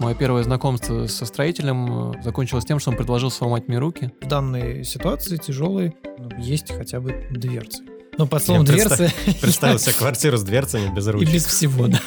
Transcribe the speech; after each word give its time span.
Мое 0.00 0.14
первое 0.14 0.42
знакомство 0.42 1.06
со 1.08 1.26
строителем 1.26 2.12
э, 2.12 2.22
закончилось 2.22 2.64
тем, 2.64 2.78
что 2.78 2.90
он 2.90 2.96
предложил 2.96 3.30
сломать 3.30 3.68
мне 3.68 3.78
руки. 3.78 4.10
В 4.22 4.26
данной 4.26 4.82
ситуации 4.82 5.36
тяжелой 5.36 5.94
ну, 6.16 6.30
есть 6.38 6.72
хотя 6.74 7.00
бы 7.00 7.26
дверцы. 7.30 7.82
Но 8.16 8.26
по 8.26 8.38
словам 8.38 8.64
дверцы... 8.64 9.12
Представил 9.42 9.78
себе 9.78 9.92
квартиру 9.92 10.38
с 10.38 10.42
дверцами 10.42 10.90
без 10.94 11.06
ручек. 11.06 11.28
И 11.28 11.32
без 11.34 11.44
всего, 11.44 11.86
да. 11.86 12.00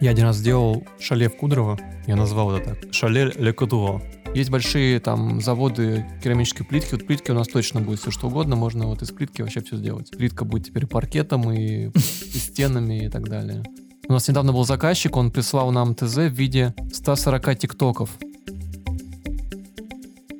Я 0.00 0.12
один 0.12 0.24
раз 0.24 0.36
сделал 0.36 0.84
шале 0.98 1.28
в 1.28 1.36
Кудрово, 1.36 1.78
я 2.06 2.16
назвал 2.16 2.56
это 2.56 2.76
так, 2.76 2.94
шале 2.94 3.30
Ле 3.36 3.52
Кудрово. 3.52 4.02
Есть 4.34 4.48
большие 4.48 4.98
там 4.98 5.42
заводы 5.42 6.06
керамической 6.24 6.64
плитки. 6.64 6.92
Вот 6.92 7.06
плитки 7.06 7.30
у 7.30 7.34
нас 7.34 7.46
точно 7.46 7.82
будет 7.82 8.00
все 8.00 8.10
что 8.10 8.28
угодно. 8.28 8.56
Можно 8.56 8.86
вот 8.86 9.02
из 9.02 9.10
плитки 9.10 9.42
вообще 9.42 9.60
все 9.60 9.76
сделать. 9.76 10.10
Плитка 10.12 10.46
будет 10.46 10.64
теперь 10.68 10.86
паркетом 10.86 11.52
и, 11.52 11.88
и 11.90 12.38
стенами 12.38 13.04
и 13.04 13.08
так 13.10 13.28
далее. 13.28 13.62
У 14.08 14.12
нас 14.12 14.28
недавно 14.28 14.52
был 14.52 14.64
заказчик, 14.64 15.16
он 15.16 15.30
прислал 15.30 15.70
нам 15.70 15.94
ТЗ 15.94 16.16
в 16.16 16.32
виде 16.32 16.74
140 16.92 17.58
тиктоков. 17.58 18.10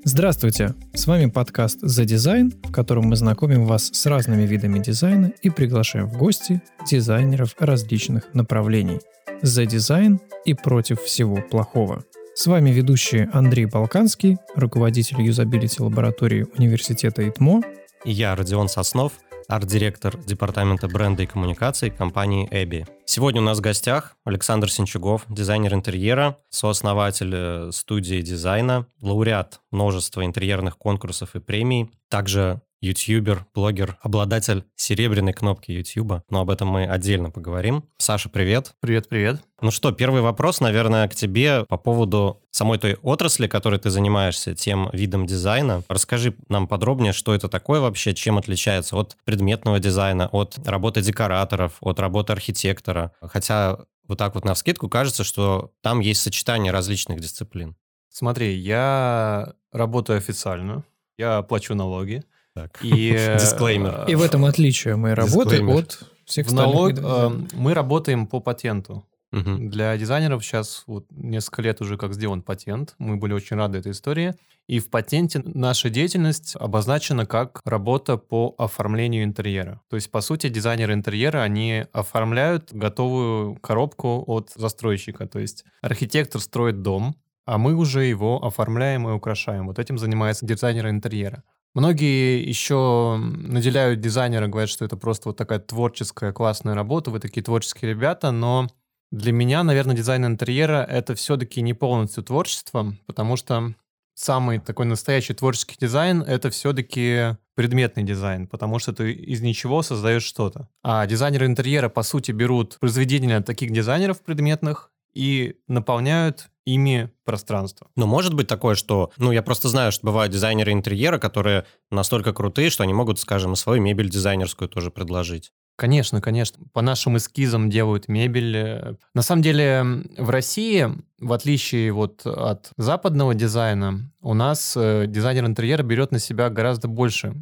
Здравствуйте! 0.05 0.75
С 0.95 1.07
вами 1.07 1.27
подкаст 1.27 1.79
«За 1.81 2.05
дизайн», 2.05 2.53
в 2.65 2.73
котором 2.73 3.05
мы 3.05 3.17
знакомим 3.17 3.65
вас 3.65 3.91
с 3.93 4.07
разными 4.07 4.43
видами 4.43 4.81
дизайна 4.81 5.33
и 5.43 5.49
приглашаем 5.49 6.09
в 6.09 6.19
гости 6.19 6.61
дизайнеров 6.91 7.55
различных 7.59 8.35
направлений. 8.35 8.99
«За 9.43 9.65
дизайн» 9.65 10.21
и 10.45 10.55
против 10.55 11.01
всего 11.03 11.37
плохого. 11.37 12.05
С 12.35 12.47
вами 12.47 12.71
ведущий 12.71 13.29
Андрей 13.33 13.67
Балканский, 13.67 14.39
руководитель 14.57 15.23
юзабилити 15.23 15.81
лаборатории 15.81 16.47
университета 16.59 17.29
ИТМО. 17.29 17.63
И 18.05 18.11
я, 18.11 18.35
Родион 18.35 18.69
Соснов, 18.69 19.13
арт-директор 19.55 20.17
департамента 20.17 20.89
бренда 20.89 21.25
и 21.25 21.27
коммуникаций 21.27 21.91
компании 21.91 22.49
ABBYY. 22.51 22.87
Сегодня 23.05 23.43
у 23.43 23.45
нас 23.45 23.59
в 23.59 23.61
гостях 23.61 24.17
Александр 24.25 24.71
Сенчугов, 24.71 25.27
дизайнер 25.29 25.75
интерьера, 25.75 26.39
сооснователь 26.49 27.33
э, 27.35 27.71
студии 27.71 28.23
дизайна, 28.23 28.87
лауреат 29.03 29.61
множества 29.71 30.25
интерьерных 30.25 30.79
конкурсов 30.79 31.37
и 31.37 31.41
премий, 31.41 31.91
также 32.09 32.63
ютубер, 32.83 33.47
блогер, 33.55 33.97
обладатель 34.03 34.65
серебряной 34.75 35.33
кнопки 35.33 35.71
ютуба, 35.71 36.25
но 36.29 36.41
об 36.41 36.51
этом 36.51 36.69
мы 36.69 36.85
отдельно 36.85 37.31
поговорим. 37.31 37.85
Саша, 37.97 38.29
привет. 38.29 38.75
Привет, 38.81 39.09
привет. 39.09 39.41
Ну 39.61 39.71
что, 39.71 39.93
первый 39.93 40.21
вопрос, 40.21 40.61
наверное, 40.61 41.09
к 41.09 41.15
тебе 41.15 41.65
по 41.65 41.79
поводу 41.79 42.43
самой 42.51 42.79
той 42.79 42.97
отрасли, 43.03 43.47
которой 43.47 43.79
ты 43.79 43.89
занимаешься, 43.89 44.55
тем 44.55 44.91
видом 44.93 45.27
дизайна. 45.27 45.83
Расскажи 45.89 46.35
нам 46.49 46.67
подробнее, 46.67 47.13
что 47.13 47.35
это 47.35 47.49
такое 47.49 47.81
вообще, 47.81 48.15
чем 48.15 48.37
отличается 48.37 48.97
от 48.97 49.17
предметного 49.25 49.79
дизайна, 49.79 50.29
от 50.33 50.59
работы 50.67 51.01
декораторов, 51.01 51.77
от 51.81 52.01
работы 52.01 52.33
архитектора. 52.33 53.13
Хотя 53.21 53.79
вот 54.09 54.19
так 54.19 54.35
вот 54.35 54.45
на 54.45 54.55
вскидку 54.55 54.89
кажется, 54.89 55.23
что 55.23 55.73
там 55.83 56.01
есть 56.01 56.21
сочетание 56.21 56.73
различных 56.73 57.21
дисциплин. 57.21 57.77
Смотри, 58.09 58.57
я 58.57 59.55
работаю 59.71 60.19
официально, 60.19 60.85
я 61.17 61.43
плачу 61.43 61.75
налоги, 61.75 62.25
так. 62.55 62.79
И, 62.83 63.11
Дисклеймер. 63.39 64.05
И 64.09 64.15
в 64.15 64.23
этом 64.23 64.45
отличие 64.45 64.97
моей 64.97 65.15
работы 65.15 65.51
Дисклеймер. 65.51 65.77
от 65.77 65.99
всех 66.25 66.47
в 66.47 66.55
налог 66.55 66.93
остальных 66.93 67.53
э, 67.53 67.57
мы 67.57 67.75
работаем 67.75 68.27
по 68.27 68.41
патенту. 68.41 69.07
Мгм. 69.33 69.71
Для 69.71 69.97
дизайнеров 69.97 70.45
сейчас 70.45 70.85
вот 70.87 71.07
несколько 71.11 71.63
лет 71.63 71.81
уже 71.81 71.97
как 71.97 72.13
сделан 72.13 72.43
патент. 72.43 72.95
Мы 72.99 73.17
были 73.17 73.33
очень 73.33 73.57
рады 73.57 73.79
этой 73.79 73.93
истории. 73.93 74.35
И 74.69 74.79
в 74.79 74.91
патенте 74.91 75.43
наша 75.45 75.91
деятельность 75.91 76.55
обозначена 76.59 77.27
как 77.27 77.61
работа 77.65 78.17
по 78.17 78.55
оформлению 78.59 79.25
интерьера. 79.25 79.81
То 79.89 79.97
есть, 79.97 80.11
по 80.11 80.21
сути, 80.21 80.49
дизайнеры 80.49 80.93
интерьера, 80.93 81.43
они 81.43 81.87
оформляют 81.93 82.73
готовую 82.73 83.57
коробку 83.57 84.23
от 84.27 84.51
застройщика. 84.55 85.27
То 85.27 85.41
есть, 85.41 85.65
архитектор 85.81 86.41
строит 86.41 86.83
дом, 86.83 87.17
а 87.45 87.59
мы 87.59 87.75
уже 87.75 88.05
его 88.05 88.45
оформляем 88.45 89.09
и 89.09 89.13
украшаем. 89.13 89.67
Вот 89.67 89.79
этим 89.79 89.99
занимается 89.99 90.47
дизайнер 90.47 90.89
интерьера. 90.89 91.43
Многие 91.75 92.47
еще 92.47 93.17
наделяют 93.19 94.01
дизайнера, 94.01 94.47
говорят, 94.47 94.69
что 94.69 94.85
это 94.85 94.97
просто 94.97 95.31
вот 95.31 95.39
такая 95.39 95.59
творческая 95.59 96.33
классная 96.33 96.75
работа, 96.75 97.11
вы 97.11 97.19
такие 97.19 97.43
творческие 97.43 97.93
ребята, 97.93 98.31
но 98.31 98.69
для 99.11 99.33
меня, 99.33 99.63
наверное, 99.63 99.97
дизайн 99.97 100.27
интерьера— 100.27 100.85
это 100.91 101.15
все-таки 101.15 101.63
не 101.63 101.73
полностью 101.73 102.25
творчество, 102.25 102.95
потому 103.07 103.37
что 103.37 103.75
самый 104.15 104.59
такой 104.59 104.85
настоящий 104.85 105.33
творческий 105.33 105.77
дизайн— 105.81 106.23
это 106.27 106.51
все-таки 106.51 107.37
предметный 107.55 108.03
дизайн, 108.03 108.47
потому 108.47 108.79
что 108.79 108.93
ты 108.93 109.13
из 109.13 109.41
ничего 109.41 109.83
создаешь 109.83 110.25
что-то. 110.25 110.69
А 110.83 111.07
дизайнеры 111.07 111.47
интерьера, 111.47 111.89
по 111.89 112.03
сути, 112.03 112.33
берут 112.33 112.79
произведения 112.81 113.41
таких 113.41 113.71
дизайнеров 113.73 114.23
предметных 114.23 114.92
и 115.15 115.57
наполняют 115.69 116.49
ими 116.65 117.11
пространство. 117.25 117.89
Но 117.97 118.07
может 118.07 118.35
быть 118.35 118.47
такое, 118.47 118.75
что... 118.75 119.11
Ну, 119.17 119.33
я 119.33 119.43
просто 119.43 119.69
знаю, 119.69 119.93
что 119.93 120.07
бывают 120.07 120.33
дизайнеры 120.33 120.73
интерьера, 120.73 121.19
которые 121.19 121.67
настолько 121.91 122.33
крутые, 122.33 122.71
что 122.71 122.85
они 122.85 122.95
могут, 122.95 123.19
скажем, 123.19 123.57
свою 123.57 123.83
мебель 123.83 124.09
дизайнерскую 124.09 124.69
тоже 124.69 124.91
предложить. 124.91 125.53
Конечно, 125.77 126.21
конечно. 126.21 126.65
По 126.73 126.83
нашим 126.83 127.17
эскизам 127.17 127.71
делают 127.71 128.07
мебель. 128.07 128.99
На 129.15 129.23
самом 129.23 129.43
деле 129.43 130.05
в 130.19 130.31
России, 130.31 130.89
в 131.19 131.33
отличие 131.33 131.93
вот 131.93 132.25
от 132.25 132.71
западного 132.77 133.35
дизайна, 133.35 134.13
у 134.21 134.35
нас 134.35 134.75
э, 134.77 135.07
дизайнер 135.09 135.47
интерьера 135.47 135.83
берет 135.83 136.13
на 136.13 136.19
себя 136.19 136.51
гораздо 136.51 136.89
больше 136.89 137.35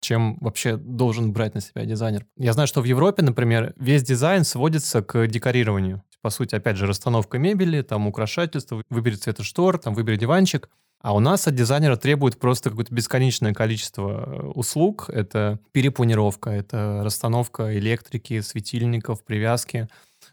чем 0.00 0.36
вообще 0.42 0.76
должен 0.76 1.32
брать 1.32 1.54
на 1.54 1.62
себя 1.62 1.86
дизайнер. 1.86 2.26
Я 2.36 2.52
знаю, 2.52 2.66
что 2.66 2.82
в 2.82 2.84
Европе, 2.84 3.22
например, 3.22 3.72
весь 3.78 4.02
дизайн 4.02 4.44
сводится 4.44 5.02
к 5.02 5.26
декорированию. 5.26 6.02
По 6.24 6.30
сути, 6.30 6.54
опять 6.54 6.78
же, 6.78 6.86
расстановка 6.86 7.36
мебели, 7.36 7.82
там 7.82 8.06
украшательство, 8.06 8.82
выбери 8.88 9.16
цвета 9.16 9.42
штор, 9.42 9.76
там 9.76 9.92
выбери 9.92 10.16
диванчик. 10.16 10.70
А 11.02 11.14
у 11.14 11.20
нас 11.20 11.46
от 11.46 11.54
дизайнера 11.54 11.96
требует 11.96 12.38
просто 12.38 12.70
какое-то 12.70 12.94
бесконечное 12.94 13.52
количество 13.52 14.24
э, 14.26 14.40
услуг. 14.54 15.10
Это 15.10 15.58
перепланировка, 15.72 16.48
это 16.48 17.02
расстановка 17.04 17.76
электрики, 17.76 18.40
светильников, 18.40 19.22
привязки. 19.22 19.86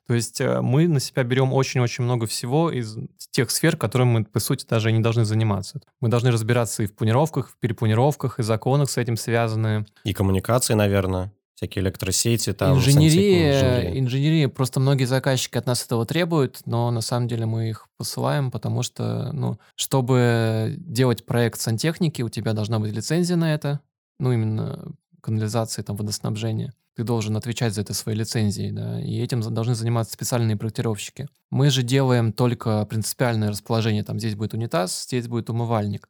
То 0.07 0.13
есть 0.13 0.40
э, 0.40 0.62
мы 0.62 0.88
на 0.88 1.02
себя 1.02 1.24
берем 1.24 1.52
очень-очень 1.52 2.06
много 2.06 2.25
всего 2.25 2.72
из 2.72 2.97
тех 3.31 3.52
сфер, 3.52 3.75
которыми 3.75 4.12
мы, 4.12 4.23
по 4.23 4.40
сути, 4.40 4.66
даже 4.66 4.94
не 4.94 5.02
должны 5.02 5.25
заниматься. 5.25 5.81
Мы 6.00 6.08
должны 6.08 6.31
разбираться 6.31 6.84
и 6.84 6.85
в 6.85 6.96
планировках, 6.96 7.50
в 7.50 7.58
перепланировках, 7.58 8.40
и 8.40 8.44
законах 8.44 8.90
с 8.90 8.97
этим 8.97 9.18
связанные. 9.18 9.85
И 10.06 10.13
коммуникации, 10.13 10.73
наверное, 10.73 11.34
всякие 11.62 11.84
электросети, 11.84 12.54
там... 12.54 12.78
инженерия, 12.78 13.98
инженерия, 14.00 14.50
просто 14.50 14.80
многие 14.80 15.06
заказчики 15.06 15.58
от 15.58 15.68
нас 15.68 15.86
этого 15.86 16.08
требуют, 16.08 16.62
но 16.66 16.90
на 16.90 17.02
самом 17.02 17.28
деле 17.28 17.46
мы 17.46 17.70
их 17.70 17.88
посылаем, 17.98 18.50
потому 18.50 18.82
что, 18.82 19.32
ну, 19.32 19.60
чтобы 19.76 20.74
делать 20.78 21.24
проект 21.24 21.62
сантехники, 21.62 22.24
у 22.24 22.30
тебя 22.30 22.54
должна 22.54 22.80
быть 22.80 22.94
лицензия 22.94 23.36
на 23.36 23.54
это, 23.54 23.80
ну, 24.20 24.32
именно 24.32 24.92
канализации, 25.22 25.84
там, 25.84 25.98
водоснабжения. 25.98 26.74
Ты 26.96 27.04
должен 27.04 27.38
отвечать 27.38 27.76
за 27.76 27.82
это 27.82 27.94
своей 27.94 28.18
лицензией, 28.18 28.72
да, 28.72 29.00
и 29.00 29.20
этим 29.20 29.42
должны 29.42 29.76
заниматься 29.76 30.14
специальные 30.14 30.58
проектировщики. 30.58 31.28
Мы 31.52 31.70
же 31.70 31.84
делаем 31.84 32.34
только 32.34 32.84
принципиальное 32.88 33.50
расположение, 33.50 34.04
там, 34.04 34.18
здесь 34.18 34.34
будет 34.34 34.56
унитаз, 34.56 35.04
здесь 35.04 35.28
будет 35.28 35.52
умывальник. 35.52 36.10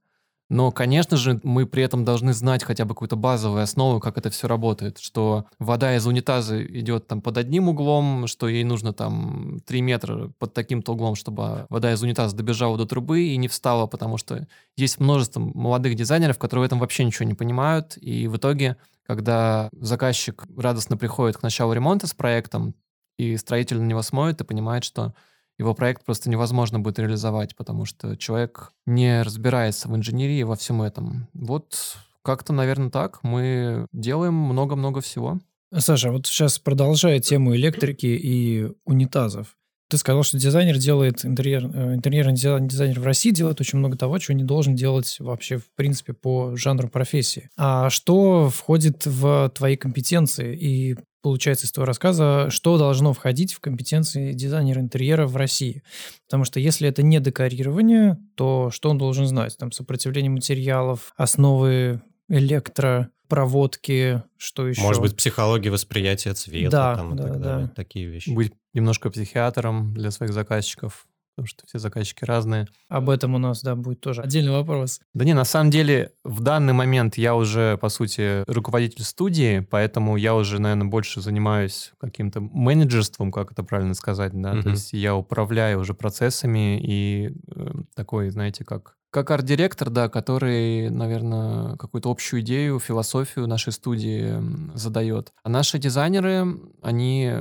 Но, 0.51 0.69
конечно 0.73 1.15
же, 1.15 1.39
мы 1.43 1.65
при 1.65 1.81
этом 1.81 2.03
должны 2.03 2.33
знать 2.33 2.65
хотя 2.65 2.83
бы 2.83 2.89
какую-то 2.89 3.15
базовую 3.15 3.63
основу, 3.63 4.01
как 4.01 4.17
это 4.17 4.29
все 4.29 4.49
работает, 4.49 4.99
что 4.99 5.45
вода 5.59 5.95
из 5.95 6.05
унитаза 6.05 6.61
идет 6.61 7.07
там 7.07 7.21
под 7.21 7.37
одним 7.37 7.69
углом, 7.69 8.27
что 8.27 8.49
ей 8.49 8.65
нужно 8.65 8.91
там 8.91 9.61
3 9.65 9.81
метра 9.81 10.29
под 10.39 10.53
таким-то 10.53 10.91
углом, 10.91 11.15
чтобы 11.15 11.67
вода 11.69 11.93
из 11.93 12.03
унитаза 12.03 12.35
добежала 12.35 12.77
до 12.77 12.85
трубы 12.85 13.21
и 13.21 13.37
не 13.37 13.47
встала, 13.47 13.87
потому 13.87 14.17
что 14.17 14.45
есть 14.75 14.99
множество 14.99 15.39
молодых 15.39 15.95
дизайнеров, 15.95 16.37
которые 16.37 16.63
в 16.63 16.65
этом 16.65 16.79
вообще 16.79 17.05
ничего 17.05 17.25
не 17.25 17.33
понимают, 17.33 17.97
и 18.01 18.27
в 18.27 18.35
итоге, 18.35 18.75
когда 19.07 19.69
заказчик 19.71 20.43
радостно 20.57 20.97
приходит 20.97 21.37
к 21.37 21.43
началу 21.43 21.71
ремонта 21.71 22.07
с 22.07 22.13
проектом, 22.13 22.75
и 23.17 23.37
строитель 23.37 23.79
на 23.79 23.85
него 23.85 24.01
смотрит 24.01 24.41
и 24.41 24.43
понимает, 24.43 24.83
что 24.83 25.13
его 25.61 25.73
проект 25.73 26.03
просто 26.03 26.29
невозможно 26.29 26.79
будет 26.79 26.99
реализовать, 26.99 27.55
потому 27.55 27.85
что 27.85 28.17
человек 28.17 28.73
не 28.85 29.21
разбирается 29.21 29.87
в 29.87 29.95
инженерии, 29.95 30.43
во 30.43 30.55
всем 30.55 30.81
этом. 30.81 31.27
Вот 31.33 31.97
как-то, 32.23 32.51
наверное, 32.53 32.89
так. 32.89 33.23
Мы 33.23 33.85
делаем 33.93 34.33
много-много 34.33 35.01
всего. 35.01 35.39
Саша, 35.75 36.11
вот 36.11 36.27
сейчас 36.27 36.59
продолжая 36.59 37.19
тему 37.19 37.55
электрики 37.55 38.05
и 38.05 38.67
унитазов. 38.85 39.55
Ты 39.89 39.97
сказал, 39.97 40.23
что 40.23 40.37
дизайнер 40.37 40.77
делает 40.77 41.25
интерьер, 41.25 41.65
э, 41.65 41.95
интерьерный 41.95 42.33
дизайн- 42.33 42.67
дизайнер 42.67 42.99
в 42.99 43.05
России 43.05 43.31
делает 43.31 43.59
очень 43.59 43.77
много 43.79 43.97
того, 43.97 44.17
чего 44.19 44.37
не 44.37 44.43
должен 44.43 44.73
делать 44.73 45.17
вообще, 45.19 45.57
в 45.57 45.65
принципе, 45.75 46.13
по 46.13 46.55
жанру 46.55 46.87
профессии. 46.87 47.49
А 47.57 47.89
что 47.89 48.49
входит 48.49 49.05
в 49.05 49.51
твои 49.53 49.75
компетенции? 49.75 50.55
И 50.55 50.95
получается 51.21 51.65
из 51.65 51.71
твоего 51.71 51.87
рассказа, 51.87 52.49
что 52.49 52.77
должно 52.77 53.13
входить 53.13 53.53
в 53.53 53.59
компетенции 53.59 54.33
дизайнера 54.33 54.81
интерьера 54.81 55.27
в 55.27 55.35
России? 55.35 55.83
Потому 56.27 56.45
что 56.45 56.59
если 56.59 56.87
это 56.89 57.03
не 57.03 57.19
декорирование, 57.19 58.17
то 58.35 58.69
что 58.71 58.89
он 58.89 58.97
должен 58.97 59.25
знать? 59.27 59.57
Там 59.57 59.71
сопротивление 59.71 60.31
материалов, 60.31 61.13
основы 61.17 62.01
электропроводки, 62.27 64.23
что 64.37 64.67
еще? 64.67 64.81
Может 64.81 65.01
быть, 65.01 65.15
психология 65.15 65.69
восприятия 65.69 66.33
цвета 66.33 66.69
Да, 66.71 66.95
там, 66.95 67.13
и 67.13 67.17
да, 67.17 67.23
так 67.23 67.33
да. 67.33 67.39
далее. 67.39 67.71
Такие 67.75 68.07
вещи. 68.07 68.29
Быть 68.29 68.53
немножко 68.73 69.09
психиатром 69.09 69.93
для 69.93 70.11
своих 70.11 70.33
заказчиков. 70.33 71.07
Потому 71.35 71.47
что 71.47 71.65
все 71.67 71.79
заказчики 71.79 72.25
разные. 72.25 72.67
Об 72.89 73.09
этом 73.09 73.35
у 73.35 73.37
нас, 73.37 73.61
да, 73.61 73.75
будет 73.75 74.01
тоже 74.01 74.21
отдельный 74.21 74.51
вопрос. 74.51 74.99
Да 75.13 75.25
не, 75.25 75.33
на 75.33 75.45
самом 75.45 75.71
деле, 75.71 76.11
в 76.23 76.41
данный 76.41 76.73
момент 76.73 77.17
я 77.17 77.35
уже, 77.35 77.77
по 77.77 77.89
сути, 77.89 78.43
руководитель 78.51 79.03
студии, 79.03 79.59
поэтому 79.59 80.17
я 80.17 80.35
уже, 80.35 80.59
наверное, 80.59 80.87
больше 80.87 81.21
занимаюсь 81.21 81.93
каким-то 81.99 82.41
менеджерством, 82.41 83.31
как 83.31 83.51
это 83.51 83.63
правильно 83.63 83.93
сказать, 83.93 84.33
да, 84.33 84.53
Мгм. 84.53 84.63
то 84.63 84.69
есть 84.69 84.93
я 84.93 85.15
управляю 85.15 85.79
уже 85.79 85.93
процессами 85.93 86.79
и 86.81 87.31
э, 87.55 87.71
такой, 87.95 88.29
знаете, 88.29 88.63
как 88.63 88.97
как 89.13 89.29
арт-директор, 89.29 89.89
да, 89.89 90.07
который, 90.07 90.89
наверное, 90.89 91.75
какую-то 91.75 92.09
общую 92.09 92.39
идею, 92.41 92.79
философию 92.79 93.45
нашей 93.45 93.73
студии 93.73 94.41
задает. 94.73 95.33
А 95.43 95.49
наши 95.49 95.79
дизайнеры, 95.79 96.47
они 96.81 97.33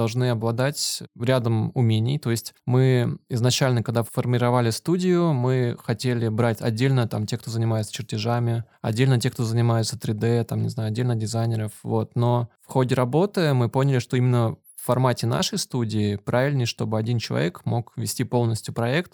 должны 0.00 0.30
обладать 0.30 1.02
рядом 1.20 1.72
умений. 1.74 2.18
То 2.18 2.30
есть 2.30 2.54
мы 2.64 3.18
изначально, 3.28 3.82
когда 3.82 4.02
формировали 4.02 4.70
студию, 4.70 5.34
мы 5.34 5.76
хотели 5.78 6.28
брать 6.28 6.62
отдельно 6.62 7.06
там 7.06 7.26
тех, 7.26 7.40
кто 7.40 7.50
занимается 7.50 7.92
чертежами, 7.92 8.64
отдельно 8.80 9.20
тех, 9.20 9.34
кто 9.34 9.44
занимается 9.44 9.96
3D, 9.96 10.44
там, 10.44 10.62
не 10.62 10.70
знаю, 10.70 10.88
отдельно 10.88 11.16
дизайнеров, 11.16 11.72
вот. 11.82 12.16
Но 12.16 12.48
в 12.66 12.72
ходе 12.72 12.94
работы 12.94 13.52
мы 13.52 13.68
поняли, 13.68 13.98
что 13.98 14.16
именно 14.16 14.56
в 14.74 14.82
формате 14.82 15.26
нашей 15.26 15.58
студии 15.58 16.16
правильнее, 16.16 16.64
чтобы 16.64 16.98
один 16.98 17.18
человек 17.18 17.60
мог 17.66 17.92
вести 17.96 18.24
полностью 18.24 18.72
проект, 18.72 19.12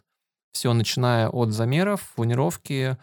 все 0.53 0.73
начиная 0.73 1.29
от 1.29 1.50
замеров, 1.50 2.12
планировки 2.15 2.97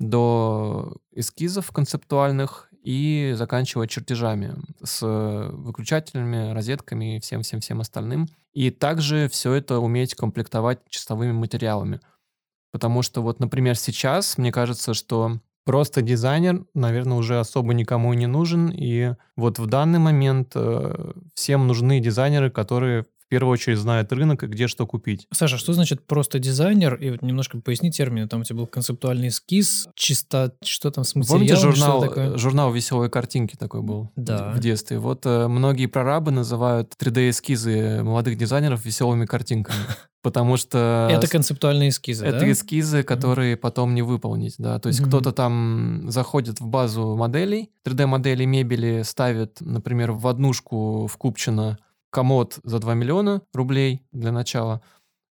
до 0.00 0.96
эскизов 1.12 1.70
концептуальных 1.70 2.67
и 2.88 3.34
заканчивая 3.34 3.86
чертежами 3.86 4.54
с 4.82 5.06
выключателями, 5.06 6.54
розетками 6.54 7.16
и 7.16 7.20
всем-всем-всем 7.20 7.82
остальным. 7.82 8.28
И 8.54 8.70
также 8.70 9.28
все 9.28 9.52
это 9.52 9.78
уметь 9.80 10.14
комплектовать 10.14 10.78
чистовыми 10.88 11.32
материалами. 11.32 12.00
Потому 12.72 13.02
что 13.02 13.20
вот, 13.20 13.40
например, 13.40 13.76
сейчас 13.76 14.38
мне 14.38 14.50
кажется, 14.50 14.94
что 14.94 15.38
просто 15.66 16.00
дизайнер, 16.00 16.64
наверное, 16.72 17.18
уже 17.18 17.38
особо 17.38 17.74
никому 17.74 18.14
не 18.14 18.26
нужен. 18.26 18.70
И 18.70 19.12
вот 19.36 19.58
в 19.58 19.66
данный 19.66 19.98
момент 19.98 20.52
э, 20.54 21.12
всем 21.34 21.66
нужны 21.66 22.00
дизайнеры, 22.00 22.50
которые 22.50 23.04
в 23.28 23.30
первую 23.30 23.52
очередь 23.52 23.76
знают 23.76 24.10
рынок 24.10 24.42
и 24.42 24.46
где 24.46 24.68
что 24.68 24.86
купить. 24.86 25.26
Саша, 25.34 25.58
что 25.58 25.74
значит 25.74 26.06
просто 26.06 26.38
дизайнер? 26.38 26.94
И 26.94 27.10
вот 27.10 27.20
немножко 27.20 27.60
поясни 27.60 27.90
термины. 27.92 28.26
Там 28.26 28.40
у 28.40 28.44
тебя 28.44 28.56
был 28.56 28.66
концептуальный 28.66 29.28
эскиз, 29.28 29.86
чисто, 29.94 30.54
что 30.64 30.90
там 30.90 31.04
с 31.04 31.14
материалом? 31.14 31.40
Помните 31.46 31.56
журнал, 31.56 32.00
такое? 32.00 32.38
журнал 32.38 32.72
«Веселые 32.72 33.10
картинки» 33.10 33.54
такой 33.54 33.82
был 33.82 34.10
Да. 34.16 34.50
в 34.52 34.60
детстве? 34.60 34.98
Вот 34.98 35.26
э, 35.26 35.46
многие 35.46 35.84
прорабы 35.86 36.30
называют 36.30 36.94
3D-эскизы 36.98 38.02
молодых 38.02 38.38
дизайнеров 38.38 38.82
веселыми 38.86 39.26
картинками. 39.26 39.76
Потому 40.22 40.56
что... 40.56 41.08
Это 41.12 41.28
концептуальные 41.28 41.90
эскизы, 41.90 42.24
Это 42.24 42.40
да? 42.40 42.50
эскизы, 42.50 43.02
которые 43.02 43.56
потом 43.56 43.94
не 43.94 44.02
выполнить, 44.02 44.54
да. 44.58 44.78
То 44.78 44.88
есть 44.88 45.00
Мгм. 45.00 45.08
кто-то 45.10 45.32
там 45.32 46.10
заходит 46.10 46.60
в 46.60 46.66
базу 46.66 47.14
моделей, 47.14 47.70
3D-модели 47.84 48.44
мебели 48.46 49.02
ставит, 49.04 49.58
например, 49.60 50.12
в 50.12 50.26
однушку 50.26 51.06
в 51.06 51.16
Купчино 51.18 51.78
комод 52.10 52.58
за 52.64 52.78
2 52.78 52.94
миллиона 52.94 53.42
рублей 53.52 54.02
для 54.12 54.32
начала. 54.32 54.82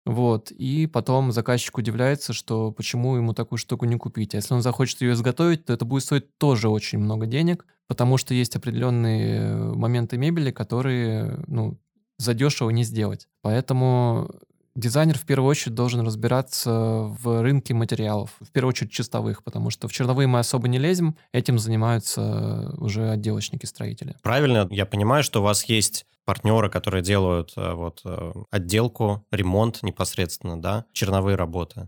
Вот. 0.05 0.51
И 0.51 0.87
потом 0.87 1.31
заказчик 1.31 1.77
удивляется, 1.77 2.31
что 2.31 2.71
почему 2.71 3.17
ему 3.17 3.33
такую 3.33 3.59
штуку 3.59 3.85
не 3.85 3.97
купить. 3.97 4.33
А 4.33 4.37
если 4.37 4.53
он 4.53 4.61
захочет 4.61 5.01
ее 5.01 5.13
изготовить, 5.13 5.65
то 5.65 5.73
это 5.73 5.83
будет 5.83 6.03
стоить 6.03 6.37
тоже 6.37 6.69
очень 6.69 6.99
много 6.99 7.25
денег, 7.25 7.65
потому 7.87 8.17
что 8.17 8.33
есть 8.33 8.55
определенные 8.55 9.53
моменты 9.73 10.17
мебели, 10.17 10.51
которые, 10.51 11.43
ну, 11.47 11.77
задешево 12.17 12.69
не 12.69 12.83
сделать. 12.83 13.27
Поэтому 13.41 14.31
дизайнер 14.77 15.17
в 15.17 15.25
первую 15.25 15.49
очередь 15.49 15.75
должен 15.75 16.05
разбираться 16.05 16.71
в 16.71 17.41
рынке 17.41 17.73
материалов, 17.73 18.31
в 18.39 18.51
первую 18.51 18.69
очередь 18.69 18.91
чистовых, 18.91 19.43
потому 19.43 19.69
что 19.69 19.87
в 19.87 19.91
черновые 19.91 20.27
мы 20.27 20.39
особо 20.39 20.67
не 20.67 20.77
лезем, 20.77 21.17
этим 21.33 21.59
занимаются 21.59 22.73
уже 22.77 23.09
отделочники-строители. 23.09 24.15
Правильно, 24.21 24.67
я 24.69 24.85
понимаю, 24.85 25.23
что 25.23 25.41
у 25.41 25.43
вас 25.43 25.65
есть 25.65 26.05
партнеры, 26.25 26.69
которые 26.69 27.01
делают 27.01 27.53
э, 27.55 27.73
вот 27.73 28.01
э, 28.05 28.33
отделку, 28.51 29.25
ремонт 29.31 29.81
непосредственно, 29.81 30.61
да, 30.61 30.85
черновые 30.91 31.35
работы. 31.35 31.87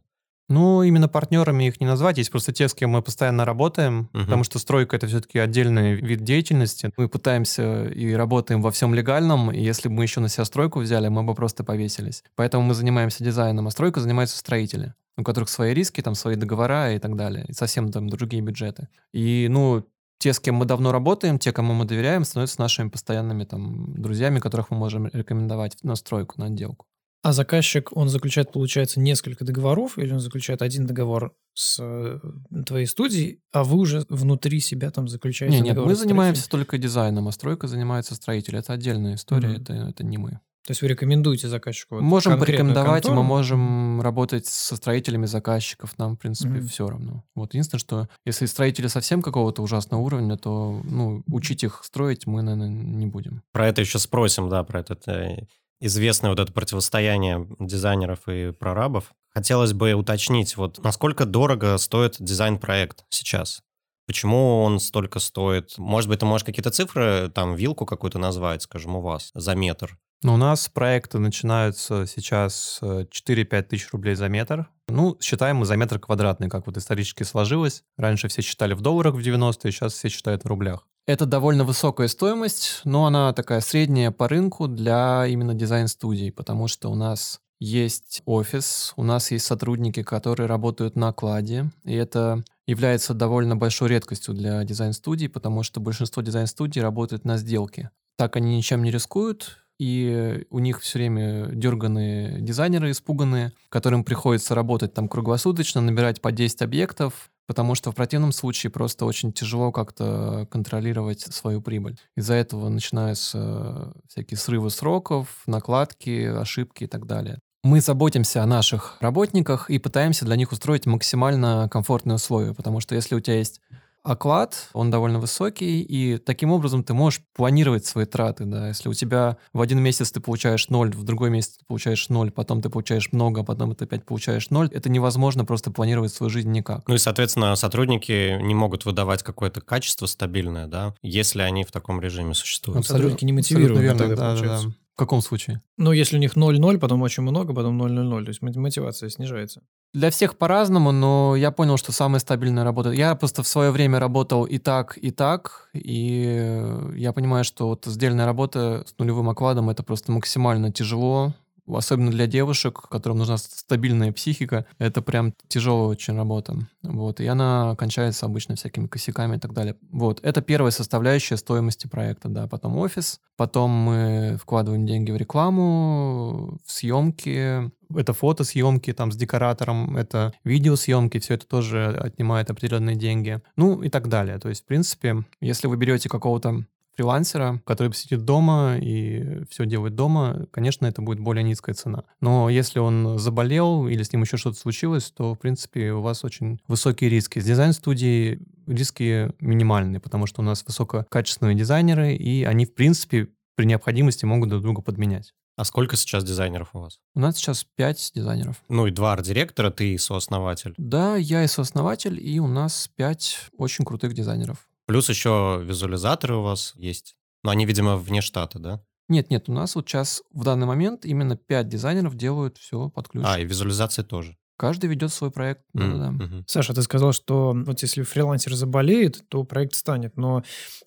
Ну, 0.50 0.82
именно 0.84 1.08
партнерами 1.08 1.66
их 1.68 1.80
не 1.80 1.86
назвать, 1.88 2.18
есть 2.18 2.32
просто 2.32 2.52
те, 2.52 2.68
с 2.68 2.74
кем 2.74 2.90
мы 2.90 3.02
постоянно 3.02 3.46
работаем, 3.46 4.10
Мгм. 4.14 4.26
потому 4.26 4.44
что 4.44 4.58
стройка 4.60 4.96
это 4.98 5.08
все-таки 5.08 5.38
отдельный 5.40 5.94
вид 5.96 6.24
деятельности. 6.24 6.92
Мы 6.98 7.08
пытаемся 7.08 7.86
и 7.86 8.12
работаем 8.14 8.62
во 8.62 8.72
всем 8.72 8.94
легальном, 8.96 9.52
и 9.52 9.62
если 9.62 9.90
бы 9.90 9.96
мы 9.96 10.04
еще 10.04 10.20
на 10.20 10.28
себя 10.30 10.46
стройку 10.46 10.80
взяли, 10.80 11.08
мы 11.08 11.24
бы 11.24 11.36
просто 11.36 11.64
повесились. 11.64 12.24
Поэтому 12.36 12.64
мы 12.64 12.74
занимаемся 12.74 13.24
дизайном, 13.24 13.68
а 13.68 13.72
стройка 13.72 14.00
занимаются 14.02 14.38
строители, 14.38 14.94
у 15.18 15.24
которых 15.24 15.50
свои 15.50 15.74
риски, 15.74 16.02
там 16.02 16.16
свои 16.16 16.36
договора 16.36 16.94
и 16.96 17.00
так 17.00 17.16
далее, 17.16 17.46
и 17.48 17.54
совсем 17.54 17.92
там 17.92 18.10
другие 18.10 18.42
бюджеты. 18.42 18.88
И, 19.14 19.48
ну, 19.50 19.86
те, 20.18 20.34
с 20.34 20.40
кем 20.40 20.56
мы 20.56 20.66
давно 20.66 20.92
работаем, 20.92 21.40
те, 21.40 21.54
кому 21.54 21.74
мы 21.74 21.86
доверяем, 21.86 22.26
становятся 22.26 22.60
нашими 22.60 22.90
постоянными 22.90 23.46
там 23.46 23.94
друзьями, 23.96 24.40
которых 24.40 24.70
мы 24.72 24.78
можем 24.78 25.08
рекомендовать 25.14 25.78
на 25.84 25.96
стройку, 25.96 26.36
на 26.40 26.48
отделку. 26.48 26.86
А 27.22 27.34
заказчик, 27.34 27.90
он 27.96 28.08
заключает, 28.08 28.52
получается, 28.52 29.00
несколько 29.00 29.44
договоров, 29.44 29.98
или 29.98 30.14
он 30.14 30.20
заключает 30.22 30.62
один 30.62 30.86
договор 30.86 31.34
с 31.54 31.78
э, 31.82 32.20
твоей 32.66 32.86
студией, 32.86 33.42
а 33.52 33.66
вы 33.66 33.78
уже 33.78 34.06
внутри 34.08 34.62
себя 34.62 34.90
там 34.90 35.08
заключаете 35.10 35.56
Не, 35.58 35.62
нет, 35.62 35.76
договор 35.76 35.90
мы 35.90 35.96
с 35.96 36.00
занимаемся 36.00 36.50
только 36.50 36.78
дизайном, 36.78 37.28
а 37.28 37.32
стройка 37.34 37.68
занимается 37.68 38.16
строитель. 38.16 38.56
Это 38.56 38.72
отдельная 38.72 39.16
история, 39.16 39.50
Мгм. 39.50 39.62
это, 39.62 39.74
это 39.74 40.04
не 40.06 40.18
мы. 40.18 40.40
То 40.66 40.72
есть 40.72 40.82
вы 40.82 40.88
рекомендуете 40.90 41.48
заказчику 41.48 41.96
вот 41.96 42.04
можем 42.04 42.38
порекомендовать, 42.40 43.04
мы 43.06 43.10
контору? 43.10 43.24
можем 43.28 44.02
работать 44.02 44.46
со 44.46 44.76
строителями 44.76 45.26
заказчиков, 45.26 45.98
нам, 45.98 46.16
в 46.16 46.20
принципе, 46.20 46.50
Мгм. 46.60 46.68
все 46.68 46.88
равно. 46.90 47.24
Вот 47.36 47.54
единственное, 47.54 47.80
что 47.80 48.08
если 48.24 48.46
строители 48.46 48.88
совсем 48.88 49.22
какого-то 49.22 49.62
ужасного 49.64 50.02
уровня, 50.02 50.38
то, 50.38 50.80
ну, 50.84 51.24
учить 51.28 51.64
их 51.64 51.82
строить 51.84 52.28
мы, 52.28 52.44
наверное, 52.44 52.70
не 52.70 53.08
будем. 53.08 53.42
Про 53.52 53.68
это 53.68 53.82
еще 53.82 53.98
спросим, 54.00 54.48
да, 54.48 54.64
про 54.64 54.82
этот 54.82 55.08
э, 55.08 55.48
известное 55.80 56.30
вот 56.32 56.40
это 56.40 56.52
противостояние 56.52 57.48
дизайнеров 57.60 58.28
и 58.28 58.52
прорабов. 58.52 59.12
Хотелось 59.30 59.74
бы 59.74 59.94
уточнить, 59.94 60.58
вот 60.58 60.84
насколько 60.84 61.26
дорого 61.26 61.78
стоит 61.78 62.16
дизайн-проект 62.20 63.06
сейчас? 63.10 63.62
Почему 64.08 64.64
он 64.64 64.80
столько 64.80 65.20
стоит? 65.20 65.78
Может 65.78 66.10
быть, 66.10 66.20
ты 66.20 66.26
можешь 66.26 66.44
какие-то 66.44 66.72
цифры, 66.72 67.30
там, 67.30 67.54
вилку 67.54 67.86
какую-то 67.86 68.18
назвать, 68.18 68.64
скажем, 68.64 68.96
у 68.96 69.02
вас 69.02 69.30
за 69.36 69.54
метр? 69.54 70.00
Но 70.24 70.34
у 70.34 70.38
нас 70.38 70.68
проекты 70.68 71.20
начинаются 71.20 72.06
сейчас 72.06 72.80
э, 72.82 73.06
4-5 73.06 73.62
тысяч 73.62 73.90
рублей 73.94 74.16
за 74.16 74.28
метр. 74.28 74.68
Ну, 74.90 75.16
считаем 75.22 75.58
мы 75.58 75.66
за 75.66 75.78
метр 75.78 76.00
квадратный, 76.00 76.50
как 76.50 76.66
вот 76.66 76.76
исторически 76.76 77.24
сложилось. 77.24 77.84
Раньше 77.98 78.28
все 78.28 78.42
считали 78.42 78.74
в 78.74 78.82
долларах 78.82 79.14
в 79.14 79.20
90-е, 79.20 79.72
сейчас 79.72 79.94
все 79.94 80.10
считают 80.10 80.44
в 80.44 80.48
рублях. 80.48 80.88
Это 81.10 81.26
довольно 81.26 81.64
высокая 81.64 82.08
стоимость, 82.08 82.82
но 82.84 83.08
она 83.08 83.34
такая 83.34 83.62
средняя 83.62 84.12
по 84.12 84.28
рынку 84.28 84.68
для 84.68 85.26
именно 85.26 85.56
дизайн-студий, 85.56 86.32
потому 86.32 86.68
что 86.68 86.92
у 86.92 86.94
нас 86.94 87.42
есть 87.60 88.22
офис, 88.26 88.94
у 88.96 89.02
нас 89.02 89.32
есть 89.32 89.48
сотрудники, 89.48 90.04
которые 90.04 90.46
работают 90.46 90.96
на 90.96 91.08
окладе, 91.08 91.72
и 91.84 91.96
это 91.96 92.44
является 92.68 93.16
довольно 93.16 93.56
большой 93.56 93.90
редкостью 93.90 94.36
для 94.36 94.64
дизайн-студий, 94.64 95.30
потому 95.30 95.64
что 95.64 95.80
большинство 95.80 96.22
дизайн-студий 96.22 96.80
работают 96.80 97.26
на 97.26 97.38
сделке. 97.38 97.90
Так 98.16 98.36
они 98.36 98.56
ничем 98.56 98.84
не 98.84 98.92
рискуют, 98.92 99.58
и 99.80 100.46
у 100.52 100.60
них 100.60 100.80
все 100.80 101.00
время 101.00 101.48
дерганые 101.48 102.40
дизайнеры 102.40 102.92
испуганные, 102.92 103.54
которым 103.70 104.04
приходится 104.04 104.54
работать 104.54 104.94
там 104.94 105.10
круглосуточно, 105.10 105.82
набирать 105.82 106.22
по 106.22 106.32
10 106.32 106.62
объектов, 106.62 107.32
потому 107.50 107.74
что 107.74 107.92
в 107.92 107.96
противном 107.96 108.32
случае 108.32 108.70
просто 108.70 109.06
очень 109.06 109.34
тяжело 109.34 109.72
как-то 109.72 110.48
контролировать 110.52 111.22
свою 111.22 111.64
прибыль. 111.64 111.98
Из-за 112.16 112.36
этого 112.36 112.70
начинаются 112.70 113.92
всякие 114.08 114.38
срывы 114.38 114.70
сроков, 114.70 115.42
накладки, 115.48 116.26
ошибки 116.26 116.84
и 116.84 116.88
так 116.88 117.08
далее. 117.08 117.40
Мы 117.64 117.82
заботимся 117.82 118.44
о 118.44 118.46
наших 118.46 118.98
работниках 119.00 119.72
и 119.72 119.80
пытаемся 119.80 120.26
для 120.26 120.36
них 120.36 120.52
устроить 120.52 120.86
максимально 120.86 121.68
комфортные 121.72 122.18
условия, 122.18 122.54
потому 122.54 122.82
что 122.82 122.94
если 122.94 123.16
у 123.16 123.20
тебя 123.20 123.38
есть 123.38 123.62
оклад, 124.04 124.70
он 124.74 124.90
довольно 124.90 125.20
высокий, 125.20 125.82
и 125.82 126.18
таким 126.18 126.52
образом 126.52 126.84
ты 126.84 126.94
можешь 126.94 127.22
планировать 127.36 127.86
свои 127.86 128.06
траты, 128.06 128.46
да, 128.46 128.68
если 128.68 128.90
у 128.90 128.94
тебя 128.94 129.38
в 129.54 129.62
один 129.62 129.80
месяц 129.80 130.12
ты 130.12 130.20
получаешь 130.20 130.70
ноль, 130.70 130.92
в 130.92 131.04
другой 131.04 131.30
месяц 131.30 131.58
ты 131.58 131.66
получаешь 131.66 132.10
ноль, 132.10 132.32
потом 132.32 132.62
ты 132.62 132.70
получаешь 132.70 133.12
много, 133.12 133.42
а 133.42 133.44
потом 133.44 133.76
ты 133.76 133.86
опять 133.86 134.06
получаешь 134.06 134.50
ноль, 134.50 134.70
это 134.72 134.90
невозможно 134.90 135.46
просто 135.46 135.72
планировать 135.72 136.14
свою 136.14 136.30
жизнь 136.30 136.52
никак. 136.52 136.88
Ну 136.88 136.96
и, 136.96 136.98
соответственно, 136.98 137.56
сотрудники 137.56 138.40
не 138.42 138.56
могут 138.56 138.86
выдавать 138.86 139.24
какое-то 139.24 139.62
качество 139.62 140.06
стабильное, 140.06 140.68
да, 140.68 140.94
если 141.02 141.42
они 141.42 141.64
в 141.64 141.72
таком 141.72 142.02
режиме 142.02 142.34
существуют. 142.34 142.86
Сотрудники 142.86 143.26
не 143.26 143.34
Абсолютно 143.38 143.76
мотивированы 143.76 143.84
верно, 143.84 144.00
тогда, 144.00 144.36
да, 144.36 144.42
да, 144.42 144.62
да. 144.64 144.74
В 145.00 145.02
каком 145.02 145.22
случае? 145.22 145.62
Ну, 145.78 145.94
если 145.94 146.18
у 146.18 146.20
них 146.20 146.36
0-0, 146.36 146.78
потом 146.78 147.02
очень 147.04 147.24
много, 147.24 147.54
потом 147.54 147.82
0-0-0, 147.82 148.24
то 148.26 148.30
есть 148.32 148.42
мо- 148.42 148.52
мотивация 148.60 149.10
снижается. 149.10 149.62
Для 149.94 150.10
всех 150.10 150.38
по-разному, 150.38 150.92
но 150.92 151.38
я 151.38 151.52
понял, 151.52 151.78
что 151.78 151.94
самая 151.94 152.20
стабильная 152.20 152.66
работа... 152.66 152.92
Я 152.92 153.16
просто 153.16 153.42
в 153.42 153.48
свое 153.48 153.72
время 153.72 153.98
работал 154.00 154.44
и 154.44 154.58
так, 154.58 154.98
и 155.02 155.12
так, 155.12 155.70
и 155.74 156.62
я 156.96 157.14
понимаю, 157.14 157.46
что 157.46 157.70
вот 157.70 157.86
сдельная 157.86 158.26
работа 158.26 158.84
с 158.86 159.00
нулевым 159.00 159.30
окладом— 159.30 159.70
это 159.72 159.84
просто 159.84 160.12
максимально 160.12 160.70
тяжело, 160.70 161.34
особенно 161.76 162.12
для 162.12 162.28
девушек, 162.28 162.82
которым 162.90 163.20
нужна 163.20 163.38
стабильная 163.38 164.12
психика, 164.12 164.66
это 164.78 165.02
прям 165.02 165.34
тяжелая 165.48 165.88
очень 165.88 166.16
работа. 166.16 166.58
Вот, 166.84 167.20
и 167.20 167.28
она 167.28 167.76
кончается 167.78 168.26
обычно 168.26 168.56
всякими 168.56 168.88
косяками 168.88 169.36
и 169.36 169.40
так 169.40 169.54
далее. 169.54 169.76
Вот, 169.92 170.20
это 170.24 170.42
первая 170.42 170.72
составляющая 170.72 171.38
стоимости 171.38 171.88
проекта, 171.88 172.30
да. 172.30 172.48
Потом 172.48 172.78
офис, 172.78 173.20
потом 173.38 173.72
мы 173.72 174.38
вкладываем 174.42 174.86
деньги 174.86 175.12
в 175.12 175.18
рекламу, 175.18 176.60
в 176.66 176.72
съемки, 176.72 177.72
это 177.96 178.14
фотосъемки 178.14 178.94
там 178.94 179.12
с 179.12 179.16
декоратором, 179.16 179.98
это 179.98 180.34
видеосъемки, 180.44 181.20
все 181.20 181.36
это 181.36 181.48
тоже 181.48 181.88
отнимает 181.88 182.50
определенные 182.50 182.96
деньги, 182.96 183.42
ну 183.56 183.82
и 183.82 183.90
так 183.90 184.08
далее. 184.08 184.38
То 184.40 184.50
есть, 184.50 184.64
в 184.64 184.66
принципе, 184.66 185.24
если 185.42 185.68
вы 185.68 185.78
берете 185.78 186.10
какого-то 186.10 186.66
фрилансера, 187.00 187.62
который 187.66 187.94
сидит 187.94 188.26
дома 188.26 188.78
и 188.78 189.46
все 189.50 189.66
делает 189.66 189.96
дома, 189.96 190.48
конечно, 190.52 190.86
это 190.86 191.02
будет 191.02 191.22
более 191.22 191.44
низкая 191.44 191.74
цена. 191.74 192.04
Но 192.20 192.50
если 192.50 192.80
он 192.80 193.18
заболел 193.18 193.88
или 193.88 194.04
с 194.04 194.12
ним 194.12 194.24
еще 194.24 194.36
что-то 194.36 194.60
случилось, 194.60 195.10
то, 195.12 195.34
в 195.34 195.40
принципе, 195.40 195.94
у 195.94 196.02
вас 196.02 196.26
очень 196.26 196.60
высокие 196.68 197.10
риски. 197.10 197.40
С 197.40 197.46
дизайн-студией 197.46 198.42
риски 198.68 199.32
минимальные, 199.40 200.02
потому 200.02 200.26
что 200.26 200.42
у 200.42 200.44
нас 200.44 200.66
высококачественные 200.68 201.56
дизайнеры, 201.56 202.16
и 202.16 202.44
они, 202.44 202.66
в 202.66 202.74
принципе, 202.74 203.30
при 203.56 203.66
необходимости 203.66 204.26
могут 204.26 204.50
друг 204.50 204.62
друга 204.62 204.82
подменять. 204.82 205.34
А 205.56 205.64
сколько 205.64 205.96
сейчас 205.96 206.26
дизайнеров 206.26 206.70
у 206.74 206.80
вас? 206.80 207.00
У 207.16 207.20
нас 207.22 207.38
сейчас 207.38 207.66
пять 207.76 208.12
дизайнеров. 208.14 208.62
Ну 208.68 208.88
и 208.88 208.92
два 208.92 209.14
арт-директора, 209.14 209.72
ты 209.72 209.94
и 209.94 209.98
сооснователь. 209.98 210.74
Да, 210.78 211.16
я 211.16 211.44
и 211.44 211.48
сооснователь, 211.48 212.20
и 212.22 212.40
у 212.40 212.48
нас 212.48 212.90
пять 212.96 213.50
очень 213.58 213.86
крутых 213.86 214.14
дизайнеров. 214.14 214.69
Плюс 214.90 215.08
еще 215.08 215.62
визуализаторы 215.64 216.38
у 216.38 216.42
вас 216.42 216.74
есть. 216.76 217.16
Но 217.44 217.52
они, 217.52 217.68
видимо, 217.68 217.96
вне 217.96 218.22
штата, 218.22 218.58
да? 218.58 218.84
Нет, 219.08 219.30
нет, 219.30 219.48
у 219.48 219.54
нас 219.54 219.76
вот 219.76 219.88
сейчас 219.88 220.24
в 220.32 220.44
данный 220.44 220.66
момент 220.66 221.06
именно 221.06 221.38
пять 221.38 221.70
дизайнеров 221.70 222.16
делают 222.16 222.58
все 222.58 222.90
под 222.90 223.08
ключ. 223.08 223.24
А, 223.24 223.40
и 223.40 223.46
визуализация 223.46 224.04
тоже. 224.04 224.36
Каждый 224.58 224.90
ведет 224.90 225.14
свой 225.14 225.30
проект. 225.30 225.62
М, 225.76 225.92
Да-да-да. 225.92 226.12
мгм. 226.12 226.44
Саша, 226.48 226.74
ты 226.74 226.82
сказал, 226.82 227.14
что 227.14 227.54
вот 227.56 227.84
если 227.84 228.02
фрилансер 228.02 228.56
заболеет, 228.56 229.24
то 229.30 229.44
проект 229.44 229.76
станет. 229.76 230.18
Но 230.18 230.42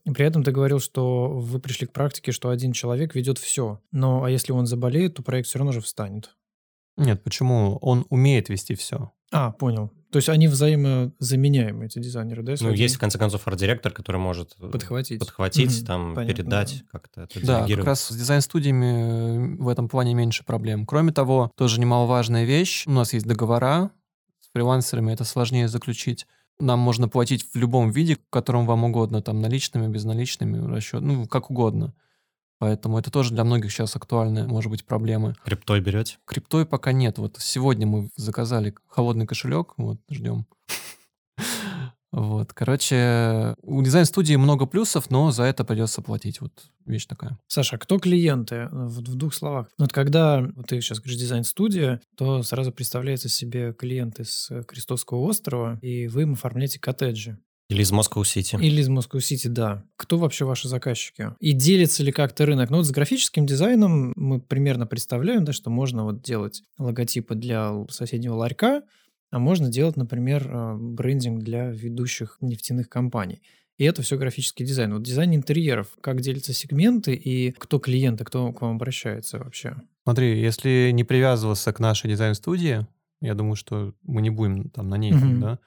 при 0.04 0.26
этом 0.26 0.42
ты 0.42 0.50
говорил, 0.50 0.80
что 0.80 1.28
вы 1.38 1.60
пришли 1.60 1.86
к 1.86 1.92
практике, 1.92 2.32
что 2.32 2.48
один 2.48 2.72
человек 2.72 3.14
ведет 3.14 3.38
все. 3.38 3.80
Но 3.92 4.24
а 4.24 4.30
если 4.30 4.50
он 4.50 4.66
заболеет, 4.66 5.14
то 5.14 5.22
проект 5.22 5.46
все 5.46 5.60
равно 5.60 5.70
же 5.70 5.80
встанет. 5.80 6.34
Нет, 6.96 7.22
почему? 7.22 7.78
Он 7.80 8.04
умеет 8.10 8.48
вести 8.48 8.74
все. 8.74 9.12
А, 9.32 9.50
понял. 9.50 9.90
То 10.10 10.18
есть 10.18 10.28
они 10.28 10.46
взаимозаменяемые, 10.46 11.86
эти 11.86 11.98
дизайнеры, 11.98 12.42
да? 12.42 12.54
Ну, 12.60 12.68
один 12.68 12.82
есть, 12.82 12.96
в 12.96 12.98
конце 12.98 13.18
концов, 13.18 13.48
арт-директор, 13.48 13.90
который 13.92 14.18
может 14.18 14.54
э, 14.60 14.68
подхватить. 14.68 15.18
подхватить, 15.20 15.78
Мгм, 15.78 15.86
там, 15.86 16.14
понятно, 16.14 16.34
передать, 16.34 16.82
да. 16.82 16.88
как-то 16.98 17.22
это 17.22 17.46
Да, 17.46 17.66
как 17.66 17.84
раз 17.84 18.08
с 18.08 18.14
дизайн-студиями 18.14 19.54
э, 19.56 19.56
в 19.56 19.68
этом 19.68 19.88
плане 19.88 20.12
меньше 20.12 20.44
проблем. 20.44 20.84
Кроме 20.84 21.12
того, 21.12 21.50
тоже 21.56 21.80
немаловажная 21.80 22.44
вещь. 22.44 22.86
У 22.86 22.90
нас 22.90 23.14
есть 23.14 23.26
договора 23.26 23.90
с 24.40 24.52
фрилансерами, 24.52 25.12
это 25.12 25.24
сложнее 25.24 25.66
заключить. 25.66 26.26
Нам 26.60 26.78
можно 26.78 27.08
платить 27.08 27.46
в 27.50 27.56
любом 27.56 27.90
виде, 27.90 28.16
в 28.16 28.30
котором 28.30 28.66
вам 28.66 28.84
угодно, 28.84 29.22
там 29.22 29.40
наличными, 29.40 29.90
безналичными, 29.90 30.70
расчет, 30.72 31.00
ну, 31.00 31.26
как 31.26 31.50
угодно. 31.50 31.94
Поэтому 32.62 32.96
это 32.96 33.10
тоже 33.10 33.34
для 33.34 33.42
многих 33.42 33.72
сейчас 33.72 33.96
актуальная, 33.96 34.46
может 34.46 34.70
быть, 34.70 34.84
проблема. 34.84 35.34
Криптой 35.44 35.80
берете? 35.80 36.18
Криптой 36.24 36.64
пока 36.64 36.92
нет. 36.92 37.18
Вот 37.18 37.36
сегодня 37.40 37.88
мы 37.88 38.08
заказали 38.14 38.72
холодный 38.86 39.26
кошелек, 39.26 39.74
вот, 39.78 39.98
ждем. 40.08 40.46
Вот, 42.12 42.52
короче, 42.52 43.56
у 43.62 43.82
дизайн-студии 43.82 44.36
много 44.36 44.66
плюсов, 44.66 45.10
но 45.10 45.32
за 45.32 45.42
это 45.42 45.64
придется 45.64 46.02
платить. 46.02 46.40
Вот 46.40 46.52
вещь 46.86 47.06
такая. 47.06 47.36
Саша, 47.48 47.76
а 47.76 47.78
кто 47.80 47.98
клиенты? 47.98 48.68
В, 48.70 49.00
в 49.00 49.16
двух 49.16 49.34
словах. 49.34 49.66
Ну, 49.78 49.86
Вот 49.86 49.92
когда 49.92 50.42
вот 50.54 50.66
ты 50.68 50.80
сейчас 50.80 51.00
говоришь 51.00 51.18
дизайн-студия, 51.18 52.00
то 52.16 52.44
сразу 52.44 52.70
представляется 52.70 53.28
себе 53.28 53.72
клиенты 53.72 54.24
с 54.24 54.62
Крестовского 54.68 55.18
острова, 55.18 55.80
и 55.82 56.06
вы 56.06 56.22
им 56.22 56.34
оформляете 56.34 56.78
коттеджи. 56.78 57.38
Или 57.72 57.82
из 57.82 57.90
Москвы-Сити? 57.92 58.56
Или 58.60 58.80
из 58.80 58.88
Москвы-Сити, 58.88 59.48
да. 59.48 59.84
Кто 59.96 60.18
вообще 60.18 60.44
ваши 60.44 60.68
заказчики? 60.68 61.30
И 61.40 61.52
делится 61.52 62.02
ли 62.02 62.12
как-то 62.12 62.44
рынок? 62.46 62.70
Ну 62.70 62.76
вот 62.76 62.86
с 62.86 62.90
графическим 62.90 63.46
дизайном 63.46 64.12
мы 64.14 64.40
примерно 64.40 64.86
представляем, 64.86 65.44
да, 65.44 65.52
что 65.52 65.70
можно 65.70 66.04
вот 66.04 66.22
делать 66.22 66.62
логотипы 66.78 67.34
для 67.34 67.72
соседнего 67.88 68.34
ларька, 68.34 68.82
а 69.30 69.38
можно 69.38 69.70
делать, 69.70 69.96
например, 69.96 70.46
э, 70.46 70.76
брендинг 70.78 71.42
для 71.42 71.70
ведущих 71.70 72.36
нефтяных 72.42 72.88
компаний. 72.90 73.40
И 73.78 73.84
это 73.84 74.02
все 74.02 74.18
графический 74.18 74.66
дизайн. 74.66 74.92
Вот 74.92 75.02
дизайн 75.02 75.34
интерьеров, 75.34 75.88
как 76.00 76.20
делятся 76.20 76.52
сегменты 76.52 77.14
и 77.14 77.52
кто 77.52 77.78
клиенты, 77.78 78.24
кто 78.24 78.52
к 78.52 78.60
вам 78.60 78.76
обращается 78.76 79.38
вообще? 79.38 79.76
Смотри, 80.04 80.38
если 80.40 80.90
не 80.92 81.04
привязываться 81.04 81.72
к 81.72 81.80
нашей 81.80 82.10
дизайн-студии, 82.10 82.86
я 83.22 83.34
думаю, 83.34 83.56
что 83.56 83.94
мы 84.02 84.20
не 84.20 84.30
будем 84.30 84.68
там 84.70 84.88
на 84.88 84.96
ней 84.96 85.12
Мгм. 85.12 85.40
да, 85.40 85.58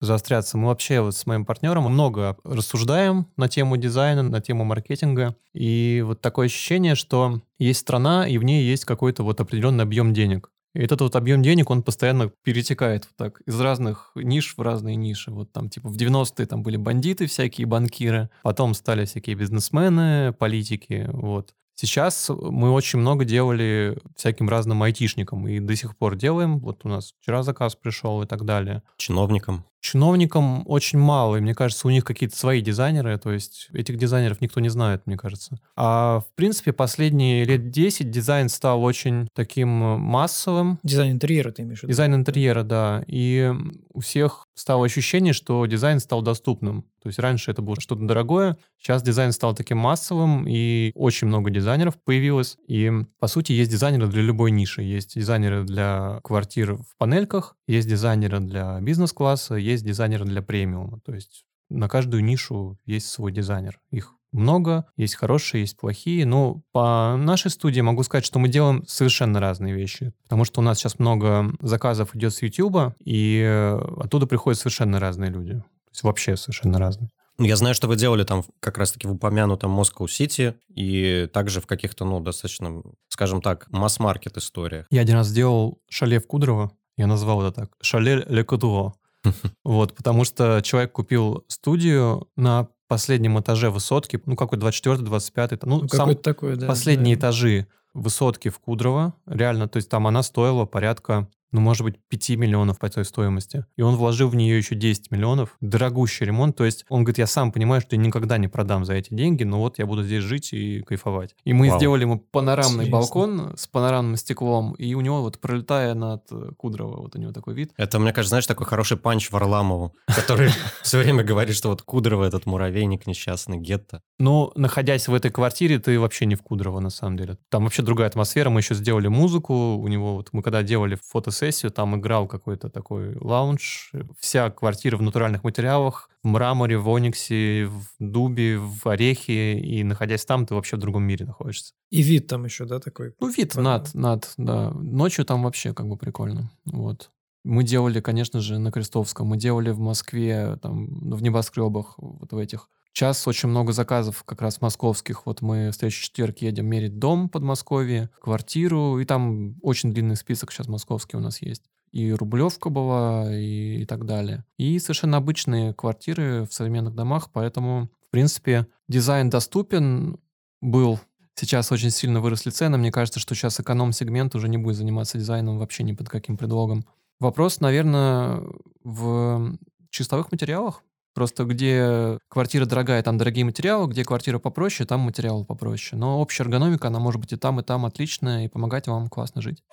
заостряться. 0.00 0.58
Мы 0.58 0.68
вообще 0.68 1.00
вот 1.00 1.16
с 1.16 1.26
моим 1.26 1.44
партнером 1.44 1.84
много 1.84 2.36
рассуждаем 2.44 3.26
на 3.36 3.48
тему 3.48 3.76
дизайна, 3.76 4.22
на 4.22 4.40
тему 4.40 4.64
маркетинга. 4.64 5.36
И 5.54 6.02
вот 6.06 6.20
такое 6.20 6.46
ощущение, 6.46 6.94
что 6.94 7.40
есть 7.58 7.80
страна, 7.80 8.26
и 8.28 8.38
в 8.38 8.44
ней 8.44 8.64
есть 8.64 8.84
какой-то 8.84 9.22
вот 9.22 9.40
определенный 9.40 9.84
объем 9.84 10.12
денег. 10.12 10.50
И 10.74 10.80
этот 10.80 11.00
вот 11.00 11.16
объем 11.16 11.42
денег, 11.42 11.70
он 11.70 11.82
постоянно 11.82 12.30
перетекает 12.42 13.06
вот 13.06 13.16
так 13.16 13.40
из 13.46 13.58
разных 13.58 14.12
ниш 14.14 14.54
в 14.56 14.60
разные 14.60 14.94
ниши. 14.94 15.30
Вот 15.30 15.50
там 15.50 15.70
типа 15.70 15.88
в 15.88 15.96
90-е 15.96 16.44
там 16.44 16.62
были 16.62 16.76
бандиты 16.76 17.26
всякие, 17.26 17.66
банкиры, 17.66 18.28
потом 18.42 18.74
стали 18.74 19.06
всякие 19.06 19.36
бизнесмены, 19.36 20.34
политики, 20.34 21.08
вот. 21.12 21.54
Сейчас 21.78 22.30
мы 22.30 22.70
очень 22.70 22.98
много 22.98 23.26
делали 23.26 23.98
всяким 24.16 24.48
разным 24.48 24.82
айтишникам 24.82 25.46
и 25.46 25.60
до 25.60 25.76
сих 25.76 25.94
пор 25.94 26.16
делаем. 26.16 26.58
Вот 26.58 26.80
у 26.84 26.88
нас 26.88 27.12
вчера 27.20 27.42
заказ 27.42 27.76
пришел 27.76 28.22
и 28.22 28.26
так 28.26 28.46
далее. 28.46 28.82
Чиновникам? 28.96 29.66
Чиновникам 29.86 30.64
очень 30.66 30.98
мало, 30.98 31.36
и 31.36 31.40
мне 31.40 31.54
кажется, 31.54 31.86
у 31.86 31.90
них 31.92 32.04
какие-то 32.04 32.36
свои 32.36 32.60
дизайнеры, 32.60 33.18
то 33.18 33.30
есть 33.30 33.68
этих 33.72 33.98
дизайнеров 33.98 34.40
никто 34.40 34.58
не 34.58 34.68
знает, 34.68 35.02
мне 35.06 35.16
кажется. 35.16 35.60
А 35.76 36.22
в 36.26 36.34
принципе 36.34 36.72
последние 36.72 37.44
лет 37.44 37.70
10 37.70 38.10
дизайн 38.10 38.48
стал 38.48 38.82
очень 38.82 39.28
таким 39.32 39.84
э, 39.84 39.96
массовым, 39.96 40.80
Дизайн 40.82 41.12
интерьера 41.12 41.52
ты 41.52 41.62
имеешь 41.62 41.78
в 41.78 41.82
виду? 41.84 41.92
Дизайн 41.92 42.16
интерьера, 42.16 42.64
да. 42.64 43.04
И 43.06 43.52
у 43.92 44.00
всех 44.00 44.46
стало 44.54 44.86
ощущение, 44.86 45.32
что 45.32 45.64
дизайн 45.66 46.00
стал 46.00 46.20
доступным. 46.20 46.84
То 47.06 47.08
есть 47.08 47.20
раньше 47.20 47.52
это 47.52 47.62
было 47.62 47.80
что-то 47.80 48.04
дорогое, 48.04 48.56
сейчас 48.80 49.00
дизайн 49.00 49.30
стал 49.30 49.54
таким 49.54 49.78
массовым, 49.78 50.44
и 50.48 50.90
очень 50.96 51.28
много 51.28 51.50
дизайнеров 51.50 51.94
появилось. 52.02 52.56
И, 52.66 52.90
по 53.20 53.28
сути, 53.28 53.52
есть 53.52 53.70
дизайнеры 53.70 54.08
для 54.08 54.22
любой 54.22 54.50
ниши. 54.50 54.82
Есть 54.82 55.14
дизайнеры 55.14 55.62
для 55.62 56.18
квартир 56.24 56.74
в 56.74 56.96
панельках, 56.98 57.54
есть 57.68 57.88
дизайнеры 57.88 58.40
для 58.40 58.80
бизнес-класса, 58.80 59.54
есть 59.54 59.75
дизайнеры 59.84 60.24
для 60.24 60.42
премиума. 60.42 61.00
То 61.04 61.14
есть 61.14 61.44
на 61.68 61.88
каждую 61.88 62.24
нишу 62.24 62.78
есть 62.84 63.08
свой 63.08 63.32
дизайнер. 63.32 63.80
Их 63.90 64.12
много, 64.32 64.86
есть 64.96 65.14
хорошие, 65.14 65.62
есть 65.62 65.76
плохие. 65.76 66.26
Но 66.26 66.62
по 66.72 67.16
нашей 67.16 67.50
студии 67.50 67.80
могу 67.80 68.02
сказать, 68.02 68.24
что 68.24 68.38
мы 68.38 68.48
делаем 68.48 68.84
совершенно 68.86 69.40
разные 69.40 69.74
вещи. 69.74 70.12
Потому 70.24 70.44
что 70.44 70.60
у 70.60 70.64
нас 70.64 70.78
сейчас 70.78 70.98
много 70.98 71.52
заказов 71.60 72.14
идет 72.14 72.34
с 72.34 72.42
YouTube, 72.42 72.94
и 73.04 73.40
э, 73.44 73.78
оттуда 73.98 74.26
приходят 74.26 74.58
совершенно 74.58 75.00
разные 75.00 75.30
люди. 75.30 75.54
То 75.54 75.90
есть 75.92 76.02
вообще 76.02 76.36
совершенно 76.36 76.78
разные. 76.78 77.10
Я 77.38 77.56
знаю, 77.56 77.74
что 77.74 77.86
вы 77.86 77.96
делали 77.96 78.24
там 78.24 78.44
как 78.60 78.78
раз-таки 78.78 79.06
в 79.06 79.12
упомянутом 79.12 79.70
Москву-Сити 79.70 80.54
и 80.74 81.28
также 81.32 81.60
в 81.60 81.66
каких-то, 81.66 82.06
ну, 82.06 82.20
достаточно, 82.20 82.82
скажем 83.08 83.42
так, 83.42 83.66
масс-маркет 83.70 84.38
историях. 84.38 84.86
Я 84.90 85.02
один 85.02 85.16
раз 85.16 85.28
сделал 85.28 85.78
шале 85.90 86.18
в 86.18 86.26
Кудрово, 86.26 86.72
я 86.96 87.06
назвал 87.06 87.42
это 87.42 87.52
так, 87.52 87.72
шале 87.82 88.24
Ле 88.26 88.42
Кудрово. 88.42 88.94
Вот, 89.64 89.94
потому 89.94 90.24
что 90.24 90.60
человек 90.62 90.92
купил 90.92 91.44
студию 91.48 92.28
на 92.36 92.68
последнем 92.88 93.38
этаже 93.40 93.70
высотки, 93.70 94.20
ну, 94.26 94.36
какой 94.36 94.58
24 94.58 94.98
25 94.98 95.62
ну, 95.64 95.82
Ну, 95.82 95.88
сам- 95.88 96.14
такой, 96.16 96.56
да. 96.56 96.66
последние 96.66 97.16
да. 97.16 97.20
этажи 97.20 97.66
высотки 97.94 98.48
в 98.50 98.58
Кудрово, 98.58 99.14
реально, 99.26 99.68
то 99.68 99.78
есть 99.78 99.88
там 99.88 100.06
она 100.06 100.22
стоила 100.22 100.66
порядка, 100.66 101.28
ну, 101.52 101.60
может 101.60 101.82
быть, 101.82 101.96
5 102.08 102.30
миллионов 102.30 102.78
по 102.78 102.88
той 102.88 103.04
стоимости. 103.04 103.64
И 103.76 103.82
он 103.82 103.96
вложил 103.96 104.28
в 104.28 104.34
нее 104.36 104.56
еще 104.56 104.74
10 104.74 105.10
миллионов. 105.10 105.56
Дорогущий 105.60 106.26
ремонт. 106.26 106.56
То 106.56 106.64
есть 106.64 106.84
он 106.88 107.04
говорит, 107.04 107.18
я 107.18 107.26
сам 107.26 107.52
понимаю, 107.52 107.80
что 107.80 107.96
я 107.96 108.02
никогда 108.02 108.38
не 108.38 108.48
продам 108.48 108.84
за 108.84 108.94
эти 108.94 109.14
деньги, 109.14 109.44
но 109.44 109.58
вот 109.58 109.78
я 109.78 109.86
буду 109.86 110.02
здесь 110.02 110.22
жить 110.22 110.52
и 110.52 110.82
кайфовать. 110.82 111.34
И 111.44 111.52
мы 111.52 111.68
Вау. 111.68 111.78
сделали 111.78 112.02
ему 112.02 112.18
панорамный 112.18 112.86
Интересно. 112.86 112.92
балкон 112.92 113.54
с 113.56 113.66
панорамным 113.66 114.16
стеклом, 114.16 114.74
и 114.74 114.94
у 114.94 115.00
него 115.00 115.22
вот 115.22 115.40
пролетая 115.40 115.94
над 115.94 116.24
э, 116.30 116.50
Кудрово, 116.56 117.02
вот 117.02 117.16
у 117.16 117.18
него 117.18 117.32
такой 117.32 117.54
вид. 117.54 117.72
Это, 117.76 117.98
мне 117.98 118.12
кажется, 118.12 118.30
знаешь, 118.30 118.46
такой 118.46 118.66
хороший 118.66 118.96
панч 118.96 119.30
Варламову, 119.30 119.94
который 120.06 120.50
все 120.82 120.98
время 120.98 121.24
говорит, 121.24 121.54
что 121.56 121.68
вот 121.68 121.82
Кудрово 121.82 122.24
этот 122.24 122.46
муравейник 122.46 123.06
несчастный, 123.06 123.58
гетто. 123.58 124.02
Но 124.18 124.52
находясь 124.56 125.08
в 125.08 125.14
этой 125.14 125.30
квартире, 125.30 125.78
ты 125.78 125.98
вообще 126.00 126.26
не 126.26 126.34
в 126.34 126.42
Кудрово, 126.42 126.80
на 126.80 126.90
самом 126.90 127.16
деле. 127.16 127.38
Там 127.50 127.64
вообще 127.64 127.82
другая 127.82 128.08
атмосфера. 128.08 128.50
Мы 128.50 128.60
еще 128.60 128.74
сделали 128.74 129.08
музыку. 129.08 129.76
У 129.76 129.88
него, 129.88 130.16
вот 130.16 130.30
мы 130.32 130.42
когда 130.42 130.62
делали 130.62 130.98
фотосессию, 131.36 131.70
там 131.70 131.96
играл 131.96 132.26
какой-то 132.26 132.68
такой 132.68 133.16
лаунж. 133.20 133.92
Вся 134.18 134.50
квартира 134.50 134.96
в 134.96 135.02
натуральных 135.02 135.44
материалах, 135.44 136.08
в 136.22 136.28
мраморе, 136.28 136.78
в 136.78 136.88
ониксе, 136.88 137.66
в 137.66 137.86
дубе, 137.98 138.58
в 138.58 138.86
орехе, 138.86 139.58
и 139.58 139.84
находясь 139.84 140.24
там, 140.24 140.46
ты 140.46 140.54
вообще 140.54 140.76
в 140.76 140.80
другом 140.80 141.04
мире 141.04 141.26
находишься. 141.26 141.74
И 141.90 142.02
вид 142.02 142.26
там 142.26 142.44
еще, 142.44 142.64
да, 142.64 142.80
такой? 142.80 143.14
Ну, 143.20 143.28
вид 143.28 143.54
над, 143.54 143.94
над, 143.94 144.32
да. 144.36 144.70
Ночью 144.70 145.24
там 145.24 145.42
вообще 145.42 145.74
как 145.74 145.86
бы 145.88 145.96
прикольно. 145.96 146.50
Вот. 146.64 147.10
Мы 147.44 147.62
делали, 147.62 148.00
конечно 148.00 148.40
же, 148.40 148.58
на 148.58 148.72
Крестовском, 148.72 149.28
мы 149.28 149.36
делали 149.36 149.70
в 149.70 149.78
Москве, 149.78 150.58
там, 150.62 150.88
в 151.10 151.22
небоскребах, 151.22 151.94
вот 151.98 152.32
в 152.32 152.38
этих. 152.38 152.68
Сейчас 152.96 153.28
очень 153.28 153.50
много 153.50 153.74
заказов 153.74 154.24
как 154.24 154.40
раз 154.40 154.62
московских. 154.62 155.26
Вот 155.26 155.42
мы 155.42 155.68
в 155.68 155.74
следующий 155.74 156.04
четверг 156.04 156.38
едем 156.38 156.64
мерить 156.64 156.98
дом 156.98 157.26
в 157.26 157.30
Подмосковье, 157.30 158.08
квартиру, 158.22 158.98
и 158.98 159.04
там 159.04 159.56
очень 159.60 159.92
длинный 159.92 160.16
список 160.16 160.50
сейчас 160.50 160.66
московский 160.66 161.18
у 161.18 161.20
нас 161.20 161.42
есть. 161.42 161.64
И 161.92 162.10
Рублевка 162.10 162.70
была, 162.70 163.30
и, 163.36 163.82
и 163.82 163.84
так 163.84 164.06
далее. 164.06 164.46
И 164.56 164.78
совершенно 164.78 165.18
обычные 165.18 165.74
квартиры 165.74 166.46
в 166.46 166.54
современных 166.54 166.94
домах, 166.94 167.28
поэтому, 167.34 167.90
в 168.08 168.10
принципе, 168.12 168.66
дизайн 168.88 169.28
доступен 169.28 170.18
был 170.62 170.98
Сейчас 171.38 171.70
очень 171.70 171.90
сильно 171.90 172.22
выросли 172.22 172.48
цены. 172.48 172.78
Мне 172.78 172.90
кажется, 172.90 173.20
что 173.20 173.34
сейчас 173.34 173.60
эконом-сегмент 173.60 174.34
уже 174.34 174.48
не 174.48 174.56
будет 174.56 174.76
заниматься 174.76 175.18
дизайном 175.18 175.58
вообще 175.58 175.82
ни 175.82 175.92
под 175.92 176.08
каким 176.08 176.38
предлогом. 176.38 176.86
Вопрос, 177.20 177.60
наверное, 177.60 178.42
в 178.84 179.58
чистовых 179.90 180.32
материалах. 180.32 180.82
Просто 181.16 181.44
где 181.44 182.18
квартира 182.28 182.66
дорогая, 182.66 183.02
там 183.02 183.16
дорогие 183.16 183.46
материалы, 183.46 183.88
где 183.88 184.04
квартира 184.04 184.38
попроще, 184.38 184.86
там 184.86 185.00
материалы 185.00 185.46
попроще. 185.46 185.98
Но 185.98 186.20
общая 186.20 186.42
эргономика, 186.42 186.88
она 186.88 186.98
может 186.98 187.22
быть 187.22 187.32
и 187.32 187.36
там, 187.36 187.58
и 187.58 187.62
там 187.62 187.86
отличная, 187.86 188.44
и 188.44 188.48
помогать 188.48 188.86
вам 188.86 189.08
классно 189.08 189.40
жить. 189.40 189.64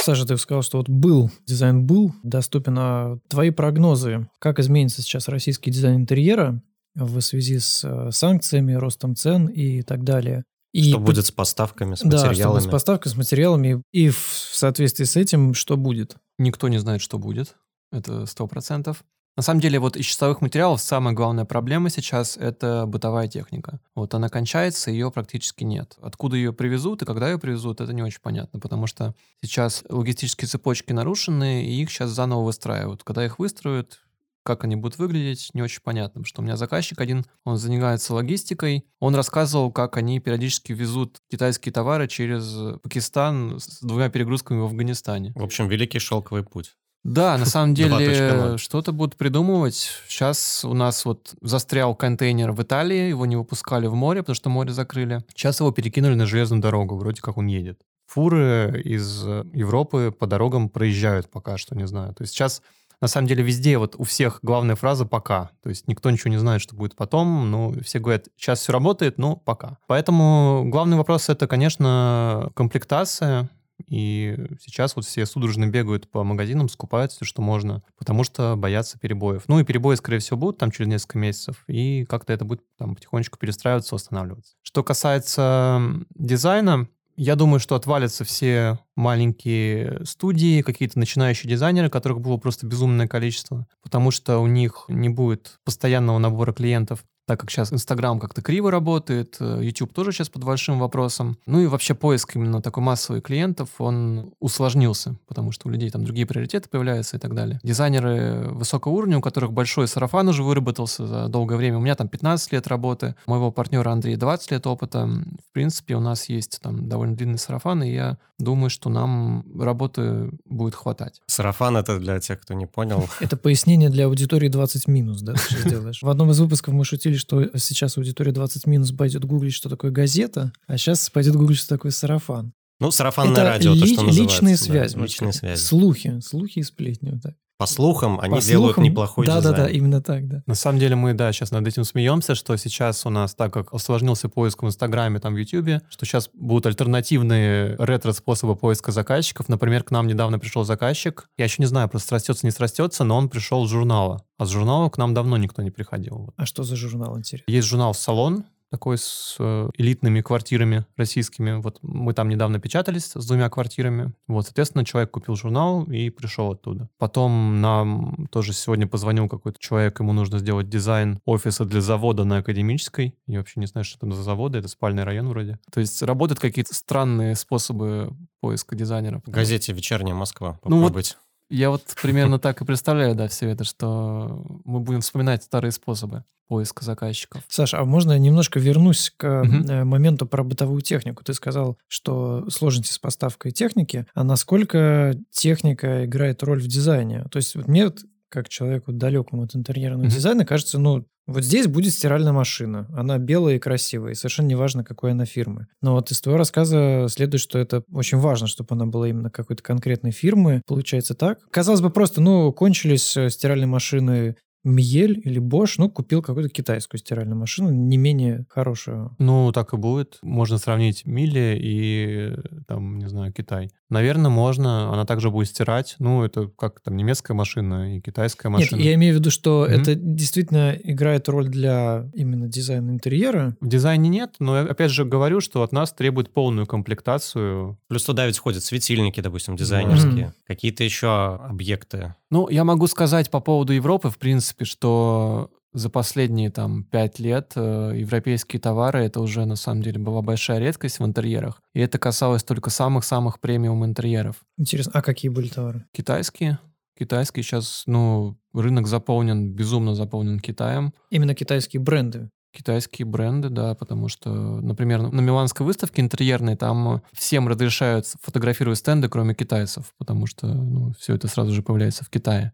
Саша, 0.00 0.26
ты 0.26 0.38
сказал, 0.38 0.62
что 0.62 0.78
вот 0.78 0.88
был, 0.88 1.30
дизайн 1.46 1.86
был 1.86 2.14
доступен, 2.22 2.78
а 2.78 3.18
твои 3.28 3.50
прогнозы, 3.50 4.26
как 4.38 4.58
изменится 4.58 5.02
сейчас 5.02 5.28
российский 5.28 5.70
дизайн 5.70 5.96
интерьера 5.96 6.62
в 6.94 7.20
связи 7.20 7.58
с 7.58 7.84
э, 7.84 8.10
санкциями, 8.10 8.72
ростом 8.72 9.14
цен 9.14 9.48
и 9.48 9.82
так 9.82 10.02
далее? 10.02 10.44
И 10.72 10.90
что 10.90 10.98
будет 10.98 11.26
с 11.26 11.32
поставками, 11.32 11.94
с 11.94 12.04
материалами? 12.04 12.28
Да, 12.28 12.34
что 12.34 12.50
будет 12.50 12.62
с 12.62 12.66
поставкой, 12.68 13.12
с 13.12 13.16
материалами. 13.16 13.82
И 13.92 14.08
в 14.08 14.50
соответствии 14.52 15.04
с 15.04 15.16
этим 15.16 15.54
что 15.54 15.76
будет? 15.76 16.16
Никто 16.38 16.68
не 16.68 16.78
знает, 16.78 17.00
что 17.00 17.18
будет. 17.18 17.56
Это 17.92 18.26
сто 18.26 18.46
процентов. 18.46 19.04
На 19.36 19.42
самом 19.42 19.60
деле, 19.60 19.78
вот 19.78 19.96
из 19.96 20.04
чистовых 20.04 20.40
материалов 20.42 20.80
самая 20.82 21.14
главная 21.14 21.44
проблема 21.44 21.88
сейчас— 21.88 22.36
это 22.40 22.84
бытовая 22.86 23.28
техника. 23.28 23.80
Вот 23.94 24.12
она 24.12 24.28
кончается, 24.28 24.90
ее 24.90 25.10
практически 25.10 25.64
нет. 25.64 25.96
Откуда 26.02 26.36
ее 26.36 26.52
привезут 26.52 27.02
и 27.02 27.06
когда 27.06 27.30
ее 27.30 27.38
привезут, 27.38 27.80
это 27.80 27.92
не 27.92 28.02
очень 28.02 28.20
понятно, 28.20 28.58
потому 28.58 28.86
что 28.86 29.14
сейчас 29.42 29.84
логистические 29.88 30.48
цепочки 30.48 30.92
нарушены, 30.92 31.64
и 31.64 31.80
их 31.80 31.90
сейчас 31.90 32.10
заново 32.10 32.44
выстраивают. 32.44 33.04
Когда 33.04 33.24
их 33.24 33.38
выстроят, 33.38 34.00
как 34.42 34.64
они 34.64 34.76
будут 34.76 34.98
выглядеть, 34.98 35.50
не 35.54 35.62
очень 35.62 35.80
понятно, 35.82 36.20
потому 36.20 36.24
что 36.26 36.42
у 36.42 36.44
меня 36.44 36.56
заказчик 36.56 37.00
один, 37.00 37.24
он 37.44 37.56
занимается 37.56 38.14
логистикой, 38.14 38.84
он 38.98 39.14
рассказывал, 39.14 39.70
как 39.70 39.96
они 39.96 40.20
периодически 40.20 40.72
везут 40.72 41.18
китайские 41.30 41.72
товары 41.72 42.08
через 42.08 42.78
Пакистан 42.82 43.58
с 43.60 43.80
двумя 43.80 44.08
перегрузками 44.08 44.60
в 44.60 44.64
Афганистане. 44.64 45.32
В 45.34 45.42
общем, 45.42 45.68
великий 45.68 45.98
шелковый 45.98 46.44
путь. 46.44 46.74
Да, 47.02 47.38
на 47.38 47.44
самом 47.46 47.74
деле 47.74 48.56
что-то 48.58 48.92
будут 48.92 49.16
придумывать. 49.16 49.90
Сейчас 50.08 50.64
у 50.64 50.74
нас 50.74 51.04
вот 51.04 51.34
застрял 51.40 51.94
контейнер 51.94 52.52
в 52.52 52.62
Италии, 52.62 53.08
его 53.08 53.26
не 53.26 53.36
выпускали 53.36 53.86
в 53.86 53.94
море, 53.94 54.22
потому 54.22 54.34
что 54.34 54.50
море 54.50 54.72
закрыли. 54.72 55.22
Сейчас 55.34 55.60
его 55.60 55.70
перекинули 55.70 56.14
на 56.14 56.26
железную 56.26 56.62
дорогу, 56.62 56.96
вроде 56.96 57.20
как 57.20 57.36
он 57.38 57.46
едет. 57.46 57.80
Фуры 58.06 58.82
из 58.84 59.22
Европы 59.52 60.10
по 60.10 60.26
дорогам 60.26 60.68
проезжают 60.68 61.30
пока 61.30 61.56
что, 61.58 61.76
не 61.76 61.86
знаю. 61.86 62.12
То 62.12 62.22
есть 62.22 62.34
сейчас 62.34 62.60
на 63.00 63.08
самом 63.08 63.28
деле 63.28 63.42
везде 63.42 63.78
вот 63.78 63.96
у 63.98 64.04
всех 64.04 64.40
главная 64.42 64.76
фраза 64.76 65.06
«пока». 65.06 65.50
То 65.62 65.70
есть 65.70 65.88
никто 65.88 66.10
ничего 66.10 66.30
не 66.30 66.38
знает, 66.38 66.60
что 66.60 66.76
будет 66.76 66.96
потом. 66.96 67.50
Ну, 67.50 67.74
все 67.82 67.98
говорят, 67.98 68.28
сейчас 68.36 68.60
все 68.60 68.72
работает, 68.72 69.18
но 69.18 69.36
пока. 69.36 69.78
Поэтому 69.86 70.64
главный 70.66 70.96
вопрос— 70.96 71.28
это, 71.28 71.46
конечно, 71.46 72.50
комплектация. 72.54 73.48
И 73.88 74.36
сейчас 74.60 74.94
вот 74.94 75.06
все 75.06 75.24
судорожно 75.24 75.66
бегают 75.66 76.10
по 76.10 76.22
магазинам, 76.22 76.68
скупают 76.68 77.12
все, 77.12 77.24
что 77.24 77.40
можно, 77.40 77.82
потому 77.98 78.24
что 78.24 78.54
боятся 78.56 78.98
перебоев. 78.98 79.44
Ну 79.48 79.58
и 79.58 79.64
перебои, 79.64 79.94
скорее 79.94 80.18
всего, 80.18 80.36
будут 80.36 80.58
там 80.58 80.70
через 80.70 80.88
несколько 80.88 81.18
месяцев, 81.18 81.64
и 81.66 82.04
как-то 82.04 82.32
это 82.34 82.44
будет 82.44 82.62
там 82.76 82.94
потихонечку 82.94 83.38
перестраиваться, 83.38 83.94
восстанавливаться. 83.94 84.54
Что 84.62 84.84
касается 84.84 85.80
дизайна, 86.14 86.88
я 87.22 87.36
думаю, 87.36 87.60
что 87.60 87.74
отвалятся 87.74 88.24
все 88.24 88.78
маленькие 88.96 90.06
студии, 90.06 90.62
какие-то 90.62 90.98
начинающие 90.98 91.50
дизайнеры, 91.50 91.90
которых 91.90 92.22
было 92.22 92.38
просто 92.38 92.66
безумное 92.66 93.08
количество, 93.08 93.66
потому 93.82 94.10
что 94.10 94.38
у 94.38 94.46
них 94.46 94.86
не 94.88 95.10
будет 95.10 95.58
постоянного 95.62 96.16
набора 96.16 96.54
клиентов 96.54 97.04
так 97.30 97.38
как 97.38 97.50
сейчас 97.52 97.72
Инстаграм 97.72 98.18
как-то 98.18 98.42
криво 98.42 98.72
работает, 98.72 99.36
YouTube 99.38 99.92
э, 99.92 99.94
тоже 99.94 100.10
сейчас 100.10 100.28
под 100.28 100.42
большим 100.42 100.80
вопросом. 100.80 101.38
Ну 101.46 101.60
и 101.60 101.66
вообще 101.66 101.94
поиск 101.94 102.34
именно 102.34 102.60
такой 102.60 102.82
массовых 102.82 103.22
клиентов, 103.22 103.68
он 103.78 104.32
усложнился, 104.40 105.14
потому 105.28 105.52
что 105.52 105.68
у 105.68 105.70
людей 105.70 105.90
там 105.90 106.02
другие 106.02 106.26
приоритеты 106.26 106.68
появляются 106.68 107.18
и 107.18 107.20
так 107.20 107.36
далее. 107.36 107.60
Дизайнеры 107.62 108.48
высокого 108.48 108.94
уровня, 108.94 109.18
у 109.18 109.20
которых 109.20 109.52
большой 109.52 109.86
сарафан 109.86 110.26
уже 110.26 110.42
выработался 110.42 111.06
за 111.06 111.28
долгое 111.28 111.54
время. 111.54 111.78
У 111.78 111.80
меня 111.80 111.94
там 111.94 112.08
15 112.08 112.50
лет 112.50 112.66
работы, 112.66 113.14
у 113.26 113.30
моего 113.30 113.52
партнера 113.52 113.92
Андрея 113.92 114.16
20 114.16 114.50
лет 114.50 114.66
опыта. 114.66 115.06
В 115.06 115.52
принципе, 115.52 115.94
у 115.94 116.00
нас 116.00 116.28
есть 116.28 116.58
там 116.60 116.88
довольно 116.88 117.14
длинный 117.14 117.38
сарафан, 117.38 117.84
и 117.84 117.92
я 117.92 118.18
думаю, 118.40 118.70
что 118.70 118.90
нам 118.90 119.44
работы 119.56 120.30
будет 120.46 120.74
хватать. 120.74 121.20
Сарафан— 121.26 121.76
это 121.76 121.98
для 121.98 122.18
тех, 122.18 122.40
кто 122.40 122.54
не 122.54 122.66
понял. 122.66 123.08
Это 123.20 123.36
пояснение 123.36 123.90
для 123.90 124.06
аудитории 124.06 124.48
20 124.48 124.88
минус, 124.88 125.20
да, 125.20 125.34
ты 125.34 125.68
делаешь? 125.68 126.02
В 126.02 126.08
одном 126.08 126.30
из 126.30 126.40
выпусков 126.40 126.74
мы 126.74 126.84
шутили, 126.84 127.14
что 127.20 127.56
сейчас 127.56 127.96
аудитория 127.96 128.32
20 128.32 128.66
минус 128.66 128.92
пойдет 128.92 129.24
гуглить, 129.24 129.54
что 129.54 129.68
такое 129.68 129.90
газета, 129.90 130.52
а 130.66 130.76
сейчас 130.76 131.08
пойдет 131.10 131.36
гуглить, 131.36 131.58
что 131.58 131.68
такое 131.68 131.92
сарафан. 131.92 132.52
Ну, 132.80 132.90
сарафанное 132.90 133.32
это 133.32 133.44
радио, 133.44 133.74
ли, 133.74 133.80
то, 133.80 133.86
что 133.86 134.02
называется. 134.02 134.34
Личные 134.34 134.56
связи. 134.56 134.96
Да, 134.96 135.02
личные 135.02 135.32
связи. 135.32 135.60
Слухи. 135.60 136.18
Слухи 136.20 136.60
и 136.60 136.62
сплетни. 136.62 137.10
Вот 137.10 137.22
так. 137.22 137.34
По 137.60 137.66
слухам, 137.66 138.18
они 138.20 138.36
По 138.36 138.40
делают 138.40 138.74
слухам, 138.76 138.84
неплохой 138.84 139.26
да, 139.26 139.36
дизайн. 139.36 139.54
Да, 139.54 139.64
да, 139.64 139.68
именно 139.68 140.00
так, 140.00 140.26
да. 140.26 140.42
На 140.46 140.54
самом 140.54 140.78
деле 140.78 140.96
мы, 140.96 141.12
да, 141.12 141.30
сейчас 141.30 141.50
над 141.50 141.66
этим 141.68 141.84
смеемся, 141.84 142.34
что 142.34 142.56
сейчас 142.56 143.04
у 143.04 143.10
нас, 143.10 143.34
так 143.34 143.52
как 143.52 143.74
осложнился 143.74 144.30
поиск 144.30 144.62
в 144.62 144.66
Инстаграме, 144.66 145.20
там, 145.20 145.34
в 145.34 145.36
Ютубе, 145.36 145.82
что 145.90 146.06
сейчас 146.06 146.30
будут 146.32 146.64
альтернативные 146.64 147.76
ретро-способы 147.78 148.56
поиска 148.56 148.92
заказчиков. 148.92 149.50
Например, 149.50 149.82
к 149.82 149.90
нам 149.90 150.06
недавно 150.06 150.38
пришел 150.38 150.64
заказчик. 150.64 151.28
Я 151.36 151.44
еще 151.44 151.56
не 151.58 151.66
знаю, 151.66 151.90
просто 151.90 152.08
срастется, 152.08 152.46
не 152.46 152.50
срастется, 152.50 153.04
но 153.04 153.18
он 153.18 153.28
пришел 153.28 153.66
с 153.66 153.70
журнала. 153.70 154.24
А 154.38 154.46
с 154.46 154.48
журнала 154.48 154.88
к 154.88 154.96
нам 154.96 155.12
давно 155.12 155.36
никто 155.36 155.60
не 155.60 155.70
приходил. 155.70 156.32
А 156.38 156.46
что 156.46 156.62
за 156.62 156.76
журнал, 156.76 157.18
интересно? 157.18 157.44
Есть 157.52 157.68
журнал 157.68 157.92
«Салон», 157.92 158.46
такой 158.70 158.98
с 158.98 159.36
э, 159.38 159.70
элитными 159.76 160.20
квартирами 160.20 160.86
российскими. 160.96 161.60
Вот 161.60 161.78
мы 161.82 162.14
там 162.14 162.28
недавно 162.28 162.60
печатались 162.60 163.12
с 163.14 163.26
двумя 163.26 163.48
квартирами. 163.48 164.12
Вот, 164.28 164.46
соответственно, 164.46 164.84
человек 164.84 165.10
купил 165.10 165.34
журнал 165.34 165.84
и 165.84 166.10
пришел 166.10 166.52
оттуда. 166.52 166.88
Потом 166.98 167.60
нам 167.60 168.28
тоже 168.30 168.52
сегодня 168.52 168.86
позвонил 168.86 169.28
какой-то 169.28 169.58
человек, 169.58 169.98
ему 170.00 170.12
нужно 170.12 170.38
сделать 170.38 170.68
дизайн 170.68 171.20
офиса 171.24 171.64
для 171.64 171.80
завода 171.80 172.24
на 172.24 172.38
Академической. 172.38 173.14
Я 173.26 173.38
вообще 173.38 173.60
не 173.60 173.66
знаю, 173.66 173.84
что 173.84 173.98
там 173.98 174.12
за 174.12 174.22
заводы, 174.22 174.58
это 174.58 174.68
спальный 174.68 175.04
район 175.04 175.28
вроде. 175.28 175.58
То 175.72 175.80
есть 175.80 176.00
работают 176.02 176.38
какие-то 176.38 176.74
странные 176.74 177.34
способы 177.34 178.14
поиска 178.40 178.76
дизайнера. 178.76 179.20
В 179.26 179.30
газете 179.30 179.72
«Вечерняя 179.72 180.14
Москва» 180.14 180.58
попробуйте. 180.62 181.14
Ну, 181.16 181.20
вот 181.20 181.29
я 181.50 181.70
вот 181.70 181.82
примерно 182.00 182.38
так 182.38 182.60
и 182.62 182.64
представляю, 182.64 183.14
да, 183.14 183.28
все 183.28 183.48
это, 183.48 183.64
что 183.64 184.44
мы 184.64 184.80
будем 184.80 185.00
вспоминать 185.00 185.42
старые 185.42 185.72
способы 185.72 186.24
поиска 186.50 186.84
заказчиков. 186.84 187.42
Саша, 187.46 187.78
а 187.78 187.84
можно 187.84 188.12
я 188.12 188.18
немножко 188.18 188.58
вернусь 188.58 189.12
к 189.16 189.42
угу. 189.42 189.84
моменту 189.84 190.26
про 190.26 190.42
бытовую 190.42 190.80
технику? 190.80 191.22
Ты 191.22 191.32
сказал, 191.32 191.78
что 191.86 192.50
сложности 192.50 192.92
с 192.92 192.98
поставкой 192.98 193.52
техники, 193.52 194.04
а 194.14 194.24
насколько 194.24 195.14
техника 195.30 196.04
играет 196.06 196.42
роль 196.42 196.60
в 196.60 196.66
дизайне? 196.66 197.24
То 197.30 197.36
есть 197.36 197.54
вот 197.54 197.68
мне 197.68 197.92
как 198.30 198.48
человеку 198.48 198.92
далекому 198.92 199.42
от 199.42 199.54
интерьерного 199.54 200.04
mm-hmm. 200.04 200.10
дизайна, 200.10 200.46
кажется, 200.46 200.78
ну, 200.78 201.04
вот 201.26 201.44
здесь 201.44 201.68
будет 201.68 201.92
стиральная 201.92 202.32
машина. 202.32 202.88
Она 202.92 203.18
белая 203.18 203.56
и 203.56 203.58
красивая, 203.58 204.12
и 204.12 204.14
совершенно 204.14 204.46
не 204.46 204.56
важно, 204.56 204.82
какой 204.82 205.12
она 205.12 205.26
фирмы. 205.26 205.66
Но 205.80 205.94
вот 205.94 206.10
из 206.10 206.20
твоего 206.20 206.38
рассказа 206.38 207.06
следует, 207.08 207.40
что 207.40 207.58
это 207.58 207.84
очень 207.92 208.18
важно, 208.18 208.46
чтобы 208.46 208.74
она 208.74 208.86
была 208.86 209.08
именно 209.08 209.30
какой-то 209.30 209.62
конкретной 209.62 210.10
фирмы. 210.10 210.62
Получается 210.66 211.14
так. 211.14 211.38
Казалось 211.50 211.82
бы, 211.82 211.90
просто, 211.90 212.20
ну, 212.20 212.52
кончились 212.52 213.16
э, 213.16 213.30
стиральные 213.30 213.68
машины 213.68 214.36
Miele 214.64 215.14
или 215.14 215.40
Bosch, 215.40 215.74
ну, 215.78 215.90
купил 215.90 216.22
какую-то 216.22 216.50
китайскую 216.50 216.98
стиральную 216.98 217.38
машину, 217.38 217.70
не 217.70 217.96
менее 217.96 218.46
хорошую. 218.48 219.14
Ну, 219.18 219.52
так 219.52 219.72
и 219.72 219.76
будет. 219.76 220.18
Можно 220.22 220.58
сравнить 220.58 221.06
Мили 221.06 221.58
и, 221.60 222.34
там, 222.66 222.98
не 222.98 223.08
знаю, 223.08 223.32
Китай. 223.32 223.70
Наверное, 223.88 224.30
можно. 224.30 224.92
Она 224.92 225.04
также 225.04 225.30
будет 225.30 225.48
стирать. 225.48 225.96
Ну, 225.98 226.22
это 226.22 226.48
как 226.48 226.80
там 226.80 226.96
немецкая 226.96 227.34
машина 227.34 227.96
и 227.96 228.00
китайская 228.00 228.48
машина. 228.48 228.76
Нет, 228.76 228.86
я 228.86 228.94
имею 228.94 229.14
в 229.14 229.18
виду, 229.18 229.30
что 229.30 229.66
mm-hmm. 229.66 229.80
это 229.80 229.94
действительно 229.96 230.72
играет 230.72 231.28
роль 231.28 231.48
для 231.48 232.08
именно 232.14 232.46
дизайна 232.46 232.90
интерьера. 232.90 233.56
В 233.60 233.68
дизайне 233.68 234.08
нет, 234.08 234.36
но 234.38 234.58
я 234.58 234.62
опять 234.62 234.92
же 234.92 235.04
говорю, 235.04 235.40
что 235.40 235.62
от 235.62 235.72
нас 235.72 235.92
требует 235.92 236.32
полную 236.32 236.66
комплектацию. 236.66 237.78
Плюс 237.88 238.04
туда 238.04 238.26
ведь 238.26 238.36
входят 238.36 238.62
светильники, 238.62 239.20
допустим, 239.20 239.56
дизайнерские, 239.56 240.26
mm-hmm. 240.26 240.46
какие-то 240.46 240.84
еще 240.84 241.36
объекты. 241.36 242.14
Ну, 242.30 242.48
я 242.48 242.62
могу 242.62 242.86
сказать 242.86 243.28
по 243.28 243.40
поводу 243.40 243.72
Европы, 243.72 244.08
в 244.08 244.18
принципе, 244.18 244.49
что 244.64 245.50
за 245.72 245.88
последние 245.88 246.50
там 246.50 246.84
пять 246.84 247.18
лет 247.18 247.52
э, 247.54 247.92
европейские 247.94 248.60
товары 248.60 249.04
это 249.04 249.20
уже 249.20 249.44
на 249.44 249.56
самом 249.56 249.82
деле 249.82 249.98
была 250.00 250.20
большая 250.20 250.58
редкость 250.58 250.98
в 250.98 251.04
интерьерах. 251.04 251.62
И 251.74 251.80
это 251.80 251.98
касалось 251.98 252.42
только 252.42 252.70
самых-самых 252.70 253.40
премиум 253.40 253.84
интерьеров. 253.84 254.36
Интересно, 254.58 254.92
а 254.94 255.02
какие 255.02 255.30
были 255.30 255.48
товары? 255.48 255.86
Китайские. 255.92 256.58
Китайские 256.98 257.44
сейчас, 257.44 257.84
ну, 257.86 258.36
рынок 258.52 258.86
заполнен, 258.86 259.52
безумно 259.54 259.94
заполнен 259.94 260.38
Китаем. 260.40 260.92
Именно 261.10 261.34
китайские 261.34 261.80
бренды. 261.80 262.30
Китайские 262.52 263.06
бренды, 263.06 263.48
да, 263.48 263.76
потому 263.76 264.08
что, 264.08 264.30
например, 264.60 265.02
на 265.02 265.20
Миланской 265.20 265.64
выставке 265.64 266.02
интерьерной 266.02 266.56
там 266.56 267.00
всем 267.12 267.46
разрешают 267.46 268.06
фотографировать 268.20 268.80
стенды, 268.80 269.08
кроме 269.08 269.34
китайцев, 269.34 269.94
потому 269.98 270.26
что 270.26 270.48
ну, 270.48 270.92
все 270.98 271.14
это 271.14 271.28
сразу 271.28 271.52
же 271.52 271.62
появляется 271.62 272.04
в 272.04 272.10
Китае. 272.10 272.52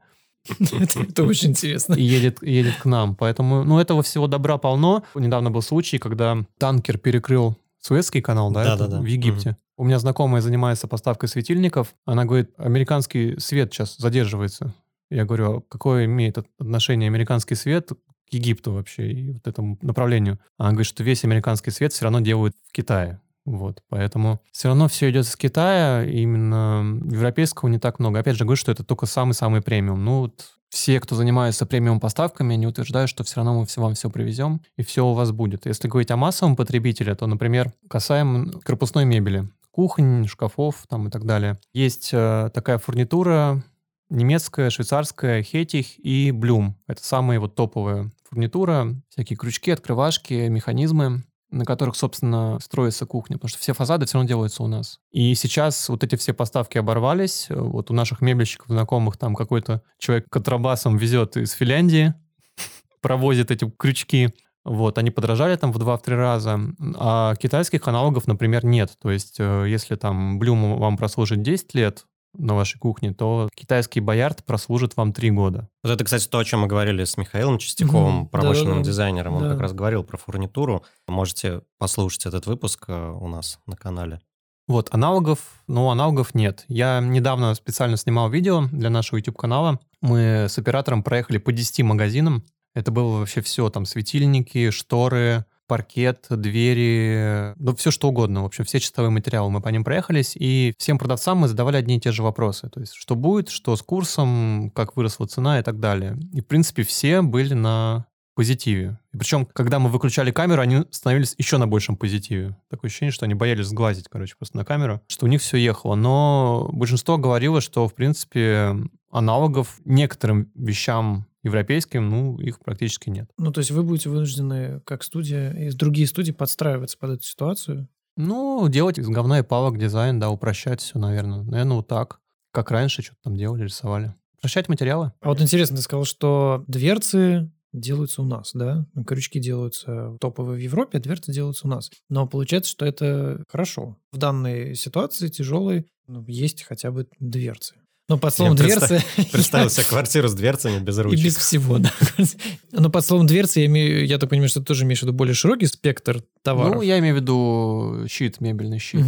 Это 1.08 1.24
очень 1.24 1.50
интересно. 1.50 1.94
И 1.94 2.02
едет, 2.02 2.42
едет 2.42 2.76
к 2.76 2.84
нам. 2.84 3.14
Поэтому, 3.16 3.64
ну, 3.64 3.78
этого 3.78 4.02
всего 4.02 4.26
добра 4.26 4.58
полно. 4.58 5.04
Недавно 5.14 5.50
был 5.50 5.62
случай, 5.62 5.98
когда 5.98 6.44
танкер 6.58 6.98
перекрыл 6.98 7.56
Суэцкий 7.80 8.20
канал, 8.20 8.50
да, 8.50 8.76
да, 8.76 8.88
да, 8.88 9.00
в 9.00 9.04
Египте. 9.04 9.50
Угу. 9.50 9.56
У 9.78 9.84
меня 9.84 9.98
знакомая 9.98 10.42
занимается 10.42 10.88
поставкой 10.88 11.28
светильников. 11.28 11.94
Она 12.04 12.24
говорит, 12.24 12.50
американский 12.56 13.38
свет 13.38 13.72
сейчас 13.72 13.96
задерживается. 13.96 14.74
Я 15.10 15.24
говорю, 15.24 15.58
а 15.58 15.60
какое 15.68 16.06
имеет 16.06 16.38
отношение 16.58 17.06
американский 17.06 17.54
свет 17.54 17.90
к 17.92 18.32
Египту 18.32 18.72
вообще 18.72 19.12
и 19.12 19.32
вот 19.32 19.46
этому 19.46 19.78
направлению? 19.82 20.40
Она 20.58 20.70
говорит, 20.70 20.88
что 20.88 21.04
весь 21.04 21.24
американский 21.24 21.70
свет 21.70 21.92
все 21.92 22.04
равно 22.04 22.20
делают 22.20 22.56
в 22.68 22.72
Китае. 22.72 23.20
Вот, 23.46 23.82
поэтому 23.88 24.40
все 24.50 24.68
равно 24.68 24.88
все 24.88 25.08
идет 25.08 25.24
из 25.24 25.36
Китая, 25.36 26.04
именно 26.04 27.00
европейского 27.08 27.68
не 27.68 27.78
так 27.78 28.00
много. 28.00 28.18
Опять 28.18 28.36
же, 28.36 28.44
говорю, 28.44 28.56
что 28.56 28.72
это 28.72 28.82
только 28.82 29.06
самый-самый 29.06 29.62
премиум. 29.62 30.04
Ну, 30.04 30.20
вот 30.22 30.50
все, 30.68 30.98
кто 30.98 31.14
занимается 31.14 31.64
премиум 31.64 32.00
поставками, 32.00 32.54
они 32.54 32.66
утверждают, 32.66 33.08
что 33.08 33.22
все 33.22 33.36
равно 33.36 33.60
мы 33.60 33.66
все, 33.66 33.80
вам 33.80 33.94
все 33.94 34.10
привезем, 34.10 34.60
и 34.76 34.82
все 34.82 35.06
у 35.06 35.14
вас 35.14 35.30
будет. 35.30 35.64
Если 35.64 35.86
говорить 35.86 36.10
о 36.10 36.16
массовом 36.16 36.56
потребителе, 36.56 37.14
то, 37.14 37.28
например, 37.28 37.72
касаемо 37.88 38.50
корпусной 38.62 39.04
мебели, 39.04 39.48
кухонь, 39.70 40.26
шкафов 40.26 40.84
там 40.88 41.06
и 41.06 41.10
так 41.10 41.24
далее. 41.24 41.56
Есть 41.72 42.10
э, 42.12 42.50
такая 42.52 42.78
фурнитура 42.78 43.62
немецкая, 44.10 44.70
швейцарская, 44.70 45.42
Хетих 45.42 46.04
и 46.04 46.32
Блюм. 46.32 46.76
Это 46.88 47.04
самые 47.04 47.38
вот 47.38 47.54
топовые 47.54 48.10
фурнитура, 48.28 48.88
всякие 49.08 49.36
крючки, 49.36 49.70
открывашки, 49.70 50.48
механизмы 50.48 51.22
на 51.50 51.64
которых, 51.64 51.96
собственно, 51.96 52.58
строится 52.60 53.06
кухня, 53.06 53.36
потому 53.36 53.48
что 53.48 53.58
все 53.58 53.72
фасады 53.72 54.06
все 54.06 54.14
равно 54.14 54.28
делаются 54.28 54.62
у 54.62 54.66
нас. 54.66 54.98
И 55.12 55.34
сейчас 55.34 55.88
вот 55.88 56.02
эти 56.02 56.16
все 56.16 56.34
поставки 56.34 56.78
оборвались. 56.78 57.46
Вот 57.50 57.90
у 57.90 57.94
наших 57.94 58.20
мебельщиков 58.20 58.68
знакомых 58.68 59.16
там 59.16 59.34
какой-то 59.34 59.82
человек 59.98 60.26
контрабасом 60.28 60.96
везет 60.96 61.36
из 61.36 61.52
Финляндии, 61.52 62.14
провозит 63.00 63.50
эти 63.50 63.70
крючки. 63.70 64.30
Вот, 64.64 64.98
они 64.98 65.12
подорожали 65.12 65.54
там 65.54 65.70
в 65.70 65.78
2-3 65.78 66.16
раза, 66.16 66.60
а 66.96 67.36
китайских 67.36 67.86
аналогов, 67.86 68.26
например, 68.26 68.64
нет. 68.64 68.96
То 69.00 69.12
есть, 69.12 69.36
э, 69.38 69.66
если 69.68 69.94
там 69.94 70.40
Блюм 70.40 70.80
вам 70.80 70.96
прослужит 70.96 71.40
10 71.40 71.72
лет, 71.74 72.04
на 72.38 72.54
вашей 72.54 72.78
кухне, 72.78 73.12
то 73.12 73.48
китайский 73.54 74.00
боярд 74.00 74.44
прослужит 74.44 74.96
вам 74.96 75.12
три 75.12 75.30
года. 75.30 75.68
Вот 75.82 75.90
это, 75.92 76.04
кстати, 76.04 76.26
то, 76.26 76.38
о 76.38 76.44
чем 76.44 76.60
мы 76.60 76.66
говорили 76.66 77.04
с 77.04 77.16
Михаилом 77.16 77.58
Чистяковым, 77.58 78.24
mm-hmm. 78.24 78.28
промышленным 78.28 78.82
да, 78.82 78.84
дизайнером. 78.84 79.36
Он 79.36 79.42
да. 79.42 79.50
как 79.50 79.60
раз 79.60 79.72
говорил 79.72 80.04
про 80.04 80.16
фурнитуру. 80.16 80.84
Можете 81.06 81.62
послушать 81.78 82.26
этот 82.26 82.46
выпуск 82.46 82.84
э, 82.88 83.16
у 83.20 83.28
нас 83.28 83.58
на 83.66 83.76
канале. 83.76 84.20
Вот, 84.68 84.92
аналогов, 84.92 85.62
ну, 85.68 85.90
аналогов 85.90 86.34
нет. 86.34 86.64
Я 86.66 87.00
недавно 87.00 87.54
специально 87.54 87.96
снимал 87.96 88.28
видео 88.30 88.66
для 88.72 88.90
нашего 88.90 89.18
YouTube-канала. 89.18 89.78
Мы 90.00 90.46
с 90.48 90.58
оператором 90.58 91.04
проехали 91.04 91.38
по 91.38 91.52
10 91.52 91.82
магазинам. 91.82 92.44
Это 92.74 92.90
было 92.90 93.18
вообще 93.18 93.40
все, 93.42 93.70
там, 93.70 93.86
светильники, 93.86 94.70
шторы, 94.70 95.44
паркет, 95.66 96.26
двери, 96.30 97.54
ну, 97.56 97.74
все 97.76 97.90
что 97.90 98.08
угодно. 98.08 98.42
В 98.42 98.46
общем, 98.46 98.64
все 98.64 98.80
чистовые 98.80 99.10
материалы 99.10 99.50
мы 99.50 99.60
по 99.60 99.68
ним 99.68 99.84
проехались, 99.84 100.36
и 100.36 100.74
всем 100.78 100.98
продавцам 100.98 101.38
мы 101.38 101.48
задавали 101.48 101.76
одни 101.76 101.96
и 101.96 102.00
те 102.00 102.12
же 102.12 102.22
вопросы. 102.22 102.68
То 102.68 102.80
есть, 102.80 102.94
что 102.94 103.14
будет, 103.14 103.48
что 103.48 103.76
с 103.76 103.82
курсом, 103.82 104.70
как 104.74 104.96
выросла 104.96 105.26
цена 105.26 105.58
и 105.58 105.62
так 105.62 105.80
далее. 105.80 106.18
И, 106.32 106.40
в 106.40 106.46
принципе, 106.46 106.82
все 106.82 107.22
были 107.22 107.54
на 107.54 108.06
позитиве. 108.36 108.98
Причем, 109.12 109.46
когда 109.46 109.78
мы 109.78 109.88
выключали 109.88 110.30
камеру, 110.30 110.60
они 110.60 110.84
становились 110.90 111.34
еще 111.38 111.56
на 111.56 111.66
большем 111.66 111.96
позитиве. 111.96 112.56
Такое 112.68 112.90
ощущение, 112.90 113.10
что 113.10 113.24
они 113.24 113.34
боялись 113.34 113.66
сглазить, 113.66 114.08
короче, 114.08 114.36
просто 114.36 114.58
на 114.58 114.64
камеру, 114.64 115.00
что 115.08 115.24
у 115.24 115.28
них 115.28 115.40
все 115.40 115.56
ехало. 115.56 115.94
Но 115.94 116.68
большинство 116.70 117.16
говорило, 117.16 117.62
что, 117.62 117.88
в 117.88 117.94
принципе, 117.94 118.76
аналогов 119.10 119.80
некоторым 119.86 120.52
вещам 120.54 121.26
европейским, 121.46 122.08
ну, 122.08 122.38
их 122.38 122.60
практически 122.60 123.10
нет. 123.10 123.30
Ну, 123.38 123.52
то 123.52 123.58
есть 123.60 123.70
вы 123.70 123.82
будете 123.82 124.10
вынуждены, 124.10 124.80
как 124.84 125.02
студия, 125.02 125.52
и 125.52 125.70
другие 125.70 126.06
студии 126.06 126.32
подстраиваться 126.32 126.98
под 126.98 127.10
эту 127.10 127.22
ситуацию? 127.24 127.88
Ну, 128.16 128.66
делать 128.68 128.98
из 128.98 129.08
говна 129.08 129.40
и 129.40 129.42
палок 129.42 129.78
дизайн, 129.78 130.18
да, 130.18 130.30
упрощать 130.30 130.80
все, 130.80 130.98
наверное. 130.98 131.42
Наверное, 131.42 131.76
вот 131.76 131.88
так. 131.88 132.20
Как 132.52 132.70
раньше 132.70 133.02
что-то 133.02 133.20
там 133.24 133.36
делали, 133.36 133.64
рисовали. 133.64 134.14
Упрощать 134.38 134.68
материалы. 134.68 135.12
А 135.20 135.28
вот 135.28 135.40
интересно, 135.40 135.76
ты 135.76 135.82
сказал, 135.82 136.04
что 136.04 136.64
дверцы 136.66 137.50
делаются 137.72 138.22
у 138.22 138.24
нас, 138.24 138.52
да? 138.54 138.86
Крючки 139.06 139.38
делаются 139.38 140.16
топовые 140.20 140.58
в 140.58 140.62
Европе, 140.62 140.98
а 140.98 141.00
дверцы 141.00 141.32
делаются 141.32 141.66
у 141.66 141.70
нас. 141.70 141.90
Но 142.08 142.26
получается, 142.26 142.70
что 142.70 142.86
это 142.86 143.44
хорошо. 143.48 143.98
В 144.12 144.18
данной 144.18 144.74
ситуации 144.74 145.28
тяжелой 145.28 145.86
ну, 146.06 146.24
есть 146.26 146.62
хотя 146.62 146.90
бы 146.90 147.08
дверцы. 147.18 147.74
Ну, 148.08 148.18
под 148.18 148.32
словом 148.32 148.54
дверцы... 148.54 149.02
Представил 149.32 149.68
себе 149.68 149.84
квартиру 149.84 150.28
с 150.28 150.34
дверцами 150.34 150.78
без 150.78 150.96
ручек. 150.98 151.18
И 151.18 151.24
без 151.24 151.36
всего, 151.36 151.78
да. 151.78 151.92
Но 152.72 152.88
под 152.88 153.04
словом 153.04 153.26
дверцы 153.26 153.60
я 153.60 153.66
имею, 153.66 154.06
я 154.06 154.18
так 154.18 154.30
понимаю, 154.30 154.48
что 154.48 154.60
ты 154.60 154.66
тоже 154.66 154.84
имеешь 154.84 155.00
в 155.00 155.02
виду 155.02 155.12
более 155.12 155.34
широкий 155.34 155.66
спектр 155.66 156.22
товаров. 156.42 156.76
Ну, 156.76 156.82
я 156.82 156.98
имею 157.00 157.16
в 157.16 157.18
виду 157.18 158.06
щит, 158.08 158.40
мебельный 158.40 158.78
щит. 158.78 159.04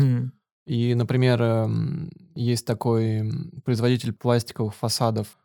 И, 0.66 0.94
например, 0.94 1.40
эм, 1.40 2.10
есть 2.34 2.66
такой 2.66 3.32
производитель 3.64 4.12
пластиковых 4.12 4.74
фасадов. 4.74 5.38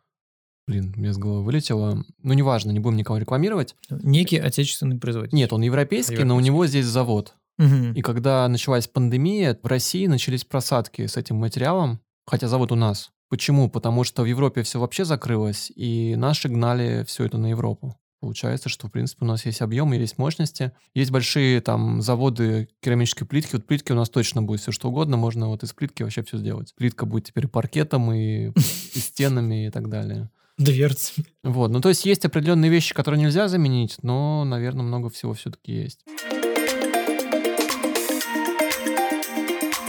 Блин, 0.66 0.92
мне 0.96 1.14
с 1.14 1.16
головы 1.16 1.44
вылетело. 1.44 2.04
Ну, 2.22 2.32
неважно, 2.34 2.72
не 2.72 2.80
будем 2.80 2.98
никого 2.98 3.16
рекламировать. 3.16 3.74
Некий 3.88 4.36
отечественный 4.36 4.98
производитель. 4.98 5.36
Нет, 5.36 5.52
он 5.54 5.62
европейский, 5.62 6.12
европейский. 6.12 6.28
но 6.28 6.36
у 6.36 6.40
него 6.40 6.66
здесь 6.66 6.84
завод. 6.84 7.34
Угу. 7.58 7.94
И 7.94 8.02
когда 8.02 8.46
началась 8.48 8.86
пандемия, 8.86 9.58
в 9.62 9.66
России 9.66 10.06
начались 10.06 10.44
просадки 10.44 11.06
с 11.06 11.16
этим 11.16 11.36
материалом, 11.36 12.00
хотя 12.26 12.48
завод 12.48 12.72
у 12.72 12.74
нас. 12.74 13.10
Почему? 13.28 13.68
Потому 13.68 14.04
что 14.04 14.22
в 14.22 14.26
Европе 14.26 14.62
все 14.62 14.78
вообще 14.78 15.04
закрылось, 15.04 15.72
и 15.74 16.14
наши 16.16 16.48
гнали 16.48 17.04
все 17.06 17.24
это 17.24 17.38
на 17.38 17.48
Европу. 17.48 17.96
Получается, 18.24 18.70
что, 18.70 18.88
в 18.88 18.90
принципе, 18.90 19.26
у 19.26 19.28
нас 19.28 19.44
есть 19.44 19.60
объем 19.60 19.92
и 19.92 19.98
есть 19.98 20.16
мощности. 20.16 20.72
Есть 20.94 21.10
большие 21.10 21.60
там 21.60 22.00
заводы 22.00 22.70
керамической 22.80 23.26
плитки. 23.26 23.50
Вот 23.52 23.66
плитки 23.66 23.92
у 23.92 23.96
нас 23.96 24.08
точно 24.08 24.40
будет 24.40 24.60
все 24.60 24.72
что 24.72 24.88
угодно. 24.88 25.18
Можно 25.18 25.48
вот 25.48 25.62
из 25.62 25.74
плитки 25.74 26.02
вообще 26.02 26.22
все 26.22 26.38
сделать. 26.38 26.74
Плитка 26.74 27.04
будет 27.04 27.24
теперь 27.24 27.48
паркетом, 27.48 28.10
и, 28.14 28.48
и 28.94 28.98
стенами, 28.98 29.66
и 29.66 29.70
так 29.70 29.90
далее. 29.90 30.30
Дверцами. 30.56 31.26
Вот. 31.42 31.70
Ну, 31.70 31.82
то 31.82 31.90
есть 31.90 32.06
есть 32.06 32.24
определенные 32.24 32.70
вещи, 32.70 32.94
которые 32.94 33.20
нельзя 33.20 33.46
заменить, 33.46 33.98
но, 34.02 34.44
наверное, 34.44 34.84
много 34.86 35.10
всего 35.10 35.34
все-таки 35.34 35.72
есть. 35.72 36.06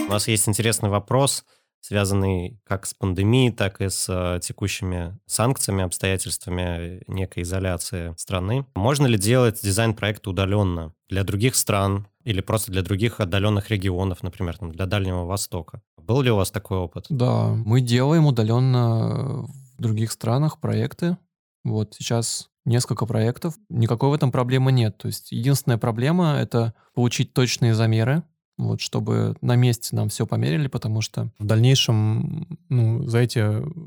У 0.06 0.10
нас 0.10 0.28
есть 0.28 0.46
интересный 0.46 0.90
вопрос 0.90 1.42
связанный 1.86 2.60
как 2.64 2.84
с 2.84 2.94
пандемией, 2.94 3.52
так 3.52 3.80
и 3.80 3.88
с 3.88 4.40
текущими 4.42 5.16
санкциями, 5.26 5.84
обстоятельствами 5.84 7.02
некой 7.06 7.44
изоляции 7.44 8.12
страны. 8.16 8.66
Можно 8.74 9.06
ли 9.06 9.16
делать 9.16 9.60
дизайн-проект 9.62 10.26
удаленно 10.26 10.92
для 11.08 11.22
других 11.22 11.54
стран 11.54 12.08
или 12.24 12.40
просто 12.40 12.72
для 12.72 12.82
других 12.82 13.20
отдаленных 13.20 13.70
регионов, 13.70 14.24
например, 14.24 14.58
там, 14.58 14.72
для 14.72 14.86
Дальнего 14.86 15.24
Востока? 15.26 15.80
Был 15.96 16.22
ли 16.22 16.30
у 16.30 16.36
вас 16.36 16.50
такой 16.50 16.78
опыт? 16.78 17.06
Да, 17.08 17.50
мы 17.50 17.80
делаем 17.80 18.26
удаленно 18.26 19.46
в 19.78 19.82
других 19.82 20.10
странах 20.10 20.58
проекты. 20.58 21.16
Вот 21.62 21.94
сейчас 21.94 22.48
несколько 22.64 23.06
проектов. 23.06 23.54
Никакой 23.68 24.10
в 24.10 24.14
этом 24.14 24.32
проблемы 24.32 24.72
нет. 24.72 24.98
То 24.98 25.06
есть 25.06 25.30
единственная 25.30 25.78
проблема— 25.78 26.36
это 26.40 26.74
получить 26.94 27.32
точные 27.32 27.74
замеры, 27.74 28.24
вот, 28.58 28.80
чтобы 28.80 29.36
на 29.40 29.56
месте 29.56 29.94
нам 29.94 30.08
все 30.08 30.26
померили, 30.26 30.68
потому 30.68 31.00
что 31.00 31.30
в 31.38 31.44
дальнейшем 31.44 32.58
ну, 32.68 33.06
за 33.06 33.18
эти 33.18 33.38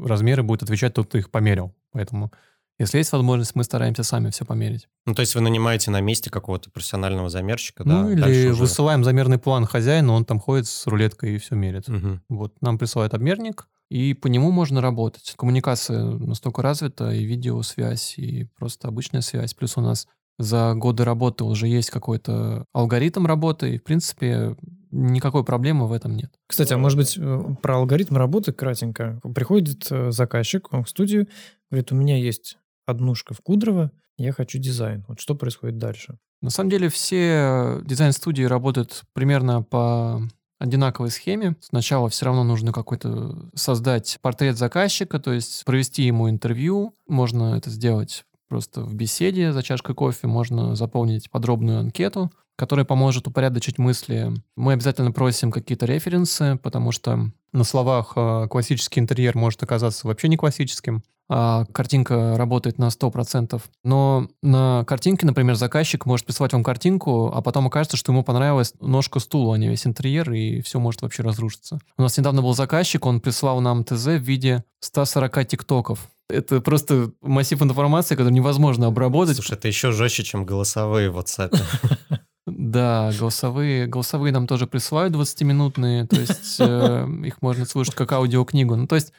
размеры 0.05 0.43
будет 0.43 0.63
отвечать 0.63 0.93
тот, 0.93 1.07
кто 1.07 1.17
их 1.17 1.31
померил. 1.31 1.73
Поэтому 1.91 2.31
Если 2.79 2.97
есть 2.97 3.11
возможность, 3.11 3.55
мы 3.55 3.65
стараемся 3.65 4.03
сами 4.03 4.29
все 4.29 4.45
померить. 4.45 4.87
Ну, 5.05 5.13
то 5.13 5.19
есть 5.19 5.35
вы 5.35 5.41
нанимаете 5.41 5.91
на 5.91 5.99
месте 5.99 6.29
какого-то 6.29 6.71
профессионального 6.71 7.29
замерщика, 7.29 7.83
ну, 7.83 8.03
да? 8.15 8.31
или 8.31 8.47
уже... 8.47 8.61
высылаем 8.61 9.03
замерный 9.03 9.37
план 9.37 9.65
хозяину, 9.65 10.13
он 10.13 10.23
там 10.23 10.39
ходит 10.39 10.65
с 10.65 10.87
рулеткой 10.87 11.35
и 11.35 11.37
все 11.39 11.55
мерит. 11.55 11.89
Угу. 11.89 12.21
Вот, 12.29 12.53
нам 12.61 12.77
присылают 12.77 13.13
обмерник, 13.13 13.67
и 13.89 14.13
по 14.13 14.27
нему 14.27 14.51
можно 14.51 14.79
работать. 14.79 15.33
Коммуникация 15.37 16.03
настолько 16.03 16.61
развита, 16.61 17.11
и 17.11 17.25
видеосвязь, 17.25 18.17
и 18.17 18.47
просто 18.57 18.87
обычная 18.87 19.21
связь. 19.21 19.53
Плюс 19.53 19.75
у 19.75 19.81
нас 19.81 20.07
за 20.39 20.73
годы 20.73 21.03
работы 21.03 21.43
уже 21.43 21.67
есть 21.67 21.91
какой-то 21.91 22.65
алгоритм 22.73 23.25
работы, 23.27 23.75
и, 23.75 23.77
в 23.77 23.83
принципе, 23.83 24.55
никакой 24.89 25.43
проблемы 25.43 25.87
в 25.87 25.91
этом 25.91 26.15
нет. 26.15 26.31
Кстати, 26.47 26.73
а 26.73 26.77
может 26.77 26.97
быть, 26.97 27.17
э, 27.17 27.43
про 27.61 27.75
алгоритм 27.75 28.15
работы 28.15 28.53
кратенько. 28.53 29.19
Приходит 29.35 29.87
э, 29.91 30.11
заказчик 30.11 30.69
в 30.71 30.85
студию, 30.85 31.27
говорит, 31.69 31.91
у 31.91 31.95
меня 31.95 32.17
есть 32.17 32.57
однушка 32.87 33.33
в 33.33 33.41
Кудрово, 33.41 33.91
я 34.17 34.31
хочу 34.31 34.57
дизайн. 34.57 35.05
Вот 35.07 35.19
что 35.19 35.35
происходит 35.35 35.77
дальше? 35.77 36.17
На 36.41 36.49
самом 36.49 36.69
деле 36.69 36.89
все 36.89 37.81
дизайн-студии 37.83 38.43
работают 38.43 39.03
примерно 39.13 39.61
по 39.61 40.21
одинаковой 40.57 41.11
схеме. 41.11 41.55
Сначала 41.61 42.09
все 42.09 42.25
равно 42.25 42.43
нужно 42.43 42.71
какой-то 42.71 43.49
создать 43.55 44.17
портрет 44.21 44.57
заказчика, 44.57 45.19
то 45.19 45.33
есть 45.33 45.63
провести 45.65 46.03
ему 46.03 46.29
интервью. 46.29 46.95
Можно 47.07 47.55
это 47.55 47.69
сделать 47.69 48.25
просто 48.49 48.81
в 48.81 48.93
беседе 48.93 49.53
за 49.53 49.63
чашкой 49.63 49.95
кофе, 49.95 50.27
можно 50.27 50.75
заполнить 50.75 51.31
подробную 51.31 51.79
анкету, 51.79 52.31
которая 52.55 52.85
поможет 52.85 53.27
упорядочить 53.27 53.77
мысли. 53.77 54.33
Мы 54.57 54.73
обязательно 54.73 55.11
просим 55.11 55.51
какие-то 55.51 55.85
референсы, 55.85 56.59
потому 56.61 56.91
что 56.91 57.31
на 57.53 57.63
словах 57.63 58.13
э, 58.15 58.47
классический 58.49 58.99
интерьер 58.99 59.37
может 59.37 59.63
оказаться 59.63 60.05
вообще 60.07 60.27
не 60.27 60.35
классическим 60.35 61.03
а 61.29 61.65
картинка 61.71 62.35
работает 62.37 62.79
на 62.79 62.87
100%. 62.87 63.61
Но 63.83 64.27
на 64.41 64.83
картинке, 64.85 65.27
например, 65.27 65.55
заказчик 65.55 66.05
может 66.07 66.25
присылать 66.25 66.53
вам 66.53 66.63
картинку, 66.63 67.31
а 67.33 67.41
потом 67.41 67.67
окажется, 67.67 67.97
что 67.97 68.11
ему 68.11 68.23
понравилась 68.23 68.73
ножка 68.81 69.19
стула, 69.19 69.55
а 69.55 69.57
не 69.57 69.67
весь 69.67 69.85
интерьер, 69.85 70.31
и 70.33 70.61
все 70.61 70.79
может 70.79 71.03
вообще 71.03 71.21
разрушиться. 71.21 71.79
У 71.97 72.01
нас 72.01 72.17
недавно 72.17 72.41
был 72.41 72.55
заказчик, 72.55 73.05
он 73.05 73.21
прислал 73.21 73.61
нам 73.61 73.83
ТЗ 73.83 74.05
в 74.05 74.23
виде 74.23 74.63
140 74.79 75.47
тиктоков. 75.47 76.09
Это 76.29 76.61
просто 76.61 77.11
массив 77.21 77.61
информации, 77.61 78.15
который 78.15 78.31
невозможно 78.33 78.87
обработать. 78.87 79.35
Слушай, 79.35 79.55
это 79.55 79.67
еще 79.67 79.91
жестче, 79.91 80.23
чем 80.23 80.45
голосовые 80.45 81.09
в 81.09 81.17
WhatsApp. 81.17 81.57
Да, 82.51 83.11
голосовые, 83.19 83.85
голосовые 83.85 84.33
нам 84.33 84.47
тоже 84.47 84.65
присылают 84.65 85.13
20-минутные, 85.13 86.07
то 86.07 86.19
есть 86.19 86.55
э, 86.59 87.07
их 87.23 87.43
можно 87.43 87.65
слушать 87.65 87.93
как 87.93 88.11
аудиокнигу. 88.11 88.75
Ну, 88.75 88.87
то 88.87 88.95
есть 88.95 89.13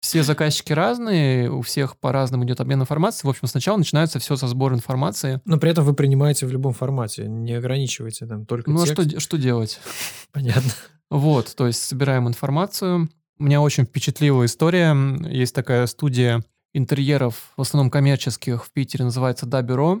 все 0.00 0.22
заказчики 0.22 0.72
разные, 0.72 1.50
у 1.50 1.62
всех 1.62 1.98
по-разному 1.98 2.44
идет 2.44 2.60
обмен 2.60 2.80
информацией. 2.80 3.26
В 3.26 3.30
общем, 3.30 3.46
сначала 3.46 3.76
начинается 3.76 4.18
все 4.20 4.36
со 4.36 4.46
сбора 4.46 4.74
информации. 4.74 5.40
Но 5.44 5.58
при 5.58 5.70
этом 5.70 5.84
вы 5.84 5.94
принимаете 5.94 6.46
в 6.46 6.52
любом 6.52 6.72
формате, 6.72 7.26
не 7.26 7.52
ограничиваете 7.54 8.26
там 8.26 8.46
только 8.46 8.70
Ну, 8.70 8.84
текст. 8.86 8.98
а 8.98 9.08
что, 9.10 9.20
что 9.20 9.36
делать? 9.36 9.80
Понятно. 10.32 10.70
Вот, 11.10 11.54
то 11.56 11.66
есть 11.66 11.82
собираем 11.82 12.26
информацию. 12.28 13.08
Меня 13.38 13.60
очень 13.60 13.84
впечатлила 13.84 14.46
история. 14.46 14.96
Есть 15.28 15.54
такая 15.54 15.86
студия 15.86 16.42
интерьеров, 16.72 17.52
в 17.56 17.60
основном 17.60 17.90
коммерческих, 17.90 18.64
в 18.64 18.70
Питере, 18.70 19.04
называется 19.04 19.46
«Да, 19.46 19.60
бюро». 19.62 20.00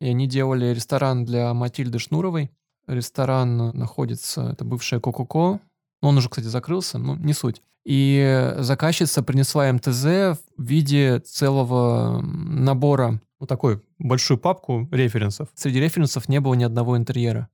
И 0.00 0.08
они 0.08 0.26
делали 0.26 0.74
ресторан 0.74 1.24
для 1.24 1.54
Матильды 1.54 2.00
Шнуровой. 2.00 2.50
Ресторан 2.88 3.70
находится, 3.76 4.50
это 4.50 4.64
бывшая 4.64 4.98
Кококо. 4.98 5.60
Он 6.00 6.16
уже, 6.16 6.28
кстати, 6.28 6.46
закрылся, 6.46 6.98
но 6.98 7.14
не 7.16 7.32
суть. 7.32 7.62
И 7.84 8.54
заказчица 8.58 9.22
принесла 9.22 9.72
МТЗ 9.72 10.04
в 10.04 10.38
виде 10.58 11.20
целого 11.20 12.20
набора, 12.20 13.20
вот 13.38 13.48
такой 13.48 13.80
большую 13.98 14.38
папку 14.38 14.88
референсов. 14.90 15.48
Среди 15.54 15.80
референсов 15.80 16.28
не 16.28 16.40
было 16.40 16.54
ни 16.54 16.64
одного 16.64 16.96
интерьера. 16.96 17.48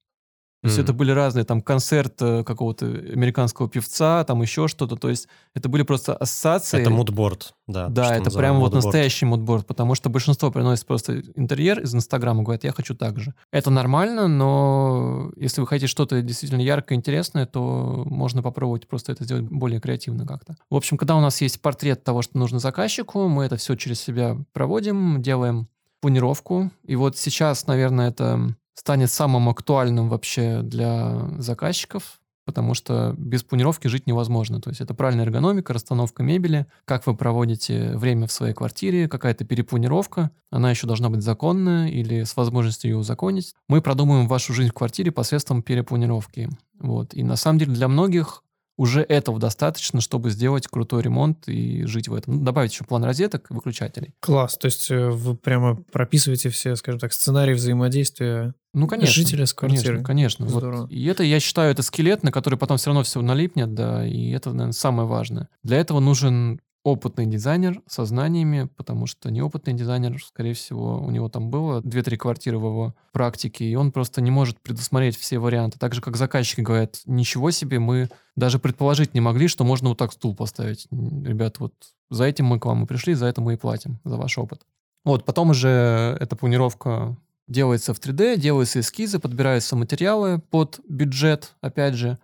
То 0.61 0.67
есть 0.67 0.79
mm-hmm. 0.79 0.83
это 0.83 0.93
были 0.93 1.13
разные, 1.13 1.45
там, 1.45 1.63
концерт 1.63 2.21
э, 2.21 2.43
какого-то 2.43 2.87
американского 2.87 3.69
певца, 3.69 4.25
там 4.25 4.43
еще 4.43 4.67
что-то. 4.67 4.97
То 4.97 5.09
есть 5.09 5.29
это 5.55 5.69
были 5.69 5.85
просто 5.85 6.17
ассоциации. 6.17 6.81
Это 6.81 6.91
мудборд, 6.91 7.55
да. 7.69 7.89
Да, 7.89 8.17
это 8.17 8.31
прямо 8.33 8.59
вот 8.59 8.75
настоящий 8.75 9.25
мудборд, 9.25 9.67
потому 9.67 9.95
что 9.95 10.11
большинство 10.11 10.51
приносит 10.51 10.85
просто 10.85 11.21
интерьер 11.37 11.79
из 11.79 11.95
Инстаграма, 11.95 12.43
говорят, 12.43 12.65
я 12.65 12.73
хочу 12.73 12.97
так 12.97 13.21
же. 13.21 13.35
Это 13.53 13.71
нормально, 13.71 14.27
но 14.27 15.31
если 15.37 15.61
вы 15.61 15.69
хотите 15.69 15.87
что-то 15.87 16.21
действительно 16.23 16.61
яркое, 16.61 16.99
интересное, 16.99 17.47
то 17.47 18.03
можно 18.07 18.43
попробовать 18.43 18.89
просто 18.89 19.13
это 19.13 19.23
сделать 19.23 19.45
более 19.45 19.81
креативно 19.81 20.27
как-то. 20.27 20.57
В 20.71 20.75
общем, 20.75 20.97
когда 20.97 21.15
у 21.15 21.21
нас 21.21 21.41
есть 21.41 21.63
портрет 21.63 22.03
того, 22.03 22.23
что 22.23 22.37
нужно 22.37 22.59
заказчику, 22.59 23.29
мы 23.29 23.45
это 23.45 23.57
все 23.57 23.77
через 23.77 24.01
себя 24.01 24.37
проводим, 24.53 25.23
делаем 25.23 25.69
планировку. 26.01 26.71
И 26.85 26.97
вот 26.97 27.17
сейчас, 27.17 27.67
наверное, 27.67 28.11
это 28.11 28.55
станет 28.79 29.11
самым 29.11 29.49
актуальным 29.49 30.09
вообще 30.09 30.63
для 30.63 31.29
заказчиков, 31.39 32.21
потому 32.45 32.75
что 32.75 33.13
без 33.19 33.43
планировки 33.43 33.89
жить 33.89 34.07
невозможно. 34.07 34.61
То 34.61 34.71
есть 34.71 34.81
это 34.81 34.95
правильная 34.95 35.25
эргономика, 35.25 35.73
расстановка 35.73 36.23
мебели, 36.23 36.67
как 36.85 37.05
вы 37.09 37.17
проводите 37.17 37.97
время 37.97 38.29
в 38.29 38.33
своей 38.33 38.55
квартире, 38.55 39.09
какая-то 39.09 39.45
перепланировка, 39.45 40.31
она 40.51 40.71
еще 40.71 40.87
должна 40.87 41.11
быть 41.11 41.23
законная 41.23 41.89
или 41.89 42.23
с 42.23 42.37
возможностью 42.37 42.93
ее 42.93 42.97
узаконить. 42.99 43.53
Мы 43.69 43.83
продумаем 43.83 44.29
вашу 44.29 44.55
жизнь 44.55 44.71
в 44.71 44.75
квартире 44.75 45.11
посредством 45.11 45.61
перепланировки. 45.61 46.49
Вот. 46.79 47.15
И 47.15 47.25
на 47.25 47.35
самом 47.35 47.59
деле 47.59 47.73
для 47.73 47.89
многих 47.89 48.45
уже 48.79 49.03
этого 49.03 49.39
достаточно, 49.39 50.01
чтобы 50.01 50.31
сделать 50.31 50.69
крутой 50.69 51.03
ремонт 51.03 51.49
и 51.49 51.85
жить 51.85 52.09
в 52.09 52.15
этом. 52.15 52.37
Ну, 52.37 52.45
добавить 52.45 52.73
еще 52.73 52.85
план 52.85 53.05
розеток 53.05 53.51
и 53.51 53.55
выключателей. 53.55 54.15
Класс. 54.21 54.57
То 54.57 54.67
есть 54.67 54.91
э, 54.91 55.11
вы 55.11 55.37
прямо 55.37 55.77
прописываете 55.93 56.49
все, 56.49 56.77
скажем 56.77 57.01
так, 57.01 57.13
сценарии 57.13 57.55
взаимодействия 57.55 58.55
ну, 58.75 58.87
конечно, 58.87 59.13
жителя 59.13 59.47
с 59.47 59.55
квартирой. 59.55 60.05
Конечно, 60.05 60.47
конечно. 60.47 60.47
Вот. 60.47 60.91
И 60.91 61.05
это, 61.07 61.25
я 61.25 61.41
считаю, 61.41 61.73
это 61.73 61.83
скелет, 61.83 62.23
на 62.23 62.31
который 62.31 62.59
потом 62.59 62.77
все 62.77 62.91
равно 62.91 63.03
все 63.03 63.21
налипнет, 63.21 63.75
да, 63.75 64.07
и 64.07 64.31
это, 64.31 64.51
наверное, 64.51 64.73
самое 64.73 65.09
важное. 65.09 65.49
Для 65.65 65.79
этого 65.79 66.01
нужен 66.01 66.61
опытный 66.93 67.27
дизайнер 67.27 67.83
со 67.87 68.05
знаниями, 68.05 68.69
потому 68.77 69.07
что 69.07 69.31
неопытный 69.31 69.75
дизайнер, 69.75 70.23
скорее 70.25 70.55
всего, 70.55 70.99
у 70.99 71.11
него 71.11 71.29
там 71.29 71.51
было 71.51 71.81
2-3 71.81 72.17
квартиры 72.17 72.59
в 72.59 72.65
его 72.65 72.95
практике, 73.13 73.65
и 73.65 73.75
он 73.75 73.93
просто 73.93 74.21
не 74.21 74.31
может 74.31 74.61
предусмотреть 74.61 75.17
все 75.17 75.39
варианты. 75.39 75.79
Так 75.79 75.95
же, 75.95 76.01
как 76.01 76.17
заказчики 76.17 76.63
говорят, 76.63 77.01
ничего 77.07 77.51
себе, 77.51 77.79
мы 77.79 78.09
даже 78.37 78.59
предположить 78.59 79.15
не 79.15 79.21
могли, 79.21 79.49
что 79.49 79.65
можно 79.65 79.91
вот 79.91 79.99
так 79.99 80.13
стул 80.13 80.35
поставить. 80.35 80.87
Ребят, 80.91 81.59
вот 81.59 81.75
за 82.11 82.25
этим 82.25 82.47
мы 82.47 82.59
к 82.59 82.67
вам 82.67 82.85
и 82.85 82.87
пришли, 82.87 83.15
за 83.15 83.27
это 83.27 83.41
мы 83.41 83.55
и 83.55 83.57
платим, 83.57 84.01
за 84.05 84.17
ваш 84.17 84.39
опыт. 84.39 84.63
Вот, 85.05 85.25
потом 85.25 85.51
уже 85.51 86.17
эта 86.21 86.37
планировка 86.37 87.17
делается 87.47 87.95
в 87.95 88.01
3D, 88.01 88.37
делаются 88.37 88.81
эскизы, 88.81 89.19
подбираются 89.19 89.77
материалы 89.77 90.39
под 90.39 90.81
бюджет, 90.89 91.55
опять 91.61 91.95
же. 91.95 92.19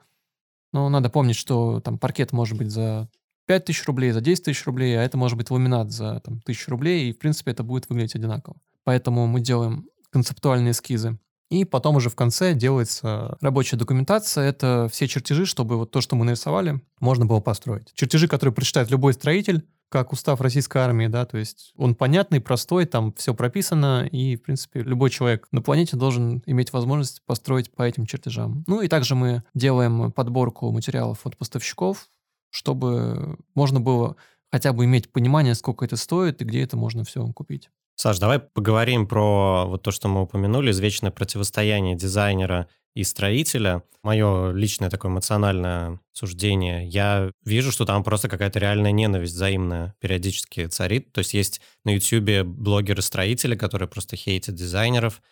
Но 0.73 0.89
надо 0.89 1.09
помнить, 1.09 1.37
что 1.37 1.81
там 1.81 1.99
паркет 1.99 2.33
может 2.33 2.59
быть 2.59 2.71
за 2.71 3.09
5 3.47 3.65
тысяч 3.65 3.85
рублей, 3.87 4.13
за 4.13 4.21
10 4.21 4.45
тысяч 4.45 4.65
рублей, 4.65 4.99
а 4.99 5.03
это 5.03 5.17
может 5.17 5.37
быть 5.37 5.51
ламинат 5.51 5.91
за 5.91 6.21
там, 6.21 6.41
тысячу 6.41 6.71
рублей, 6.71 7.09
и, 7.09 7.13
в 7.13 7.19
принципе, 7.19 7.51
это 7.51 7.63
будет 7.63 7.89
выглядеть 7.89 8.15
одинаково. 8.15 8.57
Поэтому 8.85 9.27
мы 9.27 9.41
делаем 9.41 9.87
концептуальные 10.11 10.73
эскизы. 10.73 11.19
И 11.51 11.65
потом 11.65 11.97
уже 11.97 12.09
в 12.09 12.17
конце 12.17 12.55
делается 12.55 13.37
рабочая 13.41 13.77
документация. 13.77 14.45
Это 14.45 14.89
все 14.91 15.07
чертежи, 15.07 15.47
чтобы 15.47 15.77
вот 15.77 15.91
то, 15.91 16.01
что 16.01 16.17
мы 16.17 16.25
нарисовали, 16.25 16.81
можно 17.01 17.27
было 17.27 17.41
построить. 17.41 17.93
Чертежи, 17.95 18.29
которые 18.29 18.55
прочитает 18.55 18.91
любой 18.91 19.13
строитель, 19.13 19.63
как 19.89 20.13
устав 20.13 20.41
российской 20.41 20.79
армии, 20.79 21.07
да, 21.07 21.25
то 21.25 21.39
есть 21.39 21.73
он 21.77 21.95
понятный, 21.95 22.41
простой, 22.41 22.85
там 22.85 23.13
все 23.13 23.33
прописано, 23.33 24.09
и, 24.11 24.35
в 24.35 24.43
принципе, 24.43 24.81
любой 24.81 25.11
человек 25.11 25.47
на 25.53 25.63
планете 25.63 25.97
должен 25.97 26.43
иметь 26.47 26.73
возможность 26.73 27.23
построить 27.25 27.71
по 27.71 27.83
этим 27.85 28.05
чертежам. 28.05 28.65
Ну 28.67 28.81
и 28.81 28.89
также 28.89 29.15
мы 29.15 29.45
делаем 29.55 30.11
подборку 30.11 30.73
материалов 30.73 31.21
от 31.25 31.37
поставщиков, 31.37 32.09
чтобы 32.55 33.37
можно 33.55 33.81
было 33.81 34.17
хотя 34.53 34.73
бы 34.73 34.85
иметь 34.85 35.11
понимание, 35.11 35.57
сколько 35.57 35.85
это 35.85 35.97
стоит 35.97 36.41
и 36.41 36.45
где 36.45 36.63
это 36.63 36.77
можно 36.77 37.05
все 37.05 37.27
купить. 37.33 37.69
Саш, 37.97 38.19
давай 38.19 38.39
поговорим 38.39 39.09
про 39.09 39.67
вот 39.67 39.83
то, 39.83 39.91
что 39.91 40.09
мы 40.09 40.23
упомянули, 40.23 40.71
извечное 40.71 41.11
противостояние 41.11 41.97
дизайнера 41.97 42.69
и 42.95 43.03
строителя. 43.03 43.83
Мое 44.05 44.53
личное 44.53 44.91
такое 44.91 45.11
эмоциональное 45.11 46.01
суждение. 46.13 46.87
Я 46.87 47.33
вижу, 47.45 47.73
что 47.73 47.85
там 47.85 48.05
просто 48.05 48.29
какая-то 48.29 48.61
реальная 48.61 48.93
ненависть 48.93 49.35
взаимная 49.35 49.97
периодически 49.99 50.67
царит. 50.67 51.13
То 51.13 51.21
есть 51.21 51.35
есть 51.35 51.61
на 51.85 51.91
YouTube 51.91 52.47
блогеры-строители, 52.47 53.57
которые 53.57 53.89
просто 53.89 54.15
хейтят 54.15 54.55
дизайнеров. 54.55 55.23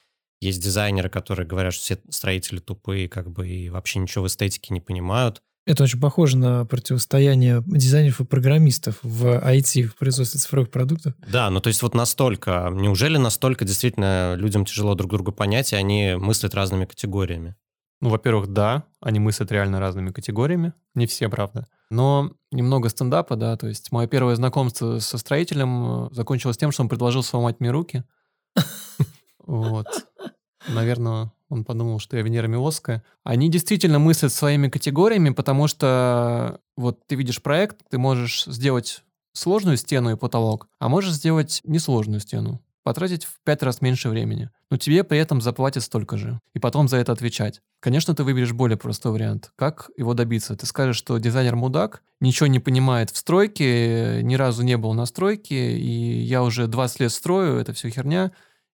Есть 0.41 0.61
дизайнеры, 0.61 1.09
которые 1.09 1.47
говорят, 1.47 1.75
что 1.75 1.85
все 1.85 1.99
строители 2.11 2.59
тупые, 2.59 3.09
как 3.09 3.31
бы 3.31 3.49
и 3.49 3.69
вообще 3.71 4.01
ничего 4.01 4.25
в 4.25 4.27
эстетике 4.27 4.75
не 4.75 4.81
понимают. 4.81 5.41
Это 5.64 5.85
очень 5.85 6.01
похоже 6.01 6.38
на 6.38 6.64
противостояние 6.64 7.62
дизайнеров 7.66 8.20
и 8.20 8.25
программистов 8.25 8.98
в 9.03 9.27
IT, 9.27 9.85
в 9.85 9.96
производстве 9.96 10.40
цифровых 10.40 10.70
продуктов. 10.70 11.14
Да, 11.31 11.51
ну 11.51 11.61
то 11.61 11.68
есть 11.68 11.83
вот 11.83 11.94
настолько, 11.94 12.68
неужели 12.72 13.16
настолько 13.16 13.64
действительно 13.64 14.35
людям 14.35 14.64
тяжело 14.64 14.94
друг 14.94 15.12
друга 15.12 15.31
понять, 15.31 15.72
и 15.72 15.77
они 15.77 16.14
мыслят 16.18 16.55
разными 16.55 16.85
категориями? 16.85 17.55
Ну, 18.01 18.09
во-первых, 18.09 18.48
да, 18.48 18.83
они 19.01 19.20
мыслят 19.20 19.53
реально 19.53 19.79
разными 19.79 20.11
категориями. 20.11 20.72
Не 20.96 21.07
все, 21.07 21.29
правда. 21.29 21.68
Но 21.88 22.33
немного 22.51 22.88
стендапа, 22.88 23.37
да, 23.37 23.57
то 23.57 23.68
есть 23.68 23.92
мое 23.92 24.09
первое 24.09 24.35
знакомство 24.35 24.98
со 24.98 25.18
строителем 25.18 26.07
э, 26.07 26.09
закончилось 26.11 26.57
тем, 26.57 26.72
что 26.72 26.83
он 26.83 26.88
предложил 26.88 27.22
сломать 27.22 27.61
мне 27.61 27.70
руки. 27.70 28.05
Вот. 29.44 29.88
Наверное, 30.68 31.33
он 31.48 31.64
подумал, 31.64 31.98
что 31.98 32.16
я 32.16 32.22
Венера 32.22 32.46
Милосская. 32.46 33.03
Они 33.25 33.51
действительно 33.51 33.98
мыслят 33.98 34.33
своими 34.33 34.68
категориями, 34.68 35.31
потому 35.31 35.68
что 35.68 36.61
вот 36.77 37.07
ты 37.07 37.14
видишь 37.14 37.42
проект, 37.42 37.79
ты 37.90 37.98
можешь 37.98 38.44
сделать 38.46 39.03
сложную 39.33 39.77
стену 39.77 40.12
и 40.12 40.16
потолок, 40.16 40.68
а 40.79 40.88
можешь 40.88 41.12
сделать 41.12 41.61
несложную 41.64 42.20
стену 42.20 42.61
потратить 42.83 43.25
в 43.25 43.38
пять 43.44 43.62
раз 43.62 43.81
меньше 43.81 44.09
времени, 44.09 44.51
но 44.70 44.77
тебе 44.77 45.05
при 45.05 45.18
этом 45.18 45.40
заплатят 45.40 45.83
столько 45.83 46.16
же, 46.16 46.40
и 46.55 46.59
потом 46.59 46.88
за 46.88 46.96
это 46.96 47.12
отвечать. 47.12 47.61
Конечно, 47.81 48.14
ты 48.14 48.25
выберешь 48.25 48.53
более 48.53 48.77
простой 48.77 49.12
вариант. 49.12 49.53
Как 49.57 49.90
его 49.96 50.14
добиться? 50.14 50.57
Ты 50.57 50.66
скажешь, 50.66 50.96
что 50.96 51.18
дизайнер 51.18 51.57
мудак, 51.57 52.03
ничего 52.20 52.46
не 52.46 52.61
понимает 52.61 53.11
в 53.11 53.16
стройке, 53.16 54.20
ни 54.22 54.35
разу 54.35 54.62
не 54.62 54.77
был 54.77 54.94
на 54.94 55.07
стройке, 55.07 55.77
и 55.79 56.22
я 56.22 56.42
уже 56.42 56.66
20 56.66 57.01
лет 57.01 57.12
строю, 57.12 57.59
это 57.59 57.72
все 57.72 57.88
херня, 57.90 58.33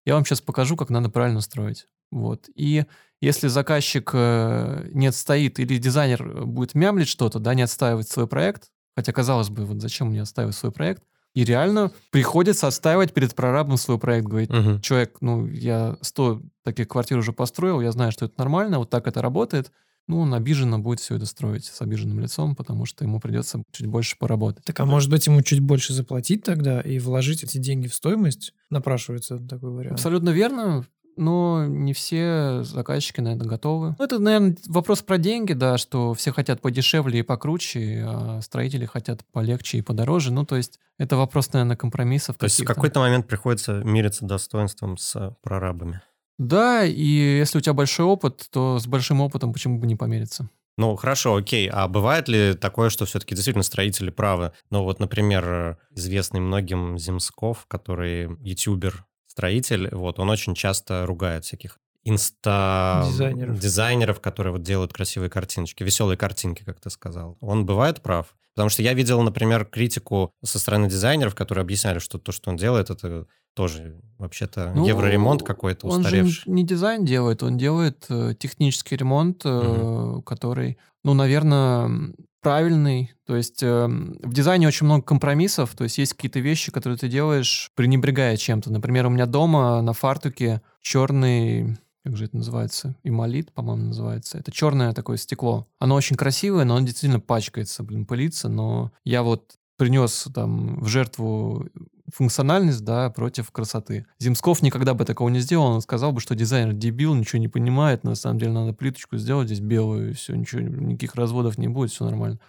я 0.09 0.15
вам 0.15 0.25
сейчас 0.25 0.41
покажу, 0.41 0.75
как 0.75 0.89
надо 0.89 1.09
правильно 1.09 1.39
строить. 1.39 1.85
Вот. 2.09 2.49
И 2.55 2.85
если 3.21 3.47
заказчик 3.47 4.09
э, 4.11 4.89
не 4.91 5.05
отстоит 5.05 5.59
или 5.59 5.77
дизайнер 5.77 6.47
будет 6.47 6.73
мямлить 6.73 7.07
что-то, 7.07 7.37
да, 7.37 7.53
не 7.53 7.61
отстаивать 7.61 8.09
свой 8.09 8.25
проект, 8.25 8.71
хотя, 8.95 9.13
казалось 9.13 9.49
бы, 9.49 9.65
вот 9.65 9.79
зачем 9.81 10.07
мне 10.07 10.23
отстаивать 10.23 10.55
свой 10.55 10.71
проект, 10.71 11.03
и 11.35 11.43
реально 11.43 11.91
приходится 12.09 12.65
отстаивать 12.65 13.13
перед 13.13 13.35
прорабом 13.35 13.77
свой 13.77 13.99
проект. 13.99 14.25
Говорить, 14.25 14.49
угу. 14.49 14.79
человек, 14.79 15.17
ну, 15.21 15.45
я 15.45 15.95
100 16.01 16.41
таких 16.63 16.87
квартир 16.87 17.19
уже 17.19 17.31
построил, 17.31 17.79
я 17.79 17.91
знаю, 17.91 18.11
что 18.11 18.25
это 18.25 18.33
нормально, 18.39 18.79
вот 18.79 18.89
так 18.89 19.05
это 19.07 19.21
работает. 19.21 19.71
Ну, 20.09 20.21
он 20.21 20.33
обиженно 20.33 20.79
будет 20.79 20.99
все 20.99 21.17
это 21.17 21.27
строить 21.27 21.65
с 21.65 21.81
обиженным 21.81 22.19
лицом, 22.19 22.55
потому 22.55 22.85
что 22.85 23.03
ему 23.03 23.19
придется 23.19 23.61
чуть 23.71 23.85
больше 23.85 24.17
поработать. 24.17 24.65
Так, 24.65 24.79
а 24.79 24.85
может 24.85 25.11
быть, 25.11 25.27
ему 25.27 25.43
чуть 25.43 25.59
больше 25.59 25.93
заплатить 25.93 26.43
тогда 26.43 26.81
и 26.81 26.97
вложить 26.97 27.43
эти 27.43 27.59
деньги 27.59 27.87
в 27.87 27.93
стоимость? 27.93 28.55
Напрашивается 28.71 29.37
такой 29.37 29.69
вариант. 29.69 29.93
Абсолютно 29.93 30.31
верно 30.31 30.85
но 31.19 31.65
не 31.67 31.91
все 31.91 32.63
заказчики 32.63 33.19
на 33.19 33.35
это 33.35 33.43
готовы. 33.43 33.93
Ну, 33.99 34.05
это, 34.05 34.19
наверное, 34.19 34.55
вопрос 34.67 35.01
про 35.01 35.17
деньги, 35.17 35.51
да, 35.51 35.77
что 35.77 36.13
все 36.13 36.31
хотят 36.31 36.61
подешевле 36.61 37.19
и 37.19 37.23
покруче, 37.23 38.05
а 38.07 38.39
строители 38.41 38.85
хотят 38.85 39.25
полегче 39.33 39.79
и 39.79 39.81
подороже. 39.81 40.31
Ну, 40.31 40.45
то 40.45 40.55
есть 40.55 40.79
это 40.97 41.17
вопрос, 41.17 41.51
наверное, 41.51 41.75
компромиссов. 41.75 42.37
То 42.37 42.45
есть 42.45 42.61
в 42.61 42.65
какой-то 42.65 43.01
момент 43.01 43.27
приходится 43.27 43.83
мириться 43.83 44.23
достоинством 44.23 44.97
с 44.97 45.35
прорабами. 45.41 46.01
Да, 46.39 46.85
и 46.85 47.03
если 47.03 47.59
у 47.59 47.61
тебя 47.61 47.73
большой 47.73 48.05
опыт, 48.07 48.47
то 48.51 48.79
с 48.79 48.87
большим 48.87 49.21
опытом 49.21 49.53
почему 49.53 49.77
бы 49.77 49.85
не 49.85 49.95
помериться? 49.95 50.49
Ну, 50.77 50.95
хорошо, 50.95 51.35
окей. 51.35 51.69
А 51.69 51.87
бывает 51.89 52.29
ли 52.29 52.53
такое, 52.53 52.89
что 52.89 53.05
все-таки 53.05 53.35
действительно 53.35 53.63
строители 53.63 54.09
правы? 54.09 54.53
Ну, 54.71 54.83
вот, 54.83 54.99
например, 54.99 55.77
известный 55.93 56.39
многим 56.39 56.97
Земсков, 56.97 57.65
который 57.67 58.29
ютубер, 58.41 59.05
строитель, 59.27 59.93
вот, 59.93 60.19
он 60.19 60.29
очень 60.29 60.55
часто 60.55 61.05
ругает 61.05 61.43
всяких 61.43 61.79
инста 62.05 63.03
дизайнеров. 63.05 63.59
дизайнеров, 63.59 64.21
которые 64.21 64.53
вот 64.53 64.63
делают 64.63 64.93
красивые 64.93 65.29
картиночки, 65.29 65.83
веселые 65.83 66.17
картинки, 66.17 66.63
как 66.63 66.79
ты 66.79 66.89
сказал. 66.89 67.37
Он 67.41 67.65
бывает 67.65 68.01
прав? 68.01 68.33
Потому 68.59 68.71
что 68.71 68.81
я 68.81 68.93
видел, 68.93 69.21
например, 69.21 69.63
критику 69.63 70.33
со 70.43 70.59
стороны 70.59 70.89
дизайнеров, 70.89 71.33
которые 71.33 71.61
объясняли, 71.61 71.99
что 71.99 72.17
то, 72.17 72.33
что 72.33 72.49
он 72.49 72.57
делает, 72.57 72.89
это 72.89 73.25
тоже 73.53 74.01
вообще-то 74.17 74.73
ну, 74.75 74.85
евроремонт 74.85 75.43
какой-то 75.43 75.87
устаревший. 75.87 76.19
Он 76.19 76.27
же 76.27 76.41
не 76.45 76.65
дизайн 76.65 77.05
делает, 77.05 77.41
он 77.41 77.57
делает 77.57 78.05
э, 78.09 78.33
технический 78.37 78.97
ремонт, 78.97 79.45
угу. 79.45 80.21
который, 80.23 80.77
ну, 81.05 81.13
наверное, 81.13 82.11
правильный. 82.41 83.13
То 83.25 83.37
есть 83.37 83.63
э, 83.63 83.87
в 83.87 84.33
дизайне 84.33 84.67
очень 84.67 84.87
много 84.87 85.03
компромиссов. 85.03 85.73
То 85.73 85.85
есть 85.85 85.97
есть 85.97 86.15
какие-то 86.15 86.41
вещи, 86.41 86.69
которые 86.69 86.97
ты 86.97 87.07
делаешь, 87.07 87.71
пренебрегая 87.75 88.35
чем-то. 88.35 88.73
Например, 88.73 89.07
у 89.07 89.09
меня 89.09 89.25
дома 89.25 89.81
на 89.81 89.93
фартуке 89.93 90.61
черный 90.81 91.77
как 92.09 92.17
же 92.17 92.25
это 92.25 92.37
называется, 92.37 92.95
эмолит, 93.03 93.51
по-моему, 93.51 93.85
называется. 93.89 94.39
Это 94.39 94.51
черное 94.51 94.93
такое 94.93 95.17
стекло. 95.17 95.67
Оно 95.77 95.93
очень 95.93 96.15
красивое, 96.15 96.65
но 96.65 96.75
оно 96.75 96.83
действительно 96.83 97.19
пачкается, 97.19 97.83
блин, 97.83 98.07
пылится. 98.07 98.49
Но 98.49 98.91
я 99.03 99.21
вот 99.21 99.57
принес 99.77 100.27
там 100.33 100.79
в 100.79 100.87
жертву 100.87 101.69
функциональность, 102.11 102.83
да, 102.83 103.11
против 103.11 103.51
красоты. 103.51 104.07
Земсков 104.17 104.63
никогда 104.63 104.95
бы 104.95 105.05
такого 105.05 105.29
не 105.29 105.39
сделал, 105.39 105.67
он 105.67 105.81
сказал 105.81 106.11
бы, 106.11 106.19
что 106.19 106.33
дизайнер 106.33 106.73
дебил, 106.73 107.13
ничего 107.13 107.39
не 107.39 107.47
понимает, 107.47 108.03
на 108.03 108.15
самом 108.15 108.39
деле 108.39 108.53
надо 108.53 108.73
плиточку 108.73 109.17
сделать 109.17 109.45
здесь 109.47 109.59
белую, 109.59 110.09
и 110.09 110.13
все, 110.13 110.35
ничего, 110.35 110.61
никаких 110.61 111.13
разводов 111.13 111.59
не 111.59 111.67
будет, 111.67 111.91
все 111.91 112.05
нормально. 112.05 112.39